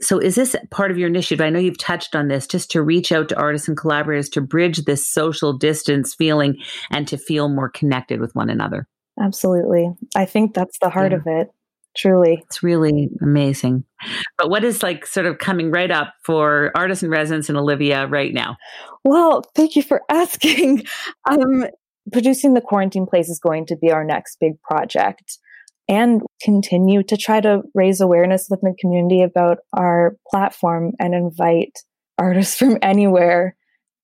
So 0.00 0.18
is 0.18 0.36
this 0.36 0.54
part 0.70 0.92
of 0.92 0.98
your 0.98 1.08
initiative? 1.08 1.44
I 1.44 1.50
know 1.50 1.58
you've 1.58 1.78
touched 1.78 2.14
on 2.14 2.28
this 2.28 2.46
just 2.46 2.70
to 2.72 2.82
reach 2.82 3.10
out 3.10 3.28
to 3.30 3.36
artists 3.36 3.66
and 3.66 3.76
collaborators 3.76 4.28
to 4.30 4.40
bridge 4.40 4.84
this 4.84 5.06
social 5.06 5.52
distance 5.52 6.14
feeling 6.14 6.56
and 6.90 7.08
to 7.08 7.18
feel 7.18 7.48
more 7.48 7.68
connected 7.68 8.20
with 8.20 8.34
one 8.36 8.50
another. 8.50 8.86
Absolutely. 9.20 9.90
I 10.14 10.26
think 10.26 10.54
that's 10.54 10.78
the 10.78 10.90
heart 10.90 11.12
yeah. 11.12 11.18
of 11.18 11.26
it. 11.26 11.50
Truly. 11.96 12.42
It's 12.44 12.62
really 12.62 13.08
amazing. 13.22 13.84
But 14.36 14.50
what 14.50 14.64
is 14.64 14.82
like 14.82 15.06
sort 15.06 15.24
of 15.24 15.38
coming 15.38 15.70
right 15.70 15.90
up 15.90 16.12
for 16.24 16.70
artists 16.74 17.02
in 17.02 17.08
residence 17.08 17.48
and 17.48 17.56
Olivia 17.56 18.06
right 18.06 18.34
now? 18.34 18.58
Well, 19.02 19.42
thank 19.54 19.76
you 19.76 19.82
for 19.82 20.02
asking. 20.10 20.84
Um, 21.24 21.64
producing 22.12 22.54
the 22.54 22.60
quarantine 22.60 23.06
plays 23.06 23.28
is 23.28 23.38
going 23.38 23.66
to 23.66 23.76
be 23.76 23.90
our 23.90 24.04
next 24.04 24.38
big 24.40 24.60
project 24.62 25.38
and 25.88 26.22
continue 26.42 27.02
to 27.04 27.16
try 27.16 27.40
to 27.40 27.62
raise 27.74 28.00
awareness 28.00 28.48
within 28.50 28.72
the 28.72 28.76
community 28.80 29.22
about 29.22 29.58
our 29.72 30.16
platform 30.28 30.92
and 30.98 31.14
invite 31.14 31.78
artists 32.18 32.56
from 32.58 32.78
anywhere 32.82 33.56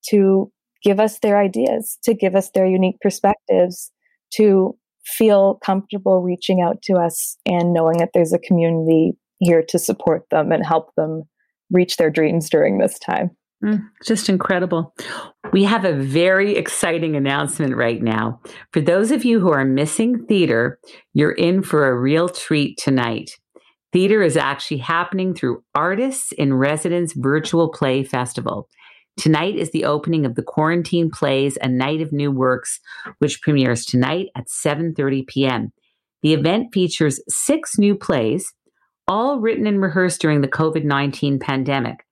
to 0.09 0.51
give 0.83 0.99
us 0.99 1.21
their 1.21 1.39
ideas, 1.39 1.99
to 2.05 2.15
give 2.15 2.35
us 2.35 2.51
their 2.51 2.67
unique 2.67 3.01
perspectives, 3.01 3.93
to 4.35 4.77
feel 5.05 5.59
comfortable 5.65 6.23
reaching 6.23 6.61
out 6.61 6.81
to 6.83 6.95
us 6.95 7.37
and 7.47 7.73
knowing 7.73 7.99
that 7.99 8.11
there's 8.15 8.33
a 8.33 8.39
community 8.39 9.13
here 9.39 9.63
to 9.69 9.79
support 9.79 10.23
them 10.31 10.53
and 10.53 10.65
help 10.65 10.95
them 10.97 11.25
reach 11.71 11.97
their 11.97 12.11
dreams 12.11 12.49
during 12.49 12.79
this 12.79 12.99
time. 12.99 13.31
Mm, 13.65 13.89
just 14.05 14.29
incredible. 14.29 14.93
We 15.53 15.65
have 15.65 15.85
a 15.85 15.93
very 15.93 16.57
exciting 16.57 17.15
announcement 17.15 17.77
right 17.77 18.03
now. 18.03 18.41
For 18.73 18.81
those 18.81 19.13
of 19.13 19.25
you 19.25 19.39
who 19.39 19.53
are 19.53 19.65
missing 19.65 20.27
theater, 20.27 20.81
you're 21.15 21.33
in 21.33 21.63
for 21.63 21.87
a 21.87 21.99
real 21.99 22.29
treat 22.29 22.77
tonight. 22.77 23.31
Theater 23.93 24.23
is 24.23 24.37
actually 24.37 24.79
happening 24.79 25.35
through 25.35 25.63
Artists 25.75 26.33
in 26.33 26.55
Residence 26.55 27.13
Virtual 27.15 27.71
Play 27.71 28.03
Festival. 28.03 28.69
Tonight 29.19 29.57
is 29.57 29.71
the 29.71 29.85
opening 29.85 30.25
of 30.25 30.35
the 30.35 30.43
Quarantine 30.43 31.11
Plays 31.11 31.59
A 31.61 31.69
Night 31.69 32.01
of 32.01 32.13
New 32.13 32.33
Works, 32.33 32.81
which 33.19 33.43
premieres 33.43 33.85
tonight 33.85 34.29
at 34.35 34.47
7:30 34.49 35.27
p.m. 35.27 35.73
The 36.23 36.33
event 36.33 36.69
features 36.73 37.21
6 37.29 37.79
new 37.79 37.95
plays, 37.95 38.55
all 39.07 39.39
written 39.39 39.67
and 39.67 39.83
rehearsed 39.83 40.21
during 40.21 40.41
the 40.41 40.49
COVID-19 40.49 41.41
pandemic. 41.41 42.07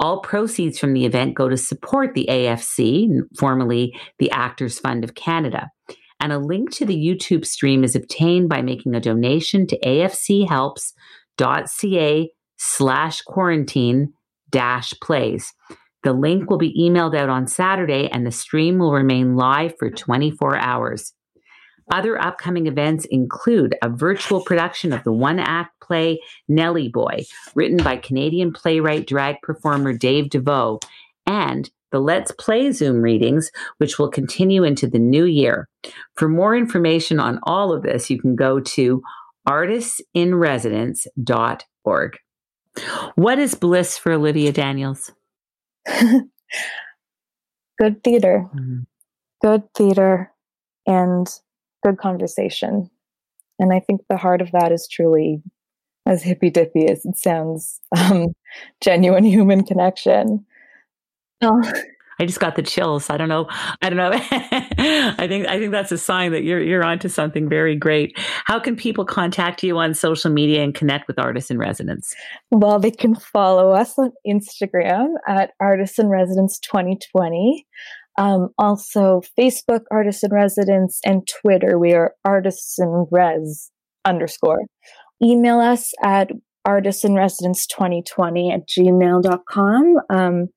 All 0.00 0.20
proceeds 0.20 0.78
from 0.78 0.94
the 0.94 1.04
event 1.04 1.34
go 1.34 1.50
to 1.50 1.58
support 1.58 2.14
the 2.14 2.26
AFC, 2.30 3.20
formerly 3.38 3.94
the 4.18 4.30
Actors 4.30 4.78
Fund 4.78 5.04
of 5.04 5.14
Canada. 5.14 5.68
And 6.18 6.32
a 6.32 6.38
link 6.38 6.70
to 6.72 6.86
the 6.86 6.96
YouTube 6.96 7.46
stream 7.46 7.84
is 7.84 7.94
obtained 7.94 8.48
by 8.48 8.62
making 8.62 8.94
a 8.94 9.00
donation 9.00 9.66
to 9.66 9.78
afchelps.ca 9.80 12.30
slash 12.56 13.20
quarantine 13.22 14.14
dash 14.50 14.94
plays. 15.02 15.52
The 16.02 16.14
link 16.14 16.48
will 16.48 16.58
be 16.58 16.74
emailed 16.80 17.14
out 17.14 17.28
on 17.28 17.46
Saturday 17.46 18.08
and 18.08 18.26
the 18.26 18.30
stream 18.30 18.78
will 18.78 18.92
remain 18.92 19.36
live 19.36 19.74
for 19.78 19.90
24 19.90 20.56
hours. 20.56 21.12
Other 21.90 22.20
upcoming 22.20 22.66
events 22.66 23.04
include 23.06 23.76
a 23.82 23.88
virtual 23.88 24.42
production 24.42 24.92
of 24.92 25.04
the 25.04 25.12
one 25.12 25.38
act 25.38 25.80
play 25.80 26.20
Nelly 26.48 26.88
Boy, 26.88 27.24
written 27.54 27.76
by 27.78 27.96
Canadian 27.96 28.52
playwright 28.52 29.06
drag 29.06 29.36
performer 29.42 29.92
Dave 29.92 30.26
Deveau, 30.26 30.80
and 31.26 31.70
the 31.90 32.00
Let's 32.00 32.32
Play 32.32 32.70
Zoom 32.70 33.02
readings, 33.02 33.50
which 33.78 33.98
will 33.98 34.08
continue 34.08 34.62
into 34.62 34.86
the 34.86 35.00
new 35.00 35.24
year. 35.24 35.68
For 36.14 36.28
more 36.28 36.56
information 36.56 37.18
on 37.18 37.40
all 37.42 37.72
of 37.72 37.82
this, 37.82 38.08
you 38.10 38.20
can 38.20 38.36
go 38.36 38.60
to 38.60 39.02
artistsinresidence.org. 39.48 42.18
What 43.16 43.40
is 43.40 43.56
bliss 43.56 43.98
for 43.98 44.12
Olivia 44.12 44.52
Daniels? 44.52 45.10
good 45.88 46.28
theater. 48.04 48.48
Mm-hmm. 48.54 48.82
Good 49.42 49.74
theater 49.74 50.32
and 50.86 51.26
good 51.82 51.98
conversation. 51.98 52.90
And 53.58 53.72
I 53.72 53.80
think 53.80 54.02
the 54.08 54.16
heart 54.16 54.40
of 54.40 54.50
that 54.52 54.72
is 54.72 54.88
truly, 54.88 55.42
as 56.06 56.22
hippy 56.22 56.50
dippy 56.50 56.88
as 56.88 57.04
it 57.04 57.16
sounds, 57.16 57.80
um, 57.96 58.34
genuine 58.80 59.24
human 59.24 59.64
connection. 59.64 60.44
Oh. 61.42 61.62
I 62.20 62.26
just 62.26 62.38
got 62.38 62.54
the 62.54 62.62
chills. 62.62 63.08
I 63.08 63.16
don't 63.16 63.30
know. 63.30 63.48
I 63.80 63.88
don't 63.88 63.96
know. 63.96 64.10
I 64.12 65.26
think 65.26 65.46
I 65.46 65.58
think 65.58 65.72
that's 65.72 65.90
a 65.90 65.96
sign 65.96 66.32
that 66.32 66.44
you're 66.44 66.60
you're 66.60 66.84
onto 66.84 67.08
something 67.08 67.48
very 67.48 67.74
great. 67.74 68.12
How 68.44 68.60
can 68.60 68.76
people 68.76 69.06
contact 69.06 69.62
you 69.62 69.78
on 69.78 69.94
social 69.94 70.30
media 70.30 70.62
and 70.62 70.74
connect 70.74 71.08
with 71.08 71.18
Artists 71.18 71.50
in 71.50 71.56
Residence? 71.56 72.14
Well, 72.50 72.78
they 72.78 72.90
can 72.90 73.14
follow 73.14 73.70
us 73.70 73.98
on 73.98 74.12
Instagram 74.26 75.14
at 75.26 75.52
Artists 75.60 75.98
in 75.98 76.08
Residence 76.08 76.58
2020. 76.58 77.66
Um, 78.18 78.50
also, 78.58 79.22
Facebook 79.38 79.82
Artists 79.90 80.22
in 80.22 80.32
Residence 80.32 81.00
and 81.04 81.26
Twitter, 81.26 81.78
we 81.78 81.94
are 81.94 82.14
Artists 82.24 82.78
in 82.78 83.06
Res 83.10 83.70
underscore. 84.04 84.60
Email 85.22 85.60
us 85.60 85.92
at 86.02 86.30
Artists 86.64 87.04
in 87.04 87.14
Residence 87.14 87.66
2020 87.66 88.52
at 88.52 88.68
gmail.com. 88.68 89.96
Um, 90.10 90.48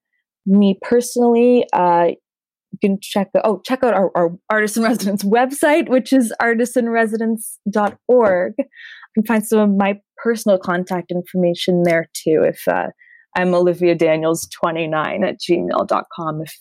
me 0.46 0.78
personally, 0.82 1.66
uh, 1.74 2.12
you 2.74 2.80
can 2.82 2.98
check 3.02 3.30
oh 3.44 3.62
check 3.64 3.84
out 3.84 3.94
our, 3.94 4.10
our 4.16 4.32
artist 4.50 4.78
in 4.78 4.84
residence 4.84 5.24
website 5.24 5.90
which 5.90 6.12
is 6.12 6.34
artistinresidence.org 6.42 8.54
you 8.58 8.66
can 9.16 9.26
find 9.26 9.46
some 9.46 9.60
of 9.60 9.70
my 9.78 10.00
personal 10.18 10.58
contact 10.58 11.12
information 11.12 11.84
there 11.84 12.08
too 12.14 12.42
if 12.44 12.68
uh, 12.68 12.88
i'm 13.36 13.54
olivia 13.54 13.94
daniels 13.96 14.48
29 14.60 15.24
at 15.24 15.40
gmail.com 15.40 16.42
if 16.42 16.58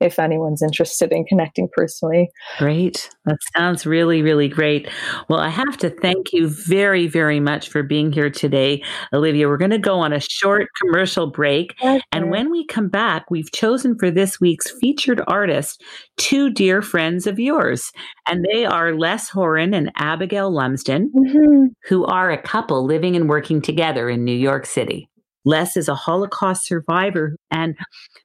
if 0.00 0.18
anyone's 0.18 0.62
interested 0.62 1.12
in 1.12 1.24
connecting 1.24 1.68
personally. 1.72 2.28
Great. 2.58 3.10
That 3.24 3.38
sounds 3.56 3.86
really, 3.86 4.22
really 4.22 4.48
great. 4.48 4.88
Well, 5.28 5.40
I 5.40 5.48
have 5.48 5.76
to 5.78 5.90
thank 5.90 6.32
you 6.32 6.48
very, 6.48 7.06
very 7.06 7.40
much 7.40 7.68
for 7.68 7.82
being 7.82 8.12
here 8.12 8.30
today, 8.30 8.82
Olivia. 9.12 9.48
We're 9.48 9.56
going 9.56 9.70
to 9.70 9.78
go 9.78 9.98
on 9.98 10.12
a 10.12 10.20
short 10.20 10.68
commercial 10.80 11.30
break. 11.30 11.74
Okay. 11.82 12.00
And 12.12 12.30
when 12.30 12.50
we 12.50 12.66
come 12.66 12.88
back, 12.88 13.30
we've 13.30 13.50
chosen 13.52 13.98
for 13.98 14.10
this 14.10 14.40
week's 14.40 14.70
featured 14.80 15.22
artist 15.26 15.82
two 16.16 16.50
dear 16.50 16.82
friends 16.82 17.26
of 17.26 17.38
yours. 17.38 17.90
And 18.26 18.44
they 18.52 18.64
are 18.64 18.94
Les 18.94 19.28
Horan 19.28 19.74
and 19.74 19.90
Abigail 19.96 20.50
Lumsden, 20.50 21.10
mm-hmm. 21.14 21.66
who 21.88 22.04
are 22.06 22.30
a 22.30 22.40
couple 22.40 22.84
living 22.84 23.16
and 23.16 23.28
working 23.28 23.60
together 23.60 24.08
in 24.08 24.24
New 24.24 24.36
York 24.36 24.66
City. 24.66 25.08
Les 25.48 25.78
is 25.78 25.88
a 25.88 25.94
Holocaust 25.94 26.66
survivor, 26.66 27.34
and 27.50 27.74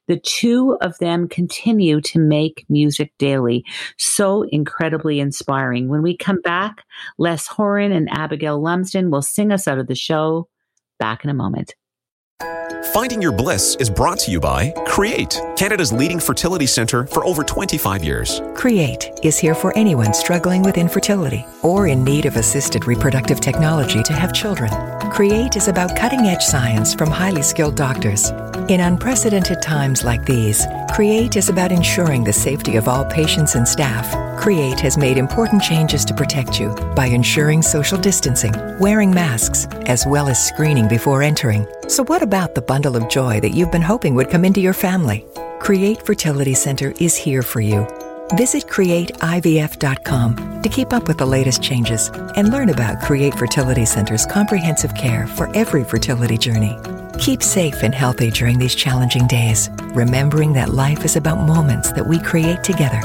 the 0.08 0.20
two 0.20 0.76
of 0.82 0.98
them 0.98 1.26
continue 1.26 2.02
to 2.02 2.18
make 2.18 2.66
music 2.68 3.12
daily. 3.18 3.64
So 3.96 4.42
incredibly 4.42 5.20
inspiring. 5.20 5.88
When 5.88 6.02
we 6.02 6.18
come 6.18 6.42
back, 6.42 6.84
Les 7.16 7.46
Horan 7.46 7.92
and 7.92 8.10
Abigail 8.10 8.60
Lumsden 8.60 9.10
will 9.10 9.22
sing 9.22 9.52
us 9.52 9.66
out 9.66 9.78
of 9.78 9.86
the 9.86 9.94
show. 9.94 10.48
Back 10.98 11.24
in 11.24 11.30
a 11.30 11.34
moment. 11.34 11.74
Finding 12.92 13.22
Your 13.22 13.32
Bliss 13.32 13.74
is 13.76 13.88
brought 13.88 14.18
to 14.20 14.30
you 14.30 14.38
by 14.38 14.70
Create, 14.86 15.40
Canada's 15.56 15.92
leading 15.92 16.20
fertility 16.20 16.66
center 16.66 17.06
for 17.06 17.24
over 17.24 17.42
25 17.42 18.04
years. 18.04 18.42
Create 18.54 19.10
is 19.22 19.38
here 19.38 19.54
for 19.54 19.76
anyone 19.76 20.12
struggling 20.12 20.62
with 20.62 20.76
infertility 20.76 21.44
or 21.62 21.88
in 21.88 22.04
need 22.04 22.26
of 22.26 22.36
assisted 22.36 22.86
reproductive 22.86 23.40
technology 23.40 24.02
to 24.02 24.12
have 24.12 24.32
children. 24.32 24.70
Create 25.14 25.54
is 25.54 25.68
about 25.68 25.94
cutting 25.94 26.26
edge 26.26 26.42
science 26.42 26.92
from 26.92 27.08
highly 27.08 27.40
skilled 27.40 27.76
doctors. 27.76 28.30
In 28.68 28.80
unprecedented 28.80 29.62
times 29.62 30.02
like 30.02 30.26
these, 30.26 30.66
Create 30.92 31.36
is 31.36 31.48
about 31.48 31.70
ensuring 31.70 32.24
the 32.24 32.32
safety 32.32 32.74
of 32.74 32.88
all 32.88 33.04
patients 33.04 33.54
and 33.54 33.66
staff. 33.66 34.10
Create 34.36 34.80
has 34.80 34.98
made 34.98 35.16
important 35.16 35.62
changes 35.62 36.04
to 36.06 36.14
protect 36.14 36.58
you 36.58 36.74
by 36.96 37.06
ensuring 37.06 37.62
social 37.62 37.96
distancing, 37.96 38.54
wearing 38.80 39.12
masks, 39.12 39.66
as 39.86 40.04
well 40.04 40.26
as 40.26 40.44
screening 40.44 40.88
before 40.88 41.22
entering. 41.22 41.64
So, 41.86 42.02
what 42.02 42.20
about 42.20 42.56
the 42.56 42.62
bundle 42.62 42.96
of 42.96 43.08
joy 43.08 43.38
that 43.38 43.54
you've 43.54 43.70
been 43.70 43.82
hoping 43.82 44.16
would 44.16 44.30
come 44.30 44.44
into 44.44 44.60
your 44.60 44.72
family? 44.72 45.24
Create 45.60 46.04
Fertility 46.04 46.54
Center 46.54 46.92
is 46.98 47.14
here 47.14 47.42
for 47.42 47.60
you. 47.60 47.86
Visit 48.32 48.66
createivf.com 48.66 50.62
to 50.62 50.68
keep 50.70 50.92
up 50.92 51.06
with 51.06 51.18
the 51.18 51.26
latest 51.26 51.62
changes 51.62 52.08
and 52.36 52.50
learn 52.50 52.70
about 52.70 53.02
Create 53.02 53.34
Fertility 53.34 53.84
Center's 53.84 54.24
comprehensive 54.24 54.94
care 54.94 55.26
for 55.26 55.54
every 55.54 55.84
fertility 55.84 56.38
journey. 56.38 56.78
Keep 57.18 57.42
safe 57.42 57.82
and 57.82 57.94
healthy 57.94 58.30
during 58.30 58.58
these 58.58 58.74
challenging 58.74 59.26
days, 59.26 59.68
remembering 59.92 60.54
that 60.54 60.70
life 60.70 61.04
is 61.04 61.16
about 61.16 61.46
moments 61.46 61.92
that 61.92 62.06
we 62.06 62.18
create 62.18 62.64
together. 62.64 63.00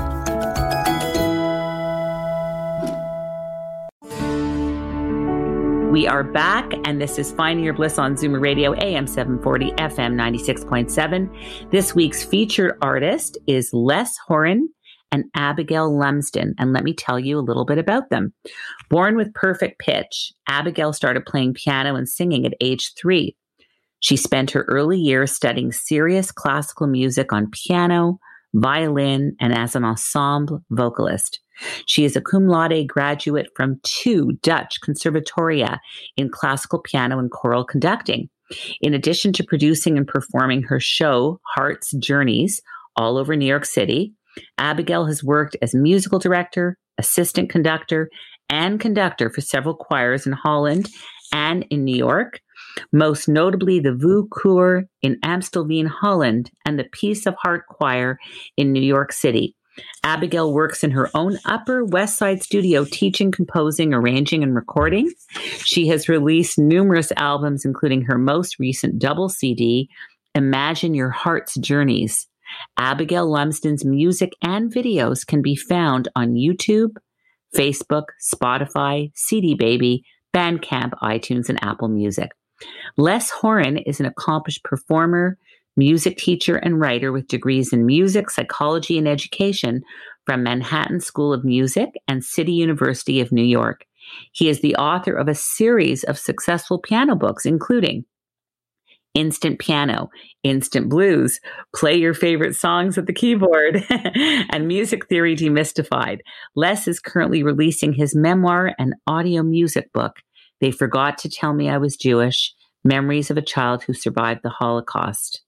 We 5.92 6.08
are 6.08 6.24
back, 6.24 6.72
and 6.86 7.02
this 7.02 7.20
is 7.20 7.34
Finding 7.34 7.66
Your 7.66 7.74
Bliss 7.74 7.98
on 7.98 8.16
Zoomer 8.16 8.40
Radio, 8.40 8.74
AM 8.74 9.06
740, 9.06 9.72
FM 9.72 10.16
96.7. 10.16 11.72
This 11.72 11.94
week's 11.94 12.24
featured 12.24 12.78
artist 12.82 13.38
is 13.48 13.74
Les 13.74 14.18
Horan 14.18 14.70
and 15.12 15.26
Abigail 15.36 15.96
Lumsden. 15.96 16.54
And 16.58 16.74
let 16.74 16.84
me 16.84 16.94
tell 16.94 17.20
you 17.20 17.38
a 17.38 17.42
little 17.42 17.66
bit 17.66 17.78
about 17.78 18.10
them. 18.10 18.34
Born 18.90 19.16
with 19.16 19.34
perfect 19.34 19.80
pitch, 19.80 20.32
Abigail 20.48 20.94
started 20.94 21.26
playing 21.26 21.54
piano 21.54 21.96
and 21.96 22.08
singing 22.08 22.46
at 22.46 22.54
age 22.62 22.94
three. 23.00 23.36
She 24.00 24.16
spent 24.16 24.52
her 24.52 24.66
early 24.70 24.98
years 24.98 25.32
studying 25.32 25.72
serious 25.72 26.32
classical 26.32 26.88
music 26.88 27.34
on 27.34 27.52
piano, 27.52 28.20
violin, 28.54 29.36
and 29.40 29.54
as 29.54 29.76
an 29.76 29.84
ensemble 29.84 30.64
vocalist. 30.70 31.40
She 31.86 32.06
is 32.06 32.16
a 32.16 32.22
cum 32.22 32.48
laude 32.48 32.88
graduate 32.88 33.50
from 33.56 33.80
two 33.84 34.34
Dutch 34.42 34.80
conservatoria 34.82 35.80
in 36.16 36.30
classical 36.30 36.80
piano 36.80 37.20
and 37.20 37.30
choral 37.30 37.66
conducting. 37.66 38.30
In 38.82 38.94
addition 38.94 39.34
to 39.34 39.44
producing 39.44 39.98
and 39.98 40.08
performing 40.08 40.64
her 40.64 40.80
show, 40.80 41.40
Heart's 41.56 41.92
Journeys, 42.00 42.62
all 42.96 43.18
over 43.18 43.36
New 43.36 43.46
York 43.46 43.66
City, 43.66 44.14
Abigail 44.58 45.06
has 45.06 45.24
worked 45.24 45.56
as 45.62 45.74
musical 45.74 46.20
director, 46.20 46.78
assistant 46.98 47.50
conductor, 47.50 48.10
and 48.50 48.80
conductor 48.80 49.30
for 49.30 49.42
several 49.42 49.76
choirs 49.76 50.26
in 50.26 50.34
Holland 50.34 50.90
and 51.32 51.66
in 51.70 51.84
New 51.84 51.96
York, 51.96 52.42
most 52.92 53.28
notably 53.28 53.80
the 53.80 53.94
Voo 53.94 54.28
Koor 54.28 54.86
in 55.02 55.20
Amstelveen, 55.24 55.88
Holland, 55.88 56.52
and 56.66 56.80
the 56.80 56.88
Peace 56.92 57.26
of 57.26 57.36
Heart 57.36 57.68
Choir 57.68 58.18
in 58.58 58.72
New 58.72 58.82
York 58.82 59.12
City. 59.12 59.56
Abigail 60.04 60.52
works 60.54 60.84
in 60.84 60.92
her 60.92 61.10
own 61.14 61.38
Upper 61.46 61.86
West 61.86 62.18
Side 62.18 62.44
studio 62.44 62.86
teaching, 62.86 63.32
composing, 63.32 63.94
arranging, 63.94 64.44
and 64.44 64.56
recording. 64.56 65.12
She 65.64 65.88
has 65.88 66.10
released 66.10 66.58
numerous 66.60 67.12
albums, 67.16 67.64
including 67.64 68.02
her 68.04 68.18
most 68.18 68.60
recent 68.60 69.00
double 69.00 69.30
CD, 69.30 69.90
Imagine 70.36 70.94
Your 70.94 71.10
Heart's 71.10 71.56
Journeys. 71.56 72.28
Abigail 72.78 73.30
Lumsden's 73.30 73.86
music 73.86 74.34
and 74.42 74.74
videos 74.74 75.26
can 75.26 75.42
be 75.42 75.56
found 75.56 76.08
on 76.16 76.34
YouTube, 76.34 76.96
Facebook, 77.56 78.06
Spotify, 78.22 79.12
CD 79.16 79.56
Baby, 79.56 80.04
Bandcamp, 80.34 80.92
iTunes, 81.02 81.50
and 81.50 81.64
Apple 81.64 81.88
Music. 81.88 82.32
Les 82.98 83.30
Horan 83.30 83.78
is 83.78 84.00
an 84.00 84.06
accomplished 84.06 84.64
performer, 84.64 85.38
music 85.78 86.18
teacher, 86.18 86.58
and 86.58 86.80
writer 86.80 87.12
with 87.12 87.28
degrees 87.28 87.72
in 87.72 87.86
music, 87.86 88.30
psychology, 88.30 88.98
and 88.98 89.08
education 89.08 89.82
from 90.26 90.44
Manhattan 90.44 91.00
School 91.00 91.34
of 91.34 91.46
Music 91.46 91.90
and 92.08 92.24
City 92.24 92.52
University 92.52 93.22
of 93.22 93.32
New 93.32 93.44
York. 93.44 93.86
He 94.32 94.50
is 94.50 94.62
the 94.62 94.76
author 94.76 95.14
of 95.14 95.28
a 95.28 95.36
series 95.36 96.04
of 96.04 96.18
successful 96.18 96.80
piano 96.80 97.16
books, 97.16 97.46
including 97.46 98.06
Instant 99.14 99.60
Piano, 99.60 100.10
Instant 100.44 100.90
Blues, 100.90 101.40
Play 101.76 101.96
Your 101.96 102.14
Favorite 102.14 102.56
Songs 102.56 102.98
at 102.98 103.08
the 103.08 103.14
Keyboard, 103.14 103.84
and 103.90 104.68
Music 104.68 105.08
Theory 105.08 105.36
Demystified. 105.36 106.20
Les 106.56 106.88
is 106.88 107.00
currently 107.00 107.44
releasing 107.44 107.94
his 107.94 108.16
memoir 108.16 108.74
and 108.78 108.94
audio 109.08 109.44
music 109.44 109.92
book, 109.94 110.18
They 110.62 110.72
Forgot 110.72 111.18
to 111.20 111.30
Tell 111.30 111.54
Me 111.54 111.70
I 111.70 111.78
Was 111.78 111.98
Jewish 111.98 112.54
Memories 112.84 113.30
of 113.32 113.38
a 113.38 113.42
Child 113.42 113.84
Who 113.84 113.94
Survived 113.94 114.42
the 114.44 114.50
Holocaust. 114.50 115.42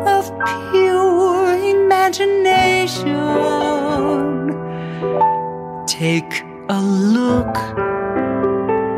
of 0.07 0.31
pure 0.71 1.53
imagination. 1.75 3.13
Take 5.87 6.43
a 6.69 6.81
look, 6.81 7.57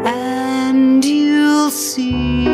and 0.06 1.04
you'll 1.04 1.72
see 1.72 2.46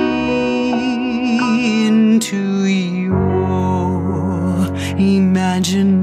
into 1.88 2.66
your 2.66 4.66
imagination. 4.98 5.95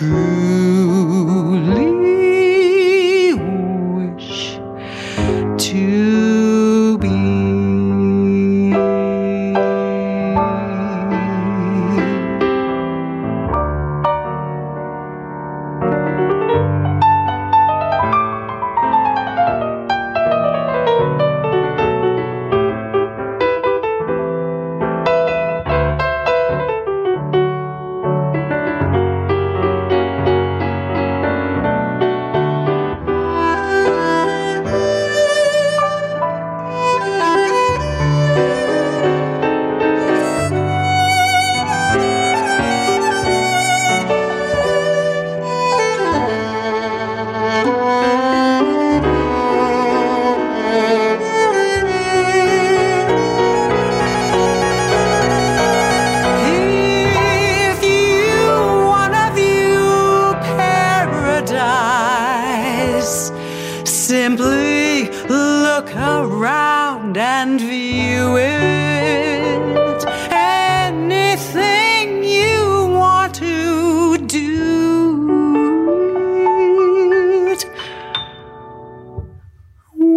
you 0.00 0.51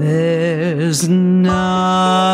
There's 0.00 1.08
nothing 1.08 2.28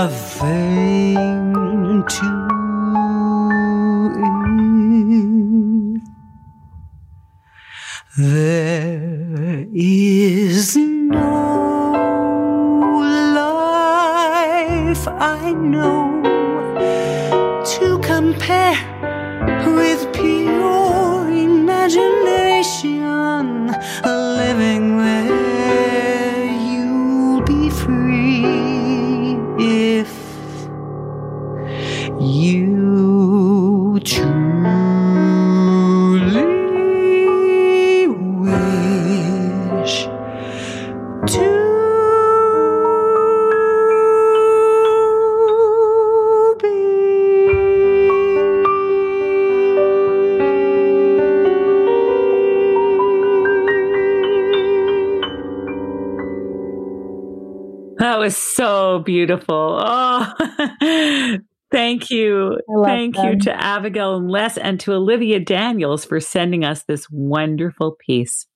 beautiful. 59.27 59.79
Oh, 59.81 60.33
thank 61.72 62.11
you. 62.11 62.59
Thank 62.85 63.16
you 63.16 63.39
to 63.41 63.53
Abigail 63.53 64.16
and 64.16 64.31
Les 64.31 64.59
and 64.59 64.79
to 64.81 64.93
Olivia 64.93 65.41
Daniels 65.41 66.05
for 66.05 66.20
sending 66.20 66.64
us 66.64 66.85
this 66.85 67.09
wonderful 67.11 67.93
piece. 67.93 68.47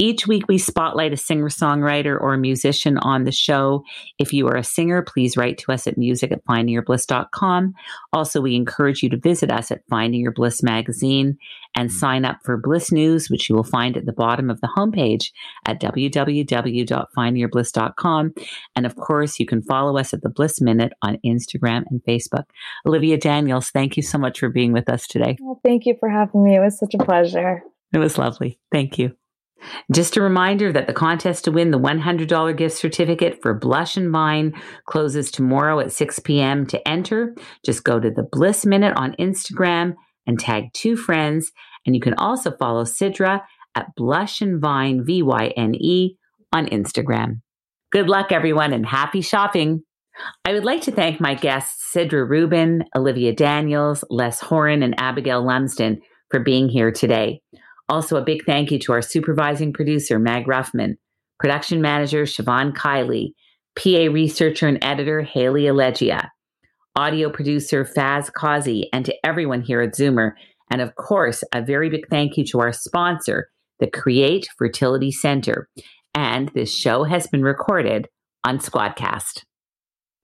Each 0.00 0.26
week, 0.26 0.48
we 0.48 0.58
spotlight 0.58 1.12
a 1.12 1.16
singer 1.16 1.48
songwriter 1.48 2.20
or 2.20 2.34
a 2.34 2.38
musician 2.38 2.98
on 2.98 3.22
the 3.22 3.30
show. 3.30 3.84
If 4.18 4.32
you 4.32 4.48
are 4.48 4.56
a 4.56 4.64
singer, 4.64 5.02
please 5.02 5.36
write 5.36 5.56
to 5.58 5.70
us 5.70 5.86
at 5.86 5.96
music 5.96 6.32
at 6.32 6.44
findingyourbliss.com. 6.46 7.74
Also, 8.12 8.40
we 8.40 8.56
encourage 8.56 9.04
you 9.04 9.08
to 9.10 9.16
visit 9.16 9.52
us 9.52 9.70
at 9.70 9.86
Finding 9.88 10.20
Your 10.20 10.32
Bliss 10.32 10.64
magazine 10.64 11.38
and 11.76 11.92
sign 11.92 12.24
up 12.24 12.38
for 12.44 12.56
Bliss 12.56 12.90
News, 12.90 13.30
which 13.30 13.48
you 13.48 13.54
will 13.54 13.62
find 13.62 13.96
at 13.96 14.04
the 14.04 14.12
bottom 14.12 14.50
of 14.50 14.60
the 14.60 14.68
homepage 14.76 15.30
at 15.64 15.80
www.findingyourbliss.com. 15.80 18.34
And 18.74 18.86
of 18.86 18.96
course, 18.96 19.38
you 19.38 19.46
can 19.46 19.62
follow 19.62 19.96
us 19.96 20.12
at 20.12 20.22
the 20.22 20.28
Bliss 20.28 20.60
Minute 20.60 20.92
on 21.02 21.18
Instagram 21.24 21.84
and 21.88 22.02
Facebook. 22.02 22.46
Olivia 22.84 23.16
Daniels, 23.16 23.70
thank 23.70 23.96
you 23.96 24.02
so 24.02 24.18
much 24.18 24.40
for 24.40 24.48
being 24.48 24.72
with 24.72 24.88
us 24.88 25.06
today. 25.06 25.36
Well, 25.40 25.60
thank 25.64 25.86
you 25.86 25.94
for 26.00 26.08
having 26.08 26.42
me. 26.42 26.56
It 26.56 26.60
was 26.60 26.80
such 26.80 26.94
a 26.94 26.98
pleasure. 26.98 27.62
It 27.92 27.98
was 27.98 28.18
lovely. 28.18 28.58
Thank 28.72 28.98
you. 28.98 29.16
Just 29.92 30.16
a 30.16 30.22
reminder 30.22 30.72
that 30.72 30.86
the 30.86 30.92
contest 30.92 31.44
to 31.44 31.52
win 31.52 31.70
the 31.70 31.78
$100 31.78 32.56
gift 32.56 32.76
certificate 32.76 33.40
for 33.42 33.54
Blush 33.54 33.96
and 33.96 34.12
Vyne 34.12 34.54
closes 34.86 35.30
tomorrow 35.30 35.80
at 35.80 35.92
6 35.92 36.18
p.m. 36.20 36.66
To 36.66 36.88
enter, 36.88 37.34
just 37.64 37.84
go 37.84 37.98
to 37.98 38.10
the 38.10 38.26
Bliss 38.30 38.66
Minute 38.66 38.94
on 38.96 39.16
Instagram 39.18 39.94
and 40.26 40.38
tag 40.38 40.64
two 40.74 40.96
friends. 40.96 41.52
And 41.86 41.94
you 41.94 42.00
can 42.00 42.14
also 42.14 42.56
follow 42.56 42.84
Sidra 42.84 43.42
at 43.74 43.94
Blush 43.96 44.40
and 44.40 44.60
Vyne, 44.60 45.04
V 45.04 45.22
Y 45.22 45.52
N 45.56 45.74
E, 45.74 46.16
on 46.52 46.66
Instagram. 46.66 47.40
Good 47.90 48.08
luck, 48.08 48.32
everyone, 48.32 48.72
and 48.72 48.86
happy 48.86 49.20
shopping. 49.20 49.82
I 50.44 50.52
would 50.52 50.64
like 50.64 50.82
to 50.82 50.92
thank 50.92 51.20
my 51.20 51.34
guests, 51.34 51.92
Sidra 51.92 52.28
Rubin, 52.28 52.84
Olivia 52.96 53.34
Daniels, 53.34 54.04
Les 54.10 54.40
Horan, 54.40 54.82
and 54.82 54.94
Abigail 54.98 55.44
Lumsden 55.44 56.00
for 56.30 56.40
being 56.40 56.68
here 56.68 56.92
today. 56.92 57.40
Also, 57.88 58.16
a 58.16 58.24
big 58.24 58.44
thank 58.44 58.70
you 58.70 58.78
to 58.78 58.92
our 58.92 59.02
supervising 59.02 59.72
producer, 59.72 60.18
Mag 60.18 60.46
Ruffman, 60.46 60.94
production 61.38 61.82
manager, 61.82 62.22
Siobhan 62.24 62.74
Kiley, 62.74 63.32
PA 63.76 64.12
researcher 64.12 64.68
and 64.68 64.78
editor, 64.82 65.22
Haley 65.22 65.64
Allegia, 65.64 66.28
audio 66.96 67.28
producer, 67.28 67.84
Faz 67.84 68.32
Kazi, 68.32 68.88
and 68.92 69.04
to 69.04 69.14
everyone 69.24 69.62
here 69.62 69.80
at 69.80 69.94
Zoomer. 69.94 70.32
And 70.70 70.80
of 70.80 70.94
course, 70.94 71.44
a 71.52 71.60
very 71.60 71.90
big 71.90 72.08
thank 72.08 72.36
you 72.36 72.44
to 72.46 72.60
our 72.60 72.72
sponsor, 72.72 73.48
the 73.80 73.90
Create 73.90 74.46
Fertility 74.56 75.10
Center. 75.10 75.68
And 76.14 76.50
this 76.54 76.72
show 76.72 77.04
has 77.04 77.26
been 77.26 77.42
recorded 77.42 78.08
on 78.44 78.58
Squadcast. 78.58 79.42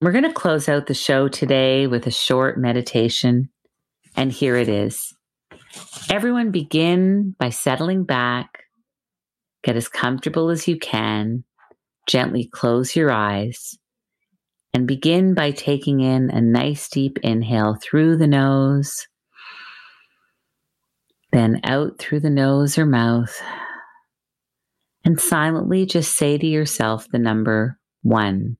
We're 0.00 0.12
going 0.12 0.24
to 0.24 0.32
close 0.32 0.68
out 0.68 0.86
the 0.86 0.94
show 0.94 1.28
today 1.28 1.86
with 1.86 2.06
a 2.06 2.10
short 2.10 2.58
meditation. 2.58 3.50
And 4.16 4.32
here 4.32 4.56
it 4.56 4.68
is. 4.68 5.14
Everyone 6.10 6.50
begin 6.50 7.36
by 7.38 7.50
settling 7.50 8.04
back, 8.04 8.64
get 9.62 9.76
as 9.76 9.88
comfortable 9.88 10.50
as 10.50 10.66
you 10.66 10.78
can, 10.78 11.44
gently 12.08 12.48
close 12.52 12.96
your 12.96 13.12
eyes, 13.12 13.78
and 14.74 14.88
begin 14.88 15.34
by 15.34 15.52
taking 15.52 16.00
in 16.00 16.30
a 16.30 16.40
nice 16.40 16.88
deep 16.88 17.18
inhale 17.22 17.76
through 17.80 18.16
the 18.16 18.26
nose, 18.26 19.06
then 21.32 21.60
out 21.62 21.98
through 21.98 22.20
the 22.20 22.30
nose 22.30 22.76
or 22.76 22.86
mouth, 22.86 23.40
and 25.04 25.20
silently 25.20 25.86
just 25.86 26.16
say 26.16 26.36
to 26.36 26.46
yourself 26.46 27.06
the 27.12 27.18
number 27.18 27.78
one. 28.02 28.56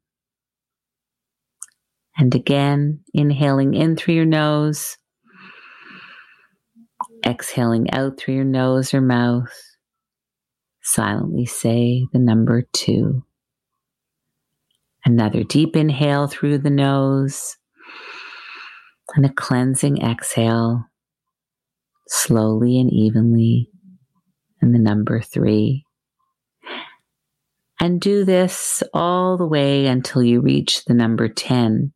And 2.16 2.34
again, 2.34 3.00
inhaling 3.12 3.74
in 3.74 3.96
through 3.96 4.14
your 4.14 4.24
nose 4.26 4.96
exhaling 7.25 7.91
out 7.93 8.18
through 8.18 8.35
your 8.35 8.45
nose 8.45 8.95
or 8.95 9.01
mouth, 9.01 9.53
silently 10.83 11.47
say 11.47 12.07
the 12.12 12.18
number 12.18 12.62
two. 12.73 13.25
Another 15.05 15.45
deep 15.45 15.77
inhale 15.77 16.27
through 16.27 16.59
the 16.59 16.71
nose 16.71 17.57
and 19.14 19.25
a 19.25 19.33
cleansing 19.33 20.03
exhale, 20.03 20.85
slowly 22.07 22.79
and 22.79 22.93
evenly, 22.93 23.71
and 24.61 24.75
the 24.75 24.79
number 24.79 25.21
three. 25.21 25.85
And 27.81 28.01
do 28.01 28.25
this 28.25 28.83
all 28.93 29.39
the 29.39 29.47
way 29.47 29.87
until 29.87 30.23
you 30.23 30.41
reach 30.43 30.85
the 30.85 30.93
number 30.93 31.29
10. 31.29 31.93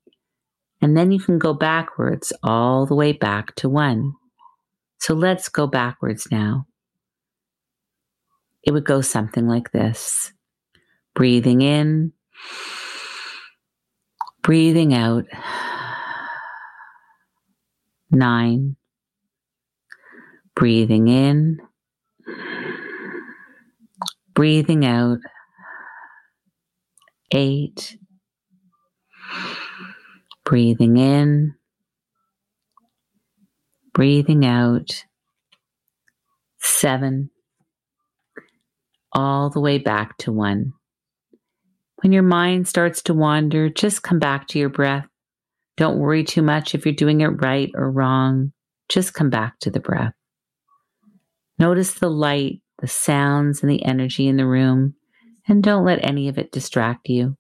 And 0.81 0.97
then 0.97 1.13
you 1.13 1.21
can 1.21 1.39
go 1.39 1.53
backwards 1.53 2.33
all 2.43 2.87
the 2.87 2.95
way 2.95 3.13
back 3.13 3.55
to 3.57 3.69
one. 3.69 4.15
So 5.05 5.13
let's 5.13 5.51
go 5.51 5.67
backwards 5.67 6.29
now. 6.31 6.67
It 8.63 8.73
would 8.73 8.87
go 8.87 9.03
something 9.03 9.47
like 9.47 9.71
this 9.71 10.33
breathing 11.13 11.61
in, 11.61 12.15
breathing 14.43 14.95
out. 14.95 15.27
Nine, 18.11 18.77
breathing 20.55 21.09
in, 21.09 21.59
breathing 24.33 24.87
out. 24.87 25.19
Eight, 27.31 27.99
breathing 30.47 30.97
in 30.97 31.57
breathing 33.95 34.45
out, 34.45 35.05
seven, 36.59 37.31
all 39.13 39.49
the 39.49 39.61
way 39.61 39.79
back 39.79 40.19
to 40.19 40.33
one. 40.33 40.73
When 42.03 42.13
your 42.13 42.25
mind 42.25 42.69
starts 42.69 43.03
to 43.03 43.15
wander, 43.15 43.71
just 43.71 44.03
come 44.03 44.19
back 44.19 44.49
to 44.49 44.59
your 44.59 44.69
breath. 44.69 45.07
Don't 45.77 45.99
worry 45.99 46.25
too 46.25 46.43
much 46.43 46.75
if 46.75 46.85
you're 46.85 46.95
doing 46.95 47.23
it 47.23 47.29
right 47.29 47.71
or 47.75 47.91
wrong. 47.91 48.53
Just 48.89 49.15
come 49.15 49.31
back 49.31 49.59
to 49.61 49.71
the 49.71 49.81
breath. 49.81 50.13
Notice 51.59 51.95
the 51.95 52.11
light, 52.11 52.61
the 52.81 52.89
sounds, 52.89 53.63
and 53.63 53.71
the 53.71 53.85
energy 53.85 54.27
in 54.27 54.37
the 54.37 54.47
room, 54.47 54.97
and 55.49 55.63
don't 55.63 55.85
let 55.85 56.05
any 56.05 56.29
of 56.29 56.37
it 56.37 56.53
distract 56.53 57.09
you. 57.09 57.37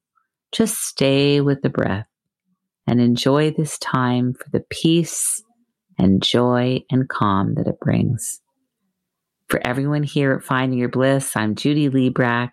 Just 0.53 0.77
stay 0.79 1.41
with 1.41 1.63
the 1.63 1.69
breath 1.69 2.07
and 2.87 3.01
enjoy 3.01 3.51
this 3.51 3.77
time 3.79 4.35
for 4.35 4.49
the 4.51 4.65
peace 4.71 5.43
and 5.99 6.23
joy 6.23 6.81
and 6.91 7.09
calm 7.09 7.55
that 7.55 7.67
it 7.67 7.81
brings. 7.81 8.41
For 9.49 9.61
everyone 9.67 10.03
here 10.03 10.33
at 10.33 10.43
Finding 10.43 10.79
Your 10.79 10.89
Bliss, 10.89 11.37
I'm 11.37 11.55
Judy 11.55 11.89
Librach, 11.89 12.51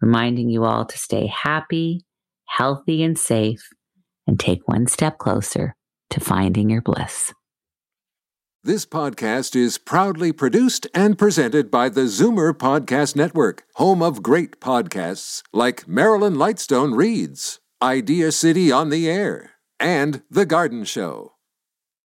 reminding 0.00 0.50
you 0.50 0.64
all 0.64 0.84
to 0.84 0.98
stay 0.98 1.26
happy, 1.26 2.04
healthy, 2.46 3.02
and 3.02 3.18
safe, 3.18 3.68
and 4.26 4.38
take 4.38 4.66
one 4.66 4.86
step 4.86 5.18
closer 5.18 5.76
to 6.10 6.20
finding 6.20 6.70
your 6.70 6.82
bliss. 6.82 7.32
This 8.62 8.86
podcast 8.86 9.54
is 9.54 9.76
proudly 9.76 10.32
produced 10.32 10.86
and 10.94 11.18
presented 11.18 11.70
by 11.70 11.90
the 11.90 12.02
Zoomer 12.02 12.54
Podcast 12.54 13.14
Network, 13.14 13.64
home 13.74 14.02
of 14.02 14.22
great 14.22 14.58
podcasts 14.58 15.42
like 15.52 15.86
Marilyn 15.86 16.36
Lightstone 16.36 16.96
Reads, 16.96 17.60
Idea 17.82 18.32
City 18.32 18.72
on 18.72 18.88
the 18.88 19.10
Air, 19.10 19.50
and 19.78 20.22
The 20.30 20.46
Garden 20.46 20.84
Show. 20.84 21.33